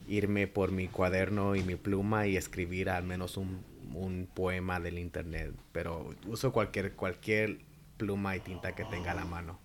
irme 0.08 0.46
por 0.46 0.72
mi 0.72 0.88
cuaderno 0.88 1.56
y 1.56 1.62
mi 1.62 1.76
pluma 1.76 2.26
y 2.26 2.36
escribir 2.36 2.88
al 2.88 3.04
menos 3.04 3.36
un, 3.36 3.62
un 3.94 4.28
poema 4.32 4.80
del 4.80 4.98
internet. 4.98 5.52
Pero 5.72 6.14
uso 6.26 6.52
cualquier, 6.52 6.92
cualquier 6.92 7.58
pluma 7.98 8.34
y 8.36 8.40
tinta 8.40 8.74
que 8.74 8.84
tenga 8.84 9.12
a 9.12 9.14
la 9.14 9.24
mano. 9.26 9.58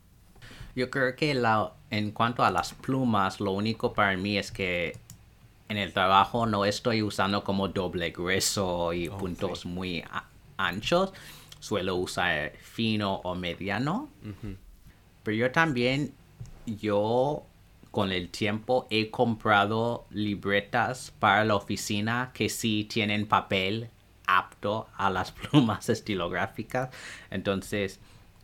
Yo 0.75 0.89
creo 0.89 1.15
que 1.15 1.33
la, 1.35 1.71
en 1.89 2.11
cuanto 2.11 2.43
a 2.43 2.51
las 2.51 2.73
plumas, 2.73 3.39
lo 3.39 3.51
único 3.51 3.93
para 3.93 4.17
mí 4.17 4.37
es 4.37 4.51
que 4.51 4.97
en 5.69 5.77
el 5.77 5.93
trabajo 5.93 6.45
no 6.45 6.65
estoy 6.65 7.01
usando 7.01 7.43
como 7.43 7.69
doble 7.69 8.11
grueso 8.11 8.91
y 8.91 9.07
Oh, 9.07 9.17
puntos 9.17 9.61
sí. 9.61 9.67
muy 9.67 10.01
a- 10.01 10.25
anchos. 10.57 11.13
Suelo 11.63 11.95
usar 11.95 12.51
fino 12.57 13.21
o 13.23 13.35
mediano. 13.35 14.09
Pero 15.23 15.37
yo 15.37 15.51
también, 15.53 16.13
yo 16.65 17.45
con 17.89 18.11
el 18.11 18.27
tiempo 18.27 18.85
he 18.89 19.09
comprado 19.09 20.05
libretas 20.09 21.13
para 21.19 21.45
la 21.45 21.55
oficina 21.55 22.31
que 22.33 22.49
sí 22.49 22.83
tienen 22.91 23.27
papel 23.27 23.87
apto 24.27 24.89
a 24.97 25.09
las 25.09 25.31
plumas 25.39 25.87
estilográficas. 25.87 26.89
Entonces, 27.31 28.01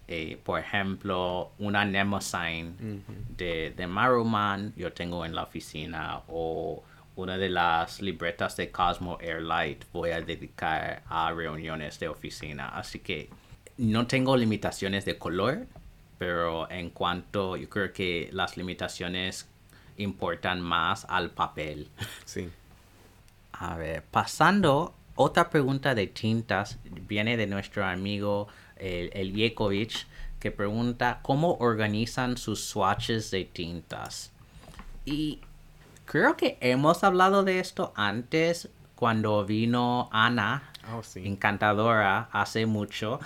eh, 0.08 0.40
por 0.42 0.62
ejemplo, 0.62 1.52
una 1.60 1.84
Nemosign 1.84 3.04
de, 3.36 3.74
de 3.76 3.88
Maruman 3.88 4.74
yo 4.78 4.94
tengo 4.94 5.26
en 5.26 5.36
la 5.36 5.44
oficina 5.44 6.22
o 6.30 6.86
una 7.20 7.38
de 7.38 7.50
las 7.50 8.02
libretas 8.02 8.56
de 8.56 8.72
Cosmo 8.72 9.18
Airlight 9.20 9.84
voy 9.92 10.12
a 10.12 10.22
dedicar 10.22 11.04
a 11.08 11.32
reuniones 11.34 12.00
de 12.00 12.08
oficina. 12.08 12.70
Así 12.70 13.00
que 13.00 13.30
no 13.78 14.08
tengo 14.08 14.38
limitaciones 14.38 15.04
de 15.04 15.18
color, 15.18 15.68
pero 16.18 16.70
en 16.72 16.90
cuanto 16.90 17.58
yo 17.58 17.70
creo 17.70 17.92
que 17.92 18.30
las 18.32 18.56
limitaciones 18.56 19.48
importan 19.98 20.62
más 20.62 21.06
al 21.10 21.32
papel. 21.32 21.90
Sí. 22.24 22.50
A 23.52 23.76
ver, 23.76 24.04
pasando, 24.04 24.96
otra 25.16 25.50
pregunta 25.50 25.94
de 25.94 26.08
tintas 26.08 26.80
viene 26.86 27.36
de 27.36 27.48
nuestro 27.48 27.86
amigo 27.86 28.48
el, 28.78 29.10
el 29.14 29.34
Yekovich, 29.34 30.08
que 30.40 30.52
pregunta 30.52 31.20
cómo 31.22 31.56
organizan 31.56 32.38
sus 32.38 32.64
swatches 32.64 33.30
de 33.30 33.44
tintas. 33.44 34.32
Y 35.06 35.42
creo 36.10 36.36
que 36.36 36.58
hemos 36.60 37.04
hablado 37.04 37.44
de 37.44 37.60
esto 37.60 37.94
antes 37.96 38.68
cuando 38.96 39.46
vino 39.46 40.10
Ana, 40.12 40.64
Oh, 40.92 41.04
sí. 41.04 41.22
encantadora, 41.26 42.30
hace 42.32 42.66
mucho. 42.66 43.20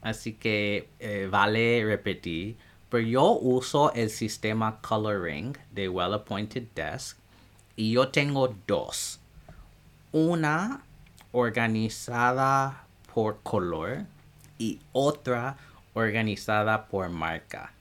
Así 0.00 0.34
que 0.34 0.88
eh, 1.00 1.28
vale 1.30 1.82
repetir. 1.84 2.56
Pero 2.88 3.06
yo 3.06 3.32
uso 3.32 3.92
el 3.94 4.10
sistema 4.10 4.78
coloring 4.80 5.56
de 5.72 5.88
Well 5.88 6.14
Appointed 6.14 6.68
Desk 6.74 7.18
y 7.76 7.92
yo 7.92 8.08
tengo 8.08 8.54
dos. 8.66 9.18
Una 10.12 10.82
organizada 11.32 12.84
por 13.12 13.40
color 13.42 14.04
y 14.56 14.78
otra 14.92 15.56
organizada 15.94 16.86
por 16.86 17.08
marca. 17.10 17.72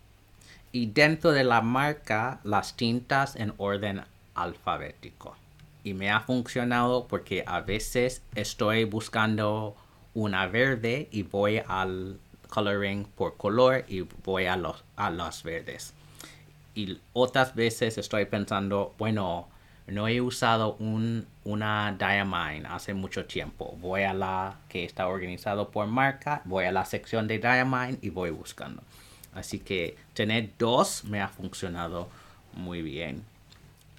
Y 0.77 0.85
dentro 0.85 1.31
de 1.31 1.43
la 1.43 1.61
marca, 1.61 2.39
las 2.43 2.77
tintas 2.77 3.35
en 3.35 3.51
orden 3.57 4.03
alfabético. 4.35 5.35
Y 5.83 5.95
me 5.95 6.11
ha 6.11 6.19
funcionado 6.19 7.07
porque 7.07 7.43
a 7.47 7.61
veces 7.61 8.21
estoy 8.35 8.83
buscando 8.83 9.75
una 10.13 10.45
verde 10.45 11.07
y 11.09 11.23
voy 11.23 11.63
al 11.67 12.19
coloring 12.49 13.05
por 13.05 13.37
color 13.37 13.85
y 13.87 14.01
voy 14.23 14.45
a 14.45 14.55
los, 14.55 14.83
a 14.97 15.09
los 15.09 15.41
verdes. 15.41 15.95
Y 16.75 16.99
otras 17.13 17.55
veces 17.55 17.97
estoy 17.97 18.25
pensando, 18.25 18.93
bueno, 18.99 19.47
no 19.87 20.07
he 20.07 20.21
usado 20.21 20.75
un, 20.75 21.25
una 21.43 21.95
Diamine 21.97 22.67
hace 22.69 22.93
mucho 22.93 23.25
tiempo. 23.25 23.75
Voy 23.81 24.03
a 24.03 24.13
la 24.13 24.59
que 24.69 24.85
está 24.85 25.07
organizado 25.07 25.71
por 25.71 25.87
marca, 25.87 26.43
voy 26.45 26.65
a 26.65 26.71
la 26.71 26.85
sección 26.85 27.27
de 27.27 27.39
Diamine 27.39 27.97
y 28.03 28.11
voy 28.11 28.29
buscando. 28.29 28.83
Así 29.37 29.59
que 29.59 29.95
tener 30.15 30.49
dos 30.57 31.03
me 31.03 31.21
ha 31.21 31.27
funcionado 31.27 32.09
muy 32.53 32.81
bien. 32.81 33.23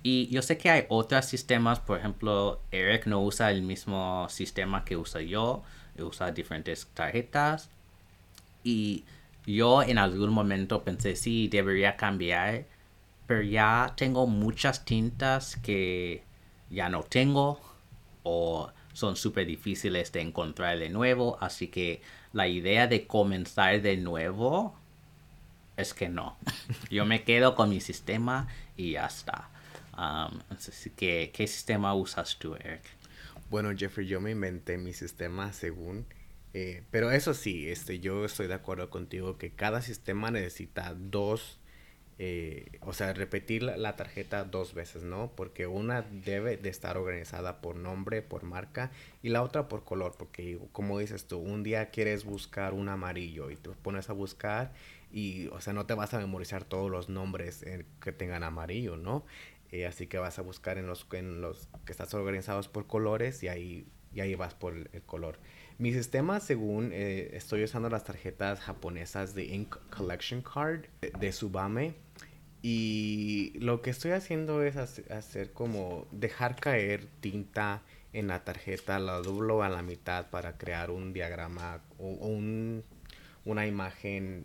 Y 0.02 0.26
yo 0.28 0.42
sé 0.42 0.58
que 0.58 0.68
hay 0.68 0.84
otros 0.88 1.26
sistemas, 1.26 1.78
por 1.78 1.98
ejemplo, 1.98 2.60
Eric 2.72 3.06
no 3.06 3.22
usa 3.22 3.52
el 3.52 3.62
mismo 3.62 4.26
sistema 4.30 4.84
que 4.84 4.96
uso 4.96 5.20
yo, 5.20 5.62
usa 5.96 6.32
diferentes 6.32 6.88
tarjetas. 6.92 7.70
Y 8.64 9.04
yo 9.46 9.84
en 9.84 9.98
algún 9.98 10.30
momento 10.30 10.82
pensé, 10.82 11.14
sí, 11.14 11.46
debería 11.46 11.96
cambiar, 11.96 12.64
pero 13.28 13.42
ya 13.42 13.94
tengo 13.96 14.26
muchas 14.26 14.84
tintas 14.84 15.54
que 15.56 16.24
ya 16.68 16.88
no 16.88 17.04
tengo 17.04 17.60
o 18.24 18.70
son 18.92 19.14
súper 19.14 19.46
difíciles 19.46 20.10
de 20.10 20.20
encontrar 20.20 20.80
de 20.80 20.88
nuevo, 20.88 21.38
así 21.40 21.68
que 21.68 22.02
la 22.32 22.48
idea 22.48 22.88
de 22.88 23.06
comenzar 23.06 23.80
de 23.82 23.96
nuevo 23.96 24.74
es 25.78 25.94
que 25.94 26.08
no. 26.10 26.38
Yo 26.90 27.06
me 27.06 27.24
quedo 27.24 27.54
con 27.54 27.70
mi 27.70 27.80
sistema 27.80 28.48
y 28.76 28.92
ya 28.92 29.06
está. 29.06 29.50
Um, 29.96 30.40
¿qué 30.96 31.46
sistema 31.48 31.94
usas 31.94 32.38
tú, 32.38 32.54
Eric? 32.56 32.82
Bueno, 33.50 33.70
Jeffrey, 33.76 34.06
yo 34.06 34.20
me 34.20 34.32
inventé 34.32 34.78
mi 34.78 34.92
sistema 34.92 35.52
según. 35.52 36.06
eh, 36.54 36.84
pero 36.90 37.10
eso 37.12 37.34
sí, 37.34 37.68
este, 37.70 38.00
yo 38.00 38.24
estoy 38.24 38.46
de 38.48 38.54
acuerdo 38.54 38.90
contigo 38.90 39.38
que 39.38 39.54
cada 39.54 39.82
sistema 39.82 40.30
necesita 40.30 40.94
dos. 40.96 41.60
eh, 42.18 42.78
o 42.82 42.92
sea, 42.94 43.14
repetir 43.14 43.62
la, 43.64 43.76
la 43.78 43.96
tarjeta 43.96 44.44
dos 44.44 44.74
veces, 44.74 45.04
¿no? 45.04 45.32
Porque 45.36 45.66
una 45.68 46.02
debe 46.02 46.56
de 46.58 46.70
estar 46.70 46.98
organizada 46.98 47.60
por 47.62 47.76
nombre, 47.76 48.22
por 48.22 48.44
marca, 48.44 48.92
y 49.22 49.30
la 49.30 49.42
otra 49.42 49.68
por 49.68 49.84
color. 49.84 50.16
Porque, 50.18 50.60
como 50.72 50.98
dices 51.00 51.28
tú, 51.28 51.38
un 51.40 51.64
día 51.64 51.90
quieres 51.90 52.24
buscar 52.24 52.74
un 52.74 52.88
amarillo 52.90 53.50
y 53.50 53.56
te 53.56 53.70
pones 53.70 54.10
a 54.10 54.14
buscar 54.14 54.72
y, 55.10 55.48
o 55.48 55.60
sea, 55.60 55.72
no 55.72 55.86
te 55.86 55.94
vas 55.94 56.14
a 56.14 56.18
memorizar 56.18 56.64
todos 56.64 56.90
los 56.90 57.08
nombres 57.08 57.62
eh, 57.62 57.86
que 58.00 58.12
tengan 58.12 58.42
amarillo, 58.42 58.96
¿no? 58.96 59.24
Eh, 59.70 59.86
así 59.86 60.06
que 60.06 60.18
vas 60.18 60.38
a 60.38 60.42
buscar 60.42 60.78
en 60.78 60.86
los, 60.86 61.06
en 61.12 61.40
los 61.40 61.68
que 61.84 61.92
estás 61.92 62.14
organizados 62.14 62.68
por 62.68 62.86
colores 62.86 63.42
y 63.42 63.48
ahí, 63.48 63.86
y 64.14 64.20
ahí 64.20 64.34
vas 64.34 64.54
por 64.54 64.74
el, 64.74 65.02
color. 65.02 65.38
Mi 65.78 65.92
sistema, 65.92 66.40
según 66.40 66.90
eh, 66.92 67.30
estoy 67.34 67.62
usando 67.64 67.88
las 67.90 68.04
tarjetas 68.04 68.60
japonesas 68.60 69.34
de 69.34 69.44
Ink 69.44 69.76
Collection 69.90 70.42
Card 70.42 70.86
de, 71.00 71.10
de 71.18 71.32
Subame. 71.32 71.94
Y 72.60 73.52
lo 73.60 73.82
que 73.82 73.90
estoy 73.90 74.10
haciendo 74.12 74.62
es 74.62 74.76
hace- 74.76 75.12
hacer 75.12 75.52
como 75.52 76.08
dejar 76.10 76.56
caer 76.56 77.06
tinta 77.20 77.82
en 78.12 78.26
la 78.26 78.42
tarjeta, 78.44 78.98
la 78.98 79.18
doblo 79.20 79.62
a 79.62 79.68
la 79.68 79.82
mitad 79.82 80.28
para 80.30 80.58
crear 80.58 80.90
un 80.90 81.12
diagrama 81.12 81.82
o, 81.98 82.08
o 82.14 82.26
un, 82.26 82.82
una 83.44 83.66
imagen 83.66 84.44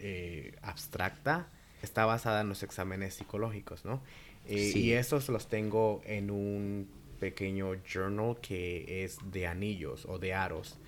eh, 0.00 0.54
abstracta. 0.62 1.48
Está 1.82 2.04
basada 2.04 2.40
en 2.42 2.48
los 2.48 2.62
exámenes 2.62 3.14
psicológicos, 3.14 3.84
¿no? 3.84 4.02
Eh, 4.46 4.70
Sí. 4.72 4.80
Y 4.86 4.92
esos 4.92 5.28
los 5.28 5.48
tengo 5.48 6.02
en 6.04 6.30
un 6.30 6.88
pequeño 7.20 7.74
journal 7.84 8.36
que 8.40 9.04
es 9.04 9.18
de 9.30 9.46
anillos 9.46 10.06
o 10.06 10.18
de 10.18 10.34
aros. 10.34 10.78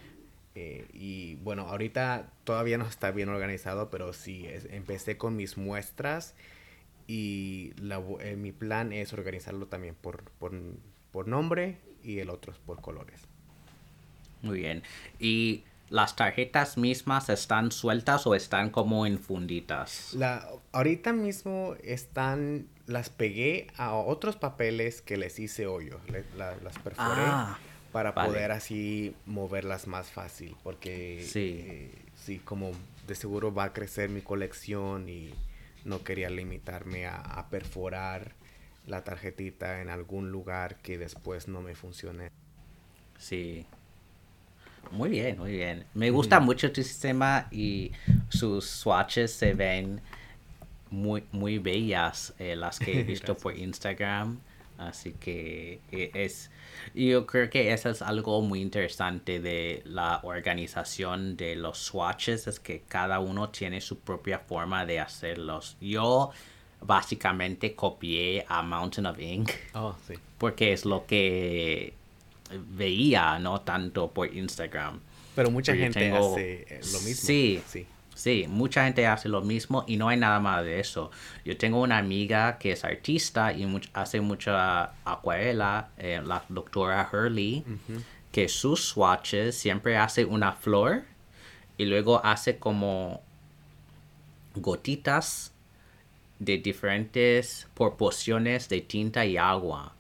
Eh, 0.55 0.87
y 0.93 1.37
bueno, 1.37 1.63
ahorita 1.69 2.31
todavía 2.45 2.77
no 2.77 2.87
está 2.87 3.11
bien 3.11 3.29
organizado, 3.31 3.89
pero 3.91 4.13
sí, 4.13 4.47
es- 4.47 4.67
empecé 4.71 5.17
con 5.17 5.35
mis 5.37 5.57
muestras 5.57 6.35
y 7.07 7.73
la 7.81 8.03
eh, 8.21 8.37
mi 8.37 8.53
plan 8.53 8.93
es 8.93 9.13
organizarlo 9.13 9.67
también 9.67 9.95
por, 9.95 10.25
por, 10.39 10.53
por 11.11 11.27
nombre 11.29 11.77
y 12.05 12.19
el 12.19 12.31
otro 12.31 12.53
por 12.67 12.81
colores. 12.81 13.21
Muy 14.43 14.59
bien. 14.59 14.83
¿Y 15.21 15.65
las 15.93 16.16
tarjetas 16.16 16.78
mismas 16.78 17.28
están 17.28 17.70
sueltas 17.70 18.26
o 18.26 18.34
están 18.34 18.70
como 18.70 19.07
infunditas? 19.07 20.14
La, 20.14 20.49
ahorita 20.72 21.12
mismo 21.12 21.76
están, 21.84 22.66
las 22.86 23.11
pegué 23.11 23.66
a 23.76 23.93
otros 23.95 24.36
papeles 24.36 25.03
que 25.03 25.18
les 25.18 25.38
hice 25.38 25.66
hoyo, 25.66 26.01
le- 26.11 26.24
la- 26.36 26.57
las 26.64 26.78
perforé 26.78 27.22
Ah, 27.26 27.59
para 27.93 28.12
vale. 28.12 28.30
poder 28.30 28.53
así 28.53 29.14
moverlas 29.26 29.86
más 29.86 30.11
fácil, 30.11 30.57
porque 30.64 31.26
Sí. 31.28 31.57
eh, 31.62 31.95
sí, 32.16 32.38
como 32.38 32.70
de 33.07 33.14
seguro 33.14 33.53
va 33.53 33.64
a 33.64 33.72
crecer 33.74 34.09
mi 34.09 34.22
colección 34.22 35.11
y 35.11 35.34
no 35.84 36.03
quería 36.03 36.30
limitarme 36.30 37.05
a, 37.07 37.16
a 37.20 37.49
perforar 37.51 38.32
la 38.86 39.05
tarjetita 39.05 39.82
en 39.82 39.90
algún 39.90 40.30
lugar 40.32 40.76
que 40.76 40.97
después 40.97 41.49
no 41.49 41.61
me 41.61 41.74
funcione. 41.74 42.30
Sí. 43.18 43.66
Muy 44.91 45.09
bien, 45.09 45.39
muy 45.39 45.53
bien. 45.53 45.85
Me 45.95 46.11
gusta 46.11 46.41
mucho 46.41 46.70
tu 46.72 46.83
sistema 46.83 47.49
y 47.51 47.93
sus 48.28 48.66
swatches 48.66 49.33
se 49.33 49.55
ven 49.55 50.01
muy, 50.91 51.24
muy 51.33 51.59
bellas 51.59 52.35
eh, 52.39 52.55
las 52.57 52.78
que 52.78 53.01
he 53.01 53.03
visto 53.05 53.37
por 53.37 53.57
Instagram. 53.57 54.39
Así 54.78 55.12
que 55.12 55.80
eh, 55.93 56.11
es, 56.14 56.51
yo 56.95 57.26
creo 57.26 57.49
que 57.51 57.72
eso 57.72 57.91
es 57.91 58.03
algo 58.03 58.43
muy 58.43 58.61
interesante 58.61 59.41
de 59.41 59.83
la 59.85 60.20
organización 60.24 61.37
de 61.37 61.57
los 61.57 61.78
swatches, 61.78 62.47
es 62.47 62.59
que 62.59 62.83
cada 62.89 63.20
uno 63.20 63.51
tiene 63.51 63.80
su 63.80 63.99
propia 64.01 64.41
forma 64.41 64.85
de 64.85 65.01
hacerlos. 65.01 65.76
Yo 65.80 66.30
básicamente 66.80 67.74
copié 67.74 68.45
a 68.49 68.62
Mountain 68.62 69.07
of 69.07 69.20
Ink. 69.20 69.51
Oh, 69.74 69.95
sí. 70.07 70.14
Porque 70.39 70.72
es 70.72 70.85
lo 70.85 71.07
que 71.07 71.95
veía, 72.70 73.38
no 73.38 73.61
tanto 73.61 74.11
por 74.11 74.34
Instagram. 74.34 75.00
Pero 75.34 75.50
mucha 75.50 75.74
gente 75.74 76.12
hace 76.12 76.66
eh, 76.68 76.80
lo 76.92 77.00
mismo. 77.00 77.26
Sí, 77.26 77.62
sí. 77.66 77.86
Sí, 78.14 78.46
mucha 78.46 78.84
gente 78.84 79.07
hace 79.07 79.28
lo 79.28 79.40
mismo 79.40 79.84
y 79.86 79.96
no 79.96 80.09
hay 80.09 80.18
nada 80.18 80.38
más 80.38 80.62
de 80.64 80.80
eso. 80.80 81.11
Yo 81.44 81.57
tengo 81.57 81.80
una 81.80 81.98
amiga 81.98 82.59
que 82.59 82.72
es 82.72 82.84
artista 82.84 83.53
y 83.53 83.66
hace 83.94 84.20
mucha 84.20 84.92
acuarela, 85.05 85.88
eh, 85.96 86.20
la 86.24 86.44
doctora 86.48 87.09
Hurley, 87.11 87.64
que 88.30 88.48
sus 88.48 88.84
swatches 88.84 89.57
siempre 89.57 89.96
hace 89.96 90.24
una 90.26 90.53
flor 90.53 91.05
y 91.78 91.86
luego 91.86 92.24
hace 92.24 92.59
como 92.59 93.22
gotitas 94.55 95.53
de 96.38 96.59
diferentes 96.59 97.66
proporciones 97.74 98.68
de 98.68 98.82
tinta 98.82 99.24
y 99.24 99.38
agua 99.38 99.94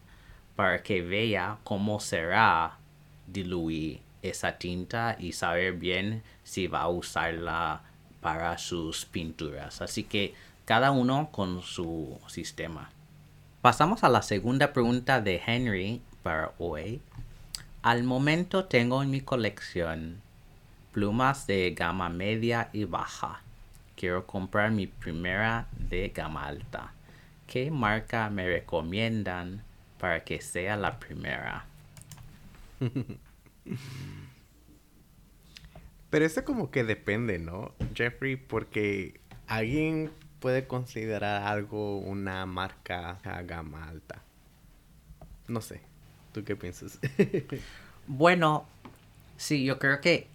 para 0.56 0.82
que 0.82 1.02
vea 1.02 1.58
cómo 1.64 2.00
será 2.00 2.78
diluir 3.26 4.00
esa 4.22 4.58
tinta 4.58 5.16
y 5.18 5.32
saber 5.32 5.74
bien 5.74 6.22
si 6.44 6.66
va 6.66 6.82
a 6.82 6.88
usarla 6.88 7.82
para 8.20 8.56
sus 8.58 9.04
pinturas. 9.04 9.82
Así 9.82 10.04
que 10.04 10.34
cada 10.64 10.92
uno 10.92 11.30
con 11.32 11.62
su 11.62 12.18
sistema. 12.28 12.90
Pasamos 13.60 14.04
a 14.04 14.08
la 14.08 14.22
segunda 14.22 14.72
pregunta 14.72 15.20
de 15.20 15.40
Henry 15.44 16.00
para 16.22 16.52
hoy. 16.58 17.00
Al 17.82 18.04
momento 18.04 18.64
tengo 18.66 19.02
en 19.02 19.10
mi 19.10 19.20
colección 19.20 20.20
plumas 20.92 21.46
de 21.46 21.72
gama 21.72 22.08
media 22.08 22.70
y 22.72 22.84
baja. 22.84 23.42
Quiero 23.96 24.26
comprar 24.26 24.70
mi 24.70 24.86
primera 24.86 25.66
de 25.76 26.08
gama 26.08 26.46
alta. 26.46 26.92
¿Qué 27.46 27.70
marca 27.70 28.30
me 28.30 28.46
recomiendan 28.46 29.62
para 30.02 30.24
que 30.24 30.40
sea 30.40 30.76
la 30.76 30.98
primera? 30.98 31.64
Pero 36.10 36.24
eso 36.24 36.44
como 36.44 36.72
que 36.72 36.82
depende, 36.82 37.38
¿no, 37.38 37.72
Jeffrey? 37.94 38.34
Porque 38.34 39.20
alguien 39.46 40.10
puede 40.40 40.66
considerar 40.66 41.44
algo 41.44 41.98
una 41.98 42.44
marca 42.46 43.20
a 43.22 43.42
gama 43.42 43.88
alta. 43.88 44.24
No 45.46 45.60
sé. 45.60 45.80
¿Tú 46.32 46.42
qué 46.42 46.56
piensas? 46.56 46.98
bueno, 48.08 48.66
sí, 49.36 49.64
yo 49.64 49.78
creo 49.78 50.00
que 50.00 50.26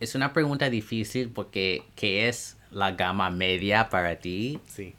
es 0.00 0.16
una 0.16 0.32
pregunta 0.32 0.68
difícil 0.68 1.28
porque 1.28 1.84
¿qué 1.94 2.26
es 2.26 2.56
la 2.72 2.90
gama 2.90 3.30
media 3.30 3.88
para 3.88 4.16
ti? 4.16 4.58
Sí. 4.66 4.96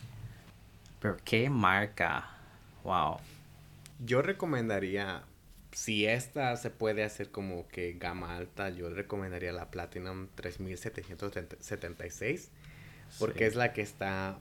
Pero 1.02 1.18
¿qué 1.26 1.50
marca? 1.50 2.30
Wow. 2.86 3.18
Yo 4.00 4.22
recomendaría 4.22 5.24
si 5.72 6.06
esta 6.06 6.56
se 6.58 6.70
puede 6.70 7.04
hacer 7.04 7.32
como 7.32 7.68
que 7.68 7.94
gama 7.94 8.38
alta, 8.38 8.70
yo 8.70 8.90
recomendaría 8.90 9.52
la 9.52 9.70
Platinum 9.70 10.28
3776 10.36 12.52
porque 13.20 13.46
es 13.46 13.56
la 13.56 13.74
que 13.74 13.82
está 13.82 14.40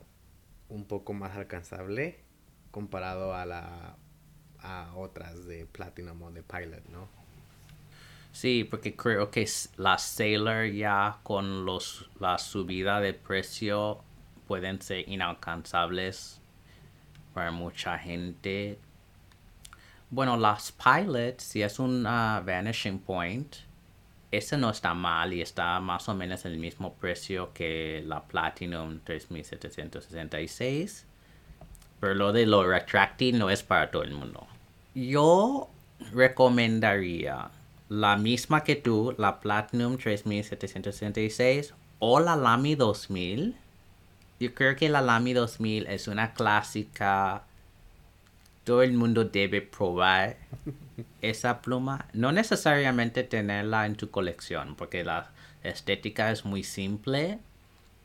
un 0.69 0.85
poco 0.85 1.13
más 1.13 1.37
alcanzable 1.37 2.21
comparado 2.71 3.35
a 3.35 3.47
la 3.47 3.97
a 4.61 4.93
otras 4.97 5.47
de 5.47 5.67
Platinum 5.67 6.23
o 6.23 6.33
de 6.33 6.43
Pilot, 6.43 6.85
¿no? 6.87 7.09
Sí, 8.33 8.65
porque 8.65 8.97
creo 8.97 9.31
que 9.31 9.49
la 9.77 9.99
Sailor 9.99 10.73
ya 10.73 11.19
con 11.23 11.65
los 11.65 12.11
la 12.21 12.39
subida 12.39 13.01
de 13.01 13.15
precio 13.15 14.03
pueden 14.49 14.83
ser 14.83 15.09
inalcanzables 15.09 16.41
para 17.33 17.51
mucha 17.51 17.99
gente 17.99 18.79
bueno, 20.17 20.39
las 20.39 20.73
Pilots, 20.73 21.45
si 21.45 21.63
es 21.63 21.79
un 21.79 22.05
Vanishing 22.05 23.01
Point, 23.01 23.55
ese 24.33 24.57
no 24.57 24.71
está 24.71 24.95
mal 24.95 25.35
y 25.35 25.43
está 25.43 25.79
más 25.79 26.09
o 26.09 26.15
menos 26.15 26.47
en 26.47 26.53
el 26.53 26.59
mismo 26.59 26.95
precio 26.95 27.53
que 27.53 28.03
la 28.07 28.23
Platinum 28.23 29.01
3766. 29.05 31.05
Pero 32.01 32.15
lo 32.15 32.33
de 32.33 32.47
lo 32.47 32.67
retracting 32.67 33.39
no 33.39 33.51
es 33.51 33.63
para 33.63 33.91
todo 33.91 34.05
el 34.05 34.13
mundo. 34.13 34.47
Yo 34.95 35.69
recomendaría 36.15 37.51
la 37.91 38.17
misma 38.17 38.65
que 38.65 38.77
tú, 38.77 39.15
la 39.19 39.39
Platinum 39.39 39.99
3766 39.99 41.75
o 41.99 42.21
la 42.21 42.37
Lamy 42.37 42.75
2000. 42.75 43.55
Yo 44.41 44.55
creo 44.55 44.77
que 44.77 44.89
la 44.89 45.03
Lamy 45.03 45.35
2000 45.35 45.89
es 45.89 46.09
una 46.09 46.33
clásica 46.33 47.43
todo 48.67 48.83
el 48.83 48.95
mundo 48.95 49.25
debe 49.25 49.63
probar 49.63 50.37
esa 51.23 51.63
pluma. 51.63 52.07
No 52.13 52.33
necesariamente 52.33 53.23
tenerla 53.23 53.87
en 53.87 53.95
tu 53.95 54.11
colección, 54.11 54.75
porque 54.75 55.05
la 55.05 55.31
estética 55.63 56.33
es 56.33 56.45
muy 56.45 56.65
simple. 56.65 57.39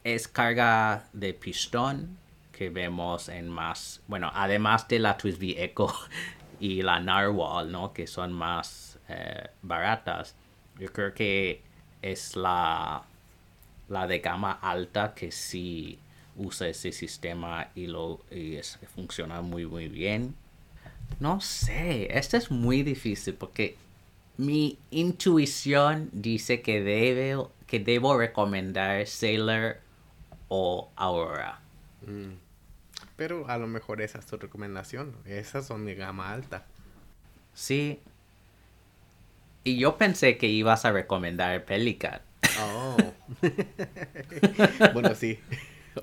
Es 0.04 0.28
carga 0.28 1.08
de 1.14 1.34
pistón 1.34 2.16
que 2.52 2.70
vemos 2.70 3.28
en 3.28 3.50
más, 3.50 4.02
bueno, 4.08 4.32
además 4.36 4.88
de 4.88 5.00
la 5.00 5.18
Twisby 5.18 5.56
Echo 5.58 5.92
y 6.60 6.84
la 6.84 7.00
Narwhal, 7.00 7.72
¿no? 7.72 7.92
Que 7.92 8.06
son 8.06 8.32
más 8.32 9.00
eh, 9.10 9.48
baratas. 9.64 10.36
Yo 10.78 10.94
creo 10.94 11.12
que 11.16 11.64
es 12.04 12.36
la, 12.36 13.02
la 13.90 14.06
de 14.06 14.20
gama 14.20 14.60
alta 14.62 15.16
que 15.16 15.32
sí 15.32 15.98
usa 16.36 16.68
ese 16.68 16.92
sistema 16.92 17.70
y 17.74 17.88
lo 17.88 18.22
y 18.30 18.60
funciona 18.96 19.42
muy 19.42 19.66
muy 19.66 19.88
bien. 19.88 20.36
No 21.20 21.42
sé, 21.42 22.18
esto 22.18 22.38
es 22.38 22.50
muy 22.50 22.84
difícil 22.84 23.36
porque 23.36 23.76
mi 24.38 24.80
intuición 24.90 26.10
dice 26.14 26.62
que, 26.62 26.82
debe, 26.82 27.38
que 27.68 27.80
debo 27.80 28.18
recomendar 28.18 29.06
Sailor 29.06 29.78
o 30.48 30.90
Aurora. 30.96 31.60
Mm. 32.08 32.34
Pero 33.16 33.48
a 33.48 33.58
lo 33.58 33.68
mejor 33.68 34.02
esa 34.02 34.18
es 34.18 34.26
tu 34.26 34.38
recomendación. 34.38 35.16
Esas 35.26 35.68
son 35.68 35.86
de 35.86 35.94
gama 35.94 36.32
alta. 36.32 36.66
Sí. 37.54 38.00
Y 39.64 39.78
yo 39.78 39.98
pensé 39.98 40.38
que 40.38 40.48
ibas 40.48 40.86
a 40.86 40.92
recomendar 40.92 41.66
Pelican. 41.66 42.22
Oh. 42.60 42.98
bueno, 44.94 45.14
sí. 45.14 45.40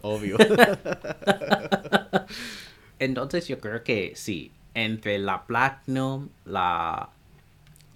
Obvio. 0.02 0.36
Entonces 3.00 3.48
yo 3.48 3.58
creo 3.58 3.82
que 3.82 4.12
sí 4.14 4.52
entre 4.84 5.18
la 5.18 5.44
Platinum, 5.44 6.28
la, 6.44 7.08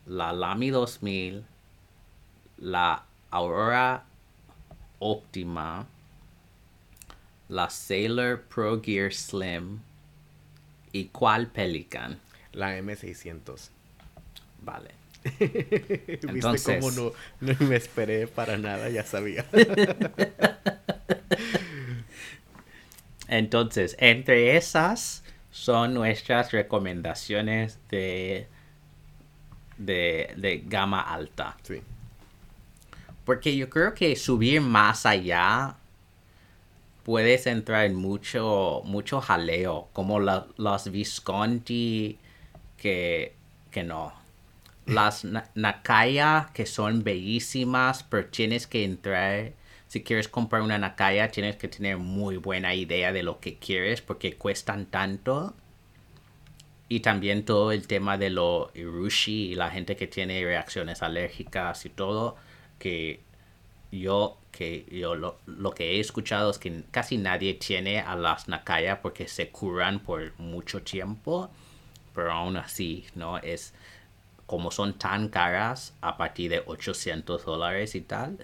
la 0.06 0.32
Lamy 0.32 0.70
2000, 0.70 1.44
la 2.58 3.04
Aurora 3.30 4.04
Optima, 4.98 5.86
la 7.48 7.70
Sailor 7.70 8.42
Pro 8.42 8.82
Gear 8.82 9.12
Slim 9.12 9.80
y 10.92 11.04
cuál 11.06 11.46
Pelican. 11.46 12.18
La 12.52 12.76
M600. 12.76 13.70
Vale. 14.62 14.90
Entonces, 15.38 16.32
¿Viste 16.32 16.80
cómo 16.80 16.90
no, 16.90 17.12
no 17.40 17.54
me 17.66 17.76
esperé 17.76 18.26
para 18.26 18.58
nada? 18.58 18.90
Ya 18.90 19.04
sabía. 19.04 19.46
Entonces, 23.28 23.96
entre 23.98 24.56
esas, 24.56 25.21
son 25.52 25.92
nuestras 25.94 26.50
recomendaciones 26.50 27.78
de, 27.90 28.48
de, 29.76 30.64
gama 30.66 31.00
alta. 31.02 31.56
Sí. 31.62 31.82
Porque 33.24 33.56
yo 33.56 33.70
creo 33.70 33.94
que 33.94 34.16
subir 34.16 34.62
más 34.62 35.06
allá 35.06 35.76
puedes 37.04 37.46
entrar 37.46 37.84
en 37.84 37.94
mucho, 37.94 38.80
mucho 38.84 39.20
jaleo, 39.20 39.88
como 39.92 40.18
los 40.18 40.90
Visconti 40.90 42.18
que, 42.78 43.34
que 43.70 43.84
no. 43.84 44.12
Las 44.86 45.24
Nakaya 45.54 46.48
que 46.54 46.66
son 46.66 47.04
bellísimas, 47.04 48.02
pero 48.02 48.26
tienes 48.26 48.66
que 48.66 48.84
entrar 48.84 49.52
si 49.92 50.02
quieres 50.02 50.26
comprar 50.26 50.62
una 50.62 50.78
Nakaya, 50.78 51.28
tienes 51.28 51.56
que 51.56 51.68
tener 51.68 51.98
muy 51.98 52.38
buena 52.38 52.74
idea 52.74 53.12
de 53.12 53.22
lo 53.22 53.40
que 53.40 53.58
quieres 53.58 54.00
porque 54.00 54.38
cuestan 54.38 54.86
tanto. 54.86 55.52
Y 56.88 57.00
también 57.00 57.44
todo 57.44 57.72
el 57.72 57.86
tema 57.86 58.16
de 58.16 58.30
lo 58.30 58.70
irushi 58.74 59.50
y 59.50 59.54
la 59.54 59.68
gente 59.68 59.94
que 59.94 60.06
tiene 60.06 60.42
reacciones 60.42 61.02
alérgicas 61.02 61.84
y 61.84 61.90
todo, 61.90 62.36
que 62.78 63.20
yo 63.90 64.38
que 64.50 64.86
yo 64.90 65.14
lo, 65.14 65.36
lo, 65.44 65.72
que 65.72 65.96
he 65.96 66.00
escuchado 66.00 66.50
es 66.50 66.58
que 66.58 66.84
casi 66.90 67.18
nadie 67.18 67.52
tiene 67.52 68.00
a 68.00 68.16
las 68.16 68.48
Nakaya 68.48 69.02
porque 69.02 69.28
se 69.28 69.50
curan 69.50 70.00
por 70.00 70.32
mucho 70.38 70.80
tiempo, 70.82 71.50
pero 72.14 72.32
aún 72.32 72.56
así, 72.56 73.04
¿no? 73.14 73.36
Es 73.36 73.74
como 74.46 74.70
son 74.70 74.94
tan 74.98 75.28
caras 75.28 75.94
a 76.00 76.16
partir 76.16 76.50
de 76.50 76.62
800 76.64 77.44
dólares 77.44 77.94
y 77.94 78.00
tal, 78.00 78.38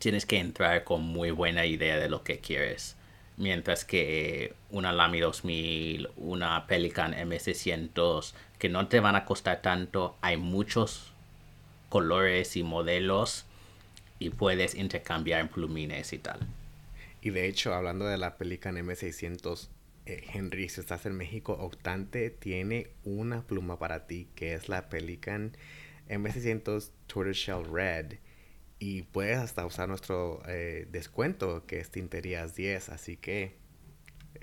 tienes 0.00 0.26
que 0.26 0.38
entrar 0.38 0.82
con 0.82 1.02
muy 1.02 1.30
buena 1.30 1.66
idea 1.66 1.98
de 1.98 2.08
lo 2.08 2.24
que 2.24 2.40
quieres. 2.40 2.96
Mientras 3.36 3.84
que 3.84 4.54
una 4.70 4.92
Lamy 4.92 5.20
2000, 5.20 6.08
una 6.16 6.66
Pelican 6.66 7.12
M600, 7.12 8.32
que 8.58 8.68
no 8.68 8.88
te 8.88 8.98
van 8.98 9.14
a 9.14 9.24
costar 9.24 9.62
tanto, 9.62 10.16
hay 10.22 10.36
muchos 10.36 11.12
colores 11.88 12.56
y 12.56 12.62
modelos 12.62 13.46
y 14.18 14.30
puedes 14.30 14.74
intercambiar 14.74 15.40
en 15.40 15.48
plumines 15.48 16.12
y 16.12 16.18
tal. 16.18 16.40
Y 17.22 17.30
de 17.30 17.46
hecho, 17.46 17.74
hablando 17.74 18.06
de 18.06 18.18
la 18.18 18.36
Pelican 18.38 18.76
M600, 18.76 19.68
eh, 20.06 20.24
Henry, 20.32 20.68
si 20.70 20.80
estás 20.80 21.04
en 21.04 21.16
México, 21.16 21.52
Octante 21.60 22.30
tiene 22.30 22.88
una 23.04 23.42
pluma 23.42 23.78
para 23.78 24.06
ti, 24.06 24.28
que 24.34 24.54
es 24.54 24.70
la 24.70 24.88
Pelican 24.88 25.56
M600 26.08 26.90
Tortoiseshell 27.06 27.64
Red. 27.70 28.14
Y 28.80 29.02
puedes 29.02 29.38
hasta 29.38 29.64
usar 29.66 29.88
nuestro 29.88 30.42
eh, 30.48 30.88
descuento, 30.90 31.64
que 31.66 31.78
es 31.80 31.90
Tinterías 31.90 32.56
10. 32.56 32.88
Así 32.88 33.16
que 33.18 33.60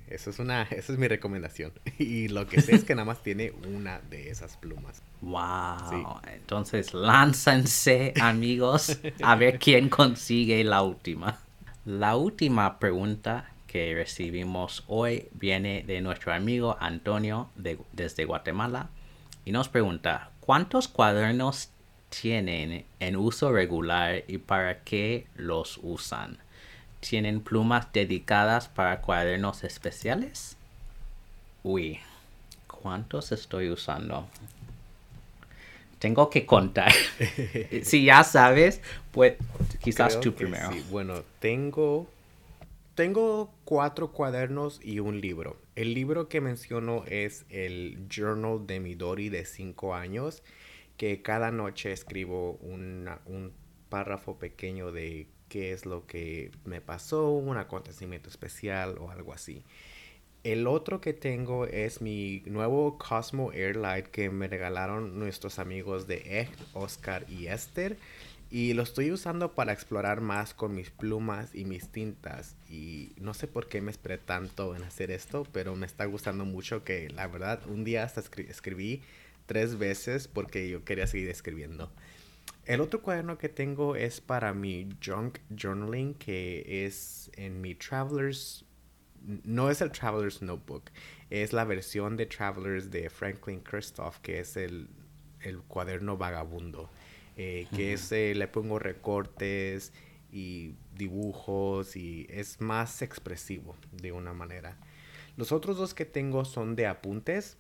eso 0.08 0.30
es, 0.30 0.40
una, 0.40 0.62
esa 0.72 0.94
es 0.94 1.00
mi 1.00 1.08
recomendación. 1.08 1.74
Y 1.98 2.28
lo 2.28 2.48
que 2.48 2.62
sé 2.62 2.76
es 2.76 2.84
que 2.84 2.96
nada 2.96 3.06
más 3.06 3.24
tiene 3.24 3.52
una 3.68 4.00
de 4.10 4.30
esas 4.30 4.56
plumas. 4.58 5.02
¡Wow! 5.22 6.22
Entonces 6.32 6.94
lánzanse, 6.94 8.14
amigos, 8.22 9.00
a 9.24 9.36
ver 9.36 9.58
quién 9.58 9.90
consigue 9.90 10.64
la 10.64 10.84
última. 10.84 11.40
La 11.86 12.16
última 12.16 12.78
pregunta 12.78 13.52
que 13.66 13.96
recibimos 13.96 14.84
hoy 14.88 15.28
viene 15.34 15.84
de 15.88 16.02
nuestro 16.02 16.34
amigo 16.34 16.78
Antonio 16.80 17.50
desde 17.92 18.26
Guatemala 18.26 18.90
y 19.46 19.52
nos 19.52 19.70
pregunta, 19.70 20.32
¿cuántos 20.40 20.88
cuadernos 20.88 21.72
tienen 22.10 22.86
en 23.00 23.16
uso 23.16 23.52
regular 23.52 24.24
y 24.28 24.38
para 24.38 24.80
qué 24.84 25.28
los 25.36 25.80
usan? 25.82 26.38
¿Tienen 27.00 27.42
plumas 27.42 27.92
dedicadas 27.94 28.68
para 28.68 29.02
cuadernos 29.02 29.64
especiales? 29.64 30.58
Uy, 31.64 32.00
¿cuántos 32.68 33.32
estoy 33.32 33.70
usando? 33.70 34.28
Tengo 36.00 36.30
que 36.30 36.46
contar. 36.46 36.92
si 37.84 38.06
ya 38.06 38.24
sabes, 38.24 38.82
pues 39.12 39.36
quizás 39.82 40.20
tú 40.20 40.34
primero. 40.34 40.70
Bueno, 40.90 41.24
tengo 41.40 42.08
tengo 42.98 43.54
cuatro 43.64 44.12
cuadernos 44.12 44.80
y 44.84 45.00
un 45.00 45.22
libro. 45.22 45.56
El 45.76 45.94
libro 45.94 46.28
que 46.30 46.42
menciono 46.42 47.04
es 47.06 47.46
el 47.52 48.00
Journal 48.10 48.66
de 48.66 48.80
Midori 48.80 49.30
de 49.30 49.46
cinco 49.46 49.94
años, 49.94 50.42
que 50.98 51.22
cada 51.22 51.52
noche 51.52 51.92
escribo 51.92 52.54
un 52.54 53.08
párrafo 53.90 54.38
pequeño 54.38 54.92
de 54.92 55.28
qué 55.48 55.72
es 55.72 55.86
lo 55.86 56.06
que 56.06 56.52
me 56.66 56.82
pasó, 56.82 57.30
un 57.32 57.58
acontecimiento 57.58 58.30
especial 58.30 58.98
o 59.00 59.12
algo 59.12 59.34
así. 59.34 59.64
El 60.44 60.68
otro 60.68 61.02
que 61.02 61.14
tengo 61.14 61.66
es 61.66 62.02
mi 62.02 62.42
nuevo 62.46 62.98
Cosmo 62.98 63.52
Airlight 63.52 64.08
que 64.08 64.30
me 64.30 64.48
regalaron 64.48 65.20
nuestros 65.20 65.60
amigos 65.60 66.08
de 66.08 66.42
Egg, 66.42 66.50
Oscar 66.74 67.26
y 67.30 67.48
Esther 67.48 67.98
y 68.50 68.74
lo 68.74 68.84
estoy 68.84 69.12
usando 69.12 69.56
para 69.56 69.74
explorar 69.74 70.22
más 70.22 70.54
con 70.54 70.74
mis 70.74 70.90
plumas 70.90 71.54
y 71.54 71.66
mis 71.66 71.90
tintas. 71.90 72.56
Y 72.70 73.12
no 73.20 73.34
sé 73.34 73.48
por 73.48 73.68
qué 73.68 73.82
me 73.82 73.92
esperé 73.92 74.18
tanto 74.18 74.74
en 74.76 74.84
hacer 74.84 75.12
esto, 75.12 75.46
pero 75.52 75.76
me 75.76 75.86
está 75.86 76.06
gustando 76.06 76.46
mucho 76.46 76.86
que 76.86 77.10
la 77.10 77.28
verdad 77.28 77.60
un 77.68 77.84
día 77.84 78.04
hasta 78.04 78.22
escribí 78.22 79.02
tres 79.48 79.80
veces 79.80 80.28
porque 80.28 80.70
yo 80.70 80.86
quería 80.86 81.08
seguir 81.08 81.30
escribiendo. 81.30 81.92
El 82.66 82.82
otro 82.82 83.02
cuaderno 83.02 83.38
que 83.38 83.50
tengo 83.50 83.96
es 83.96 84.22
para 84.22 84.54
mi 84.54 84.90
junk 85.04 85.40
journaling, 85.50 86.14
que 86.14 86.86
es 86.86 87.32
en 87.36 87.60
mi 87.62 87.74
Traveler's... 87.74 88.66
No 89.44 89.72
es 89.72 89.82
el 89.82 89.92
Traveler's 89.92 90.42
Notebook, 90.42 90.92
es 91.30 91.52
la 91.52 91.66
versión 91.66 92.16
de 92.16 92.28
Travelers 92.28 92.92
de 92.92 93.10
Franklin 93.10 93.62
Christoph, 93.62 94.20
que 94.20 94.40
es 94.40 94.56
el, 94.56 94.90
el 95.42 95.60
cuaderno 95.64 96.18
vagabundo. 96.18 96.90
Eh, 97.40 97.68
que 97.76 97.94
ese 97.94 98.34
le 98.34 98.48
pongo 98.48 98.80
recortes 98.80 99.94
y 100.32 100.74
dibujos 100.96 101.96
y 101.96 102.26
es 102.30 102.60
más 102.62 103.02
expresivo 103.02 103.76
de 103.92 104.12
una 104.12 104.34
manera. 104.34 104.78
Los 105.36 105.52
otros 105.52 105.78
dos 105.78 105.94
que 105.94 106.06
tengo 106.06 106.46
son 106.46 106.76
de 106.76 106.88
apuntes 106.88 107.58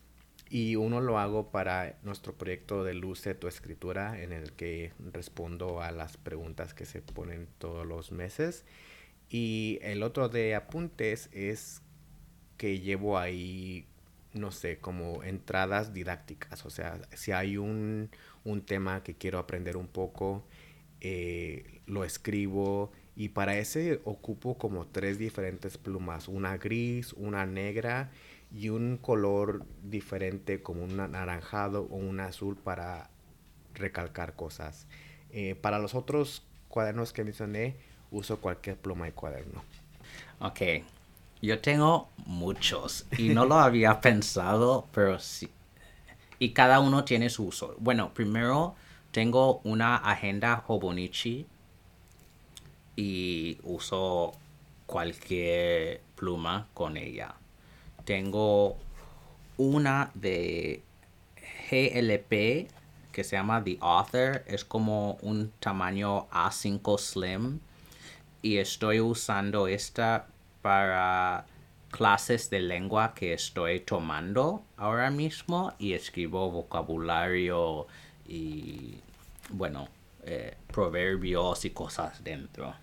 y 0.49 0.75
uno 0.75 1.01
lo 1.01 1.19
hago 1.19 1.51
para 1.51 1.97
nuestro 2.03 2.33
proyecto 2.33 2.83
de 2.83 2.93
Luce 2.93 3.35
tu 3.35 3.47
escritura 3.47 4.21
en 4.21 4.31
el 4.31 4.53
que 4.53 4.93
respondo 5.11 5.81
a 5.81 5.91
las 5.91 6.17
preguntas 6.17 6.73
que 6.73 6.85
se 6.85 7.01
ponen 7.01 7.47
todos 7.57 7.85
los 7.85 8.11
meses 8.11 8.65
y 9.29 9.79
el 9.81 10.03
otro 10.03 10.29
de 10.29 10.55
apuntes 10.55 11.29
es 11.33 11.81
que 12.57 12.79
llevo 12.79 13.17
ahí 13.17 13.87
no 14.33 14.51
sé, 14.51 14.79
como 14.79 15.23
entradas 15.23 15.93
didácticas. 15.93 16.65
O 16.65 16.69
sea, 16.69 17.01
si 17.15 17.31
hay 17.31 17.57
un, 17.57 18.09
un 18.43 18.61
tema 18.61 19.03
que 19.03 19.15
quiero 19.15 19.39
aprender 19.39 19.77
un 19.77 19.87
poco, 19.87 20.45
eh, 21.01 21.81
lo 21.85 22.03
escribo 22.03 22.91
y 23.15 23.29
para 23.29 23.57
ese 23.57 24.01
ocupo 24.03 24.57
como 24.57 24.87
tres 24.87 25.17
diferentes 25.17 25.77
plumas, 25.77 26.27
una 26.27 26.57
gris, 26.57 27.13
una 27.13 27.45
negra 27.45 28.11
y 28.53 28.69
un 28.69 28.97
color 28.97 29.65
diferente 29.83 30.61
como 30.61 30.83
un 30.83 30.99
anaranjado 30.99 31.87
o 31.91 31.95
un 31.95 32.19
azul 32.19 32.55
para 32.55 33.09
recalcar 33.73 34.35
cosas. 34.35 34.87
Eh, 35.31 35.55
para 35.55 35.79
los 35.79 35.95
otros 35.95 36.43
cuadernos 36.69 37.13
que 37.13 37.23
mencioné, 37.23 37.75
uso 38.11 38.39
cualquier 38.39 38.77
pluma 38.77 39.07
y 39.07 39.11
cuaderno. 39.11 39.63
Ok, 40.39 40.61
yo 41.41 41.59
tengo 41.59 42.09
muchos 42.25 43.05
y 43.17 43.29
no 43.29 43.45
lo 43.45 43.55
había 43.55 44.01
pensado, 44.01 44.87
pero 44.93 45.19
sí, 45.19 45.49
y 46.39 46.51
cada 46.51 46.79
uno 46.79 47.03
tiene 47.03 47.29
su 47.29 47.45
uso. 47.45 47.75
Bueno, 47.79 48.13
primero 48.13 48.75
tengo 49.11 49.59
una 49.63 49.95
agenda 49.95 50.63
Hobonichi 50.67 51.45
y 52.95 53.57
uso 53.63 54.33
cualquier 54.85 56.01
pluma 56.15 56.67
con 56.73 56.97
ella. 56.97 57.35
Tengo 58.07 58.77
una 59.57 60.11
de 60.13 60.81
GLP 61.69 62.71
que 63.11 63.23
se 63.25 63.35
llama 63.35 63.61
The 63.61 63.77
Author. 63.81 64.45
Es 64.47 64.63
como 64.63 65.17
un 65.21 65.51
tamaño 65.59 66.29
A5 66.29 66.97
Slim. 66.99 67.59
Y 68.41 68.59
estoy 68.59 69.01
usando 69.01 69.67
esta 69.67 70.27
para 70.61 71.47
clases 71.91 72.49
de 72.49 72.61
lengua 72.61 73.13
que 73.13 73.33
estoy 73.33 73.81
tomando 73.81 74.63
ahora 74.77 75.11
mismo 75.11 75.73
y 75.77 75.91
escribo 75.91 76.49
vocabulario 76.49 77.87
y, 78.25 79.01
bueno, 79.49 79.89
eh, 80.23 80.55
proverbios 80.71 81.65
y 81.65 81.71
cosas 81.71 82.23
dentro. 82.23 82.73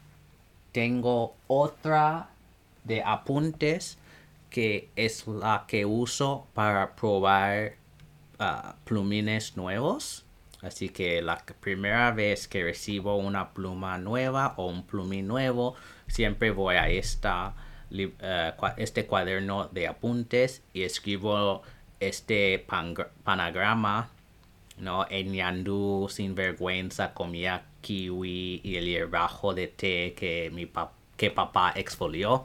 Tengo 0.70 1.34
otra 1.46 2.28
de 2.84 3.02
apuntes 3.02 3.96
que 4.54 4.88
es 4.94 5.26
la 5.26 5.64
que 5.66 5.84
uso 5.84 6.46
para 6.54 6.94
probar 6.94 7.72
ah, 8.38 8.76
plumines 8.84 9.56
nuevos. 9.56 10.26
Así 10.62 10.90
que 10.90 11.20
la 11.22 11.44
primera 11.58 12.12
vez 12.12 12.46
que 12.46 12.62
recibo 12.62 13.16
una 13.16 13.52
pluma 13.52 13.98
nueva 13.98 14.54
o 14.56 14.68
un 14.68 14.86
plumín 14.86 15.26
nuevo, 15.26 15.74
siempre 16.06 16.52
voy 16.52 16.76
a 16.76 16.88
esta 16.88 17.56
eh, 17.90 18.52
este 18.76 19.06
cuaderno 19.06 19.66
de 19.72 19.88
apuntes 19.88 20.62
y 20.72 20.82
escribo 20.84 21.62
este 21.98 22.64
panagrama, 23.24 24.10
¿no? 24.78 25.04
El 25.06 25.32
ñandú 25.32 26.06
sin 26.08 26.36
vergüenza 26.36 27.12
comía 27.12 27.66
kiwi 27.80 28.60
y 28.62 28.76
el 28.76 28.86
hierbajo 28.86 29.52
de 29.52 29.66
té 29.66 30.14
que 30.16 30.48
mi 30.54 30.66
que 31.16 31.30
papá 31.30 31.72
exfolió. 31.76 32.44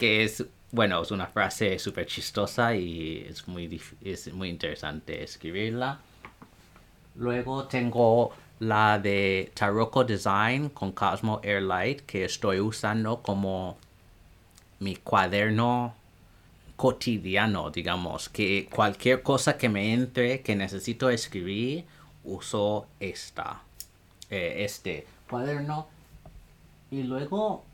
que 0.00 0.24
es, 0.24 0.44
bueno, 0.72 1.02
es 1.02 1.10
una 1.10 1.26
frase 1.26 1.78
súper 1.78 2.06
chistosa 2.06 2.74
y 2.74 3.26
es 3.28 3.46
muy, 3.48 3.80
es 4.02 4.32
muy 4.32 4.48
interesante 4.48 5.22
escribirla. 5.22 6.00
Luego 7.16 7.64
tengo 7.64 8.32
la 8.60 8.98
de 8.98 9.50
Taroko 9.54 10.04
Design 10.04 10.68
con 10.68 10.92
Cosmo 10.92 11.40
Airlight 11.42 12.02
que 12.02 12.24
estoy 12.24 12.60
usando 12.60 13.22
como 13.22 13.78
mi 14.78 14.96
cuaderno 14.96 15.94
cotidiano, 16.76 17.70
digamos, 17.70 18.30
que 18.30 18.66
cualquier 18.74 19.22
cosa 19.22 19.58
que 19.58 19.68
me 19.68 19.92
entre 19.92 20.40
que 20.40 20.56
necesito 20.56 21.10
escribir, 21.10 21.84
uso 22.24 22.86
esta, 22.98 23.62
eh, 24.30 24.64
este, 24.64 25.06
cuaderno. 25.28 25.88
Y 26.90 27.04
luego 27.04 27.64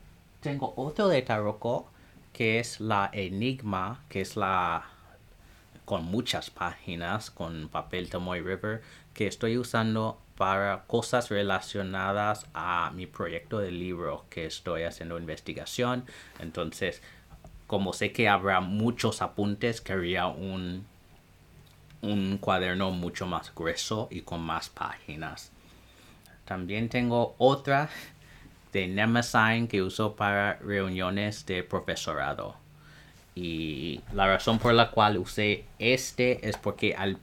tengo 0.41 0.73
otro 0.75 1.07
de 1.07 1.21
Taroko 1.21 1.89
que 2.33 2.59
es 2.59 2.79
la 2.79 3.09
Enigma, 3.13 4.03
que 4.09 4.21
es 4.21 4.35
la 4.35 4.85
con 5.85 6.05
muchas 6.05 6.51
páginas, 6.51 7.31
con 7.31 7.69
papel 7.69 8.09
Tomoy 8.09 8.41
River, 8.41 8.83
que 9.13 9.25
estoy 9.25 9.57
usando 9.57 10.19
para 10.37 10.83
cosas 10.85 11.29
relacionadas 11.29 12.45
a 12.53 12.91
mi 12.93 13.07
proyecto 13.07 13.57
de 13.57 13.71
libro 13.71 14.25
que 14.29 14.45
estoy 14.45 14.83
haciendo 14.83 15.17
investigación. 15.17 16.05
Entonces, 16.39 17.01
como 17.65 17.93
sé 17.93 18.11
que 18.11 18.29
habrá 18.29 18.59
muchos 18.59 19.21
apuntes, 19.21 19.81
quería 19.81 20.27
un, 20.27 20.85
un 22.01 22.37
cuaderno 22.37 22.91
mucho 22.91 23.25
más 23.25 23.55
grueso 23.55 24.09
y 24.11 24.21
con 24.21 24.41
más 24.41 24.69
páginas. 24.69 25.51
También 26.45 26.89
tengo 26.89 27.33
otra 27.39 27.89
de 28.77 28.87
Nemesign 28.87 29.67
que 29.67 29.81
uso 29.81 30.15
para 30.15 30.59
reuniones 30.59 31.47
de 31.47 31.63
profesorado. 31.63 32.55
Y 33.33 34.01
la 34.13 34.27
razón 34.27 34.59
por 34.59 34.73
la 34.73 34.91
cual 34.91 35.17
usé 35.17 35.65
este 35.79 36.47
es 36.47 36.57
porque 36.57 36.93
al, 36.95 37.17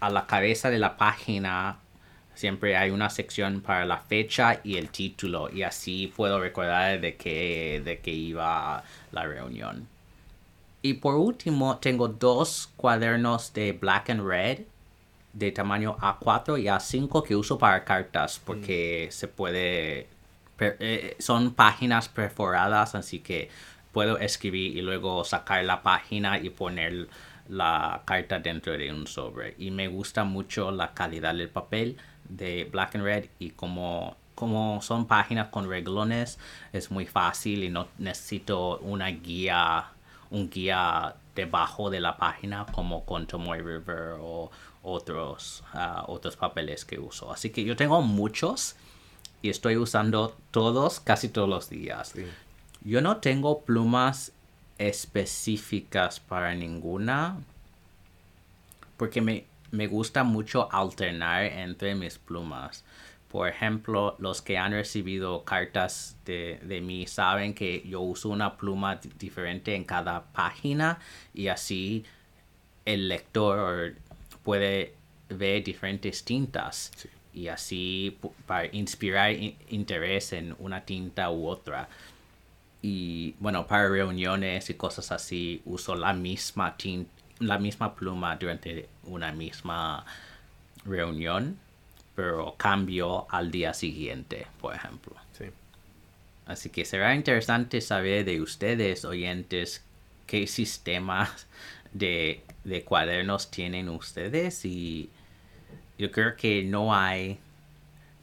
a 0.00 0.10
la 0.10 0.26
cabeza 0.26 0.68
de 0.68 0.78
la 0.78 0.98
página 0.98 1.78
siempre 2.34 2.76
hay 2.76 2.90
una 2.90 3.08
sección 3.08 3.62
para 3.62 3.86
la 3.86 3.98
fecha 3.98 4.60
y 4.62 4.76
el 4.76 4.90
título 4.90 5.48
y 5.50 5.62
así 5.62 6.12
puedo 6.14 6.38
recordar 6.38 7.00
de 7.00 7.16
qué, 7.16 7.80
de 7.82 8.00
qué 8.00 8.10
iba 8.10 8.84
la 9.10 9.24
reunión. 9.24 9.88
Y 10.82 10.94
por 10.94 11.14
último 11.14 11.78
tengo 11.78 12.08
dos 12.08 12.70
cuadernos 12.76 13.54
de 13.54 13.72
black 13.72 14.10
and 14.10 14.26
red 14.26 14.60
de 15.32 15.50
tamaño 15.50 15.96
A4 15.98 16.60
y 16.60 16.64
A5 16.66 17.22
que 17.22 17.36
uso 17.36 17.58
para 17.58 17.84
cartas 17.84 18.38
porque 18.44 19.08
se 19.10 19.28
puede 19.28 20.13
eh, 20.58 21.16
son 21.18 21.54
páginas 21.54 22.08
perforadas, 22.08 22.94
así 22.94 23.20
que 23.20 23.50
puedo 23.92 24.18
escribir 24.18 24.76
y 24.76 24.82
luego 24.82 25.24
sacar 25.24 25.64
la 25.64 25.82
página 25.82 26.38
y 26.38 26.50
poner 26.50 27.08
la 27.48 28.02
carta 28.04 28.38
dentro 28.38 28.72
de 28.72 28.92
un 28.92 29.06
sobre. 29.06 29.54
Y 29.58 29.70
me 29.70 29.88
gusta 29.88 30.24
mucho 30.24 30.70
la 30.70 30.94
calidad 30.94 31.34
del 31.34 31.48
papel 31.48 31.96
de 32.28 32.68
Black 32.70 32.96
and 32.96 33.04
Red 33.04 33.26
y 33.38 33.50
como, 33.50 34.16
como 34.34 34.80
son 34.82 35.06
páginas 35.06 35.48
con 35.48 35.68
reglones 35.68 36.38
es 36.72 36.90
muy 36.90 37.06
fácil 37.06 37.64
y 37.64 37.70
no 37.70 37.88
necesito 37.98 38.78
una 38.78 39.08
guía, 39.08 39.86
un 40.30 40.50
guía 40.50 41.14
debajo 41.34 41.90
de 41.90 42.00
la 42.00 42.16
página 42.16 42.66
como 42.72 43.04
con 43.04 43.26
Tomoy 43.26 43.60
River 43.60 44.16
o 44.20 44.50
otros, 44.82 45.64
ah, 45.72 46.04
otros 46.08 46.36
papeles 46.36 46.84
que 46.84 46.98
uso. 46.98 47.32
Así 47.32 47.50
que 47.50 47.64
yo 47.64 47.76
tengo 47.76 48.00
muchos 48.02 48.76
y 49.44 49.50
estoy 49.50 49.76
usando 49.76 50.34
todos 50.50 51.00
casi 51.00 51.28
todos 51.28 51.50
los 51.50 51.68
días. 51.68 52.14
Yo 52.82 53.02
no 53.02 53.18
tengo 53.18 53.60
plumas 53.60 54.32
específicas 54.78 56.18
para 56.18 56.54
ninguna 56.54 57.36
porque 58.96 59.20
me, 59.20 59.44
me 59.70 59.86
gusta 59.86 60.24
mucho 60.24 60.72
alternar 60.72 61.44
entre 61.44 61.94
mis 61.94 62.16
plumas. 62.16 62.84
Por 63.28 63.46
ejemplo, 63.46 64.16
los 64.18 64.40
que 64.40 64.56
han 64.56 64.72
recibido 64.72 65.44
cartas 65.44 66.16
de, 66.24 66.58
de, 66.62 66.80
mí 66.80 67.06
saben 67.06 67.52
que 67.52 67.86
yo 67.86 68.00
uso 68.00 68.30
una 68.30 68.56
pluma 68.56 68.98
diferente 69.18 69.74
en 69.74 69.84
cada 69.84 70.24
página 70.32 71.00
y 71.34 71.48
así 71.48 72.06
el 72.86 73.08
lector 73.10 73.94
puede 74.42 74.94
ver 75.28 75.62
diferentes 75.62 76.24
tintas 76.24 76.90
y 77.34 77.48
así 77.48 78.16
para 78.46 78.66
inspirar 78.74 79.32
interés 79.68 80.32
en 80.32 80.54
una 80.58 80.84
tinta 80.84 81.30
u 81.30 81.46
otra. 81.46 81.88
Y 82.80 83.34
bueno, 83.40 83.66
para 83.66 83.88
reuniones 83.88 84.70
y 84.70 84.74
cosas 84.74 85.10
así 85.10 85.62
uso 85.64 85.94
la 85.94 86.12
misma 86.12 86.76
tinta, 86.76 87.10
la 87.40 87.58
misma 87.58 87.94
pluma 87.94 88.36
durante 88.36 88.88
una 89.04 89.32
misma 89.32 90.04
reunión, 90.84 91.58
pero 92.14 92.54
cambio 92.56 93.26
al 93.30 93.50
día 93.50 93.74
siguiente, 93.74 94.46
por 94.60 94.74
ejemplo. 94.74 95.14
Así 96.46 96.68
que 96.68 96.84
será 96.84 97.14
interesante 97.14 97.80
saber 97.80 98.26
de 98.26 98.42
ustedes, 98.42 99.06
oyentes, 99.06 99.82
qué 100.26 100.46
sistemas 100.46 101.46
de, 101.94 102.42
de 102.64 102.84
cuadernos 102.84 103.50
tienen 103.50 103.88
ustedes 103.88 104.66
y 104.66 105.08
yo 105.98 106.10
creo 106.10 106.36
que 106.36 106.62
no 106.64 106.94
hay, 106.94 107.38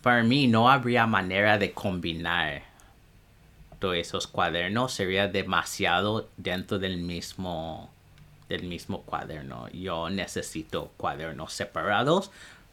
para 0.02 0.24
mí 0.24 0.48
no 0.48 0.70
habría 0.70 1.08
manera 1.08 1.58
de 1.58 1.72
combinar 1.72 2.64
todos 3.80 3.96
esos 3.96 4.28
cuadernos, 4.28 4.94
sería 4.94 5.28
demasiado 5.28 6.30
dentro 6.38 6.78
del 6.78 6.98
mismo, 6.98 7.90
del 8.48 8.64
mismo 8.64 9.02
cuaderno. 9.02 9.70
Yo 9.70 10.10
necesito 10.10 10.92
cuadernos 10.98 11.54
separados, 11.54 12.32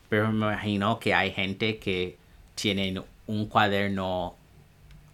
pero 0.09 0.31
me 0.31 0.47
imagino 0.47 0.99
que 0.99 1.15
hay 1.15 1.33
gente 1.33 1.79
que 1.79 2.19
tienen 2.55 3.03
un 3.27 3.47
cuaderno 3.47 4.37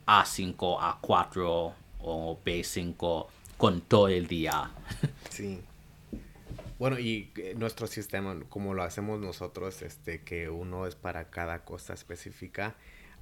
A5, 0.07 0.57
A4 1.01 1.72
o 2.01 2.39
B5 2.45 3.26
con 3.57 3.80
todo 3.80 4.09
el 4.09 4.26
día. 4.26 4.70
Sí. 5.30 5.61
Bueno, 6.79 6.99
y 6.99 7.31
eh, 7.37 7.55
nuestro 7.57 7.87
sistema, 7.87 8.37
como 8.49 8.75
lo 8.75 8.83
hacemos 8.83 9.20
nosotros, 9.20 9.83
este, 9.83 10.22
que 10.22 10.49
uno 10.49 10.87
es 10.87 10.97
para 10.97 11.31
cada 11.31 11.64
cosa 11.64 11.95
específica, 11.95 12.75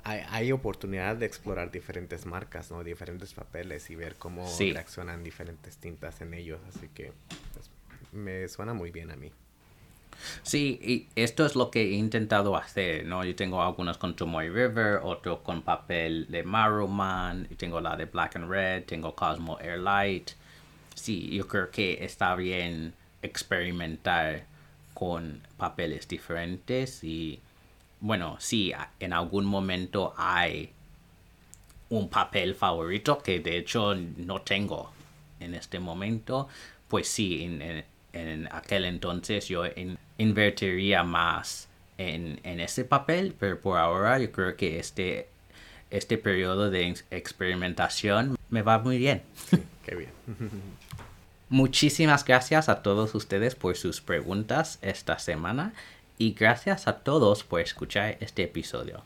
hay, 0.05 0.22
hay 0.30 0.53
oportunidad 0.53 1.16
de 1.16 1.26
explorar 1.26 1.70
diferentes 1.70 2.26
marcas, 2.26 2.70
¿no? 2.70 2.82
Diferentes 2.82 3.34
papeles 3.34 3.90
y 3.90 3.94
ver 3.94 4.16
cómo 4.16 4.50
reaccionan 4.59 5.22
diferentes 5.22 5.76
tintas 5.76 6.20
en 6.22 6.34
ellos. 6.34 6.61
Así 6.68 6.88
que 6.88 7.12
pues, 7.53 7.70
me 8.12 8.48
suena 8.48 8.74
muy 8.74 8.90
bien 8.90 9.11
a 9.11 9.16
mí. 9.16 9.30
Sí, 10.42 10.78
y 10.82 11.09
esto 11.20 11.44
es 11.44 11.57
lo 11.57 11.70
que 11.70 11.82
he 11.82 11.92
intentado 11.92 12.57
hacer, 12.57 13.05
¿no? 13.07 13.24
Yo 13.24 13.34
tengo 13.34 13.62
algunos 13.62 13.98
con 13.98 14.14
Tomoy 14.14 14.48
River, 14.48 15.00
otro 15.03 15.42
con 15.42 15.62
papel 15.62 16.26
de 16.30 16.42
Maruman, 16.42 17.46
y 17.50 17.55
tengo 17.57 17.80
la 17.80 17.96
de 17.96 18.07
Black 18.07 18.36
and 18.36 18.48
Red, 18.48 18.84
tengo 18.84 19.14
Cosmo 19.14 19.59
Airlight. 19.61 20.30
Sí, 20.94 21.30
yo 21.30 21.48
creo 21.48 21.70
que 21.70 22.05
está 22.05 22.34
bien 22.34 22.94
experimentar 23.22 24.44
con 24.94 25.40
papeles 25.56 26.06
diferentes 26.08 27.02
y 27.02 27.40
bueno, 28.00 28.36
si 28.40 28.72
en 28.98 29.12
algún 29.12 29.44
momento 29.44 30.12
hay 30.16 30.70
un 31.88 32.08
papel 32.08 32.54
favorito 32.54 33.18
que 33.22 33.40
de 33.40 33.58
hecho 33.58 33.94
no 33.94 34.42
tengo 34.42 34.92
en 35.40 35.54
este 35.54 35.78
momento, 35.78 36.48
pues 36.88 37.08
sí, 37.08 37.44
en, 38.12 38.49
aquel 38.50 38.84
entonces 38.84 39.49
yo 39.49 39.64
invertiría 40.18 41.04
más 41.04 41.68
en, 41.96 42.40
en, 42.42 42.61
ese 42.61 42.84
papel, 42.84 43.34
pero 43.38 43.61
por 43.61 43.78
ahora 43.78 44.18
yo 44.18 44.30
creo 44.32 44.57
que 44.57 44.78
este, 44.78 45.28
este 45.90 46.18
periodo 46.18 46.70
de 46.70 46.94
experimentación 47.11 48.36
me 48.50 48.62
va 48.62 48.78
muy 48.78 48.99
bien. 48.99 49.22
qué 49.86 49.94
bien. 49.94 50.11
Muchísimas 51.53 52.24
gracias 52.24 52.70
a 52.70 52.80
todos 52.83 53.14
ustedes 53.14 53.54
por 53.57 53.76
sus 53.76 54.00
preguntas 54.00 54.79
esta 54.80 55.18
semana 55.18 55.74
y 56.16 56.33
gracias 56.33 56.88
a 56.88 57.00
todos 57.00 57.45
por 57.45 57.61
escuchar 57.61 58.16
este 58.20 58.45
episodio. 58.45 59.03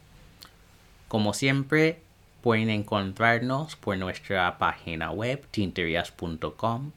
Como 1.09 1.35
siempre, 1.35 1.99
pueden 2.43 2.71
encontrarnos 2.71 3.75
por 3.75 3.99
nuestra 3.99 4.59
página 4.59 5.11
web 5.11 5.45
tinterias.com 5.51 6.93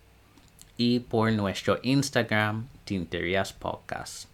y 0.78 1.00
por 1.00 1.32
nuestro 1.32 1.80
Instagram 1.82 2.68
Tinterias 2.86 3.52
Podcast. 3.52 4.30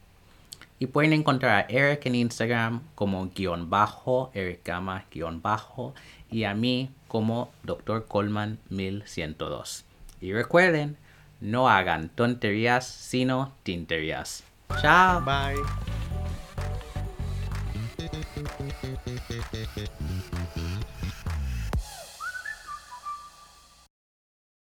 Y 0.80 0.88
pueden 0.88 1.14
encontrar 1.14 1.64
a 1.64 1.68
Eric 1.70 2.08
en 2.08 2.16
Instagram 2.16 2.82
como 2.94 3.30
guion 3.30 3.70
bajo, 3.70 4.32
Eric 4.34 4.66
Gama 4.66 5.06
guion 5.10 5.42
bajo 5.42 5.96
y 6.30 6.44
a 6.44 6.54
mí 6.54 6.90
como 7.08 7.54
Dr. 7.64 8.06
Coleman 8.06 8.60
1102. 8.70 9.86
Y 10.20 10.34
recuerden, 10.34 10.98
no 11.46 11.70
hagan 11.70 12.10
tonterías, 12.10 12.86
sino 12.88 13.54
tinterías. 13.64 14.44
Chao. 14.82 15.22
Bye. 15.22 15.62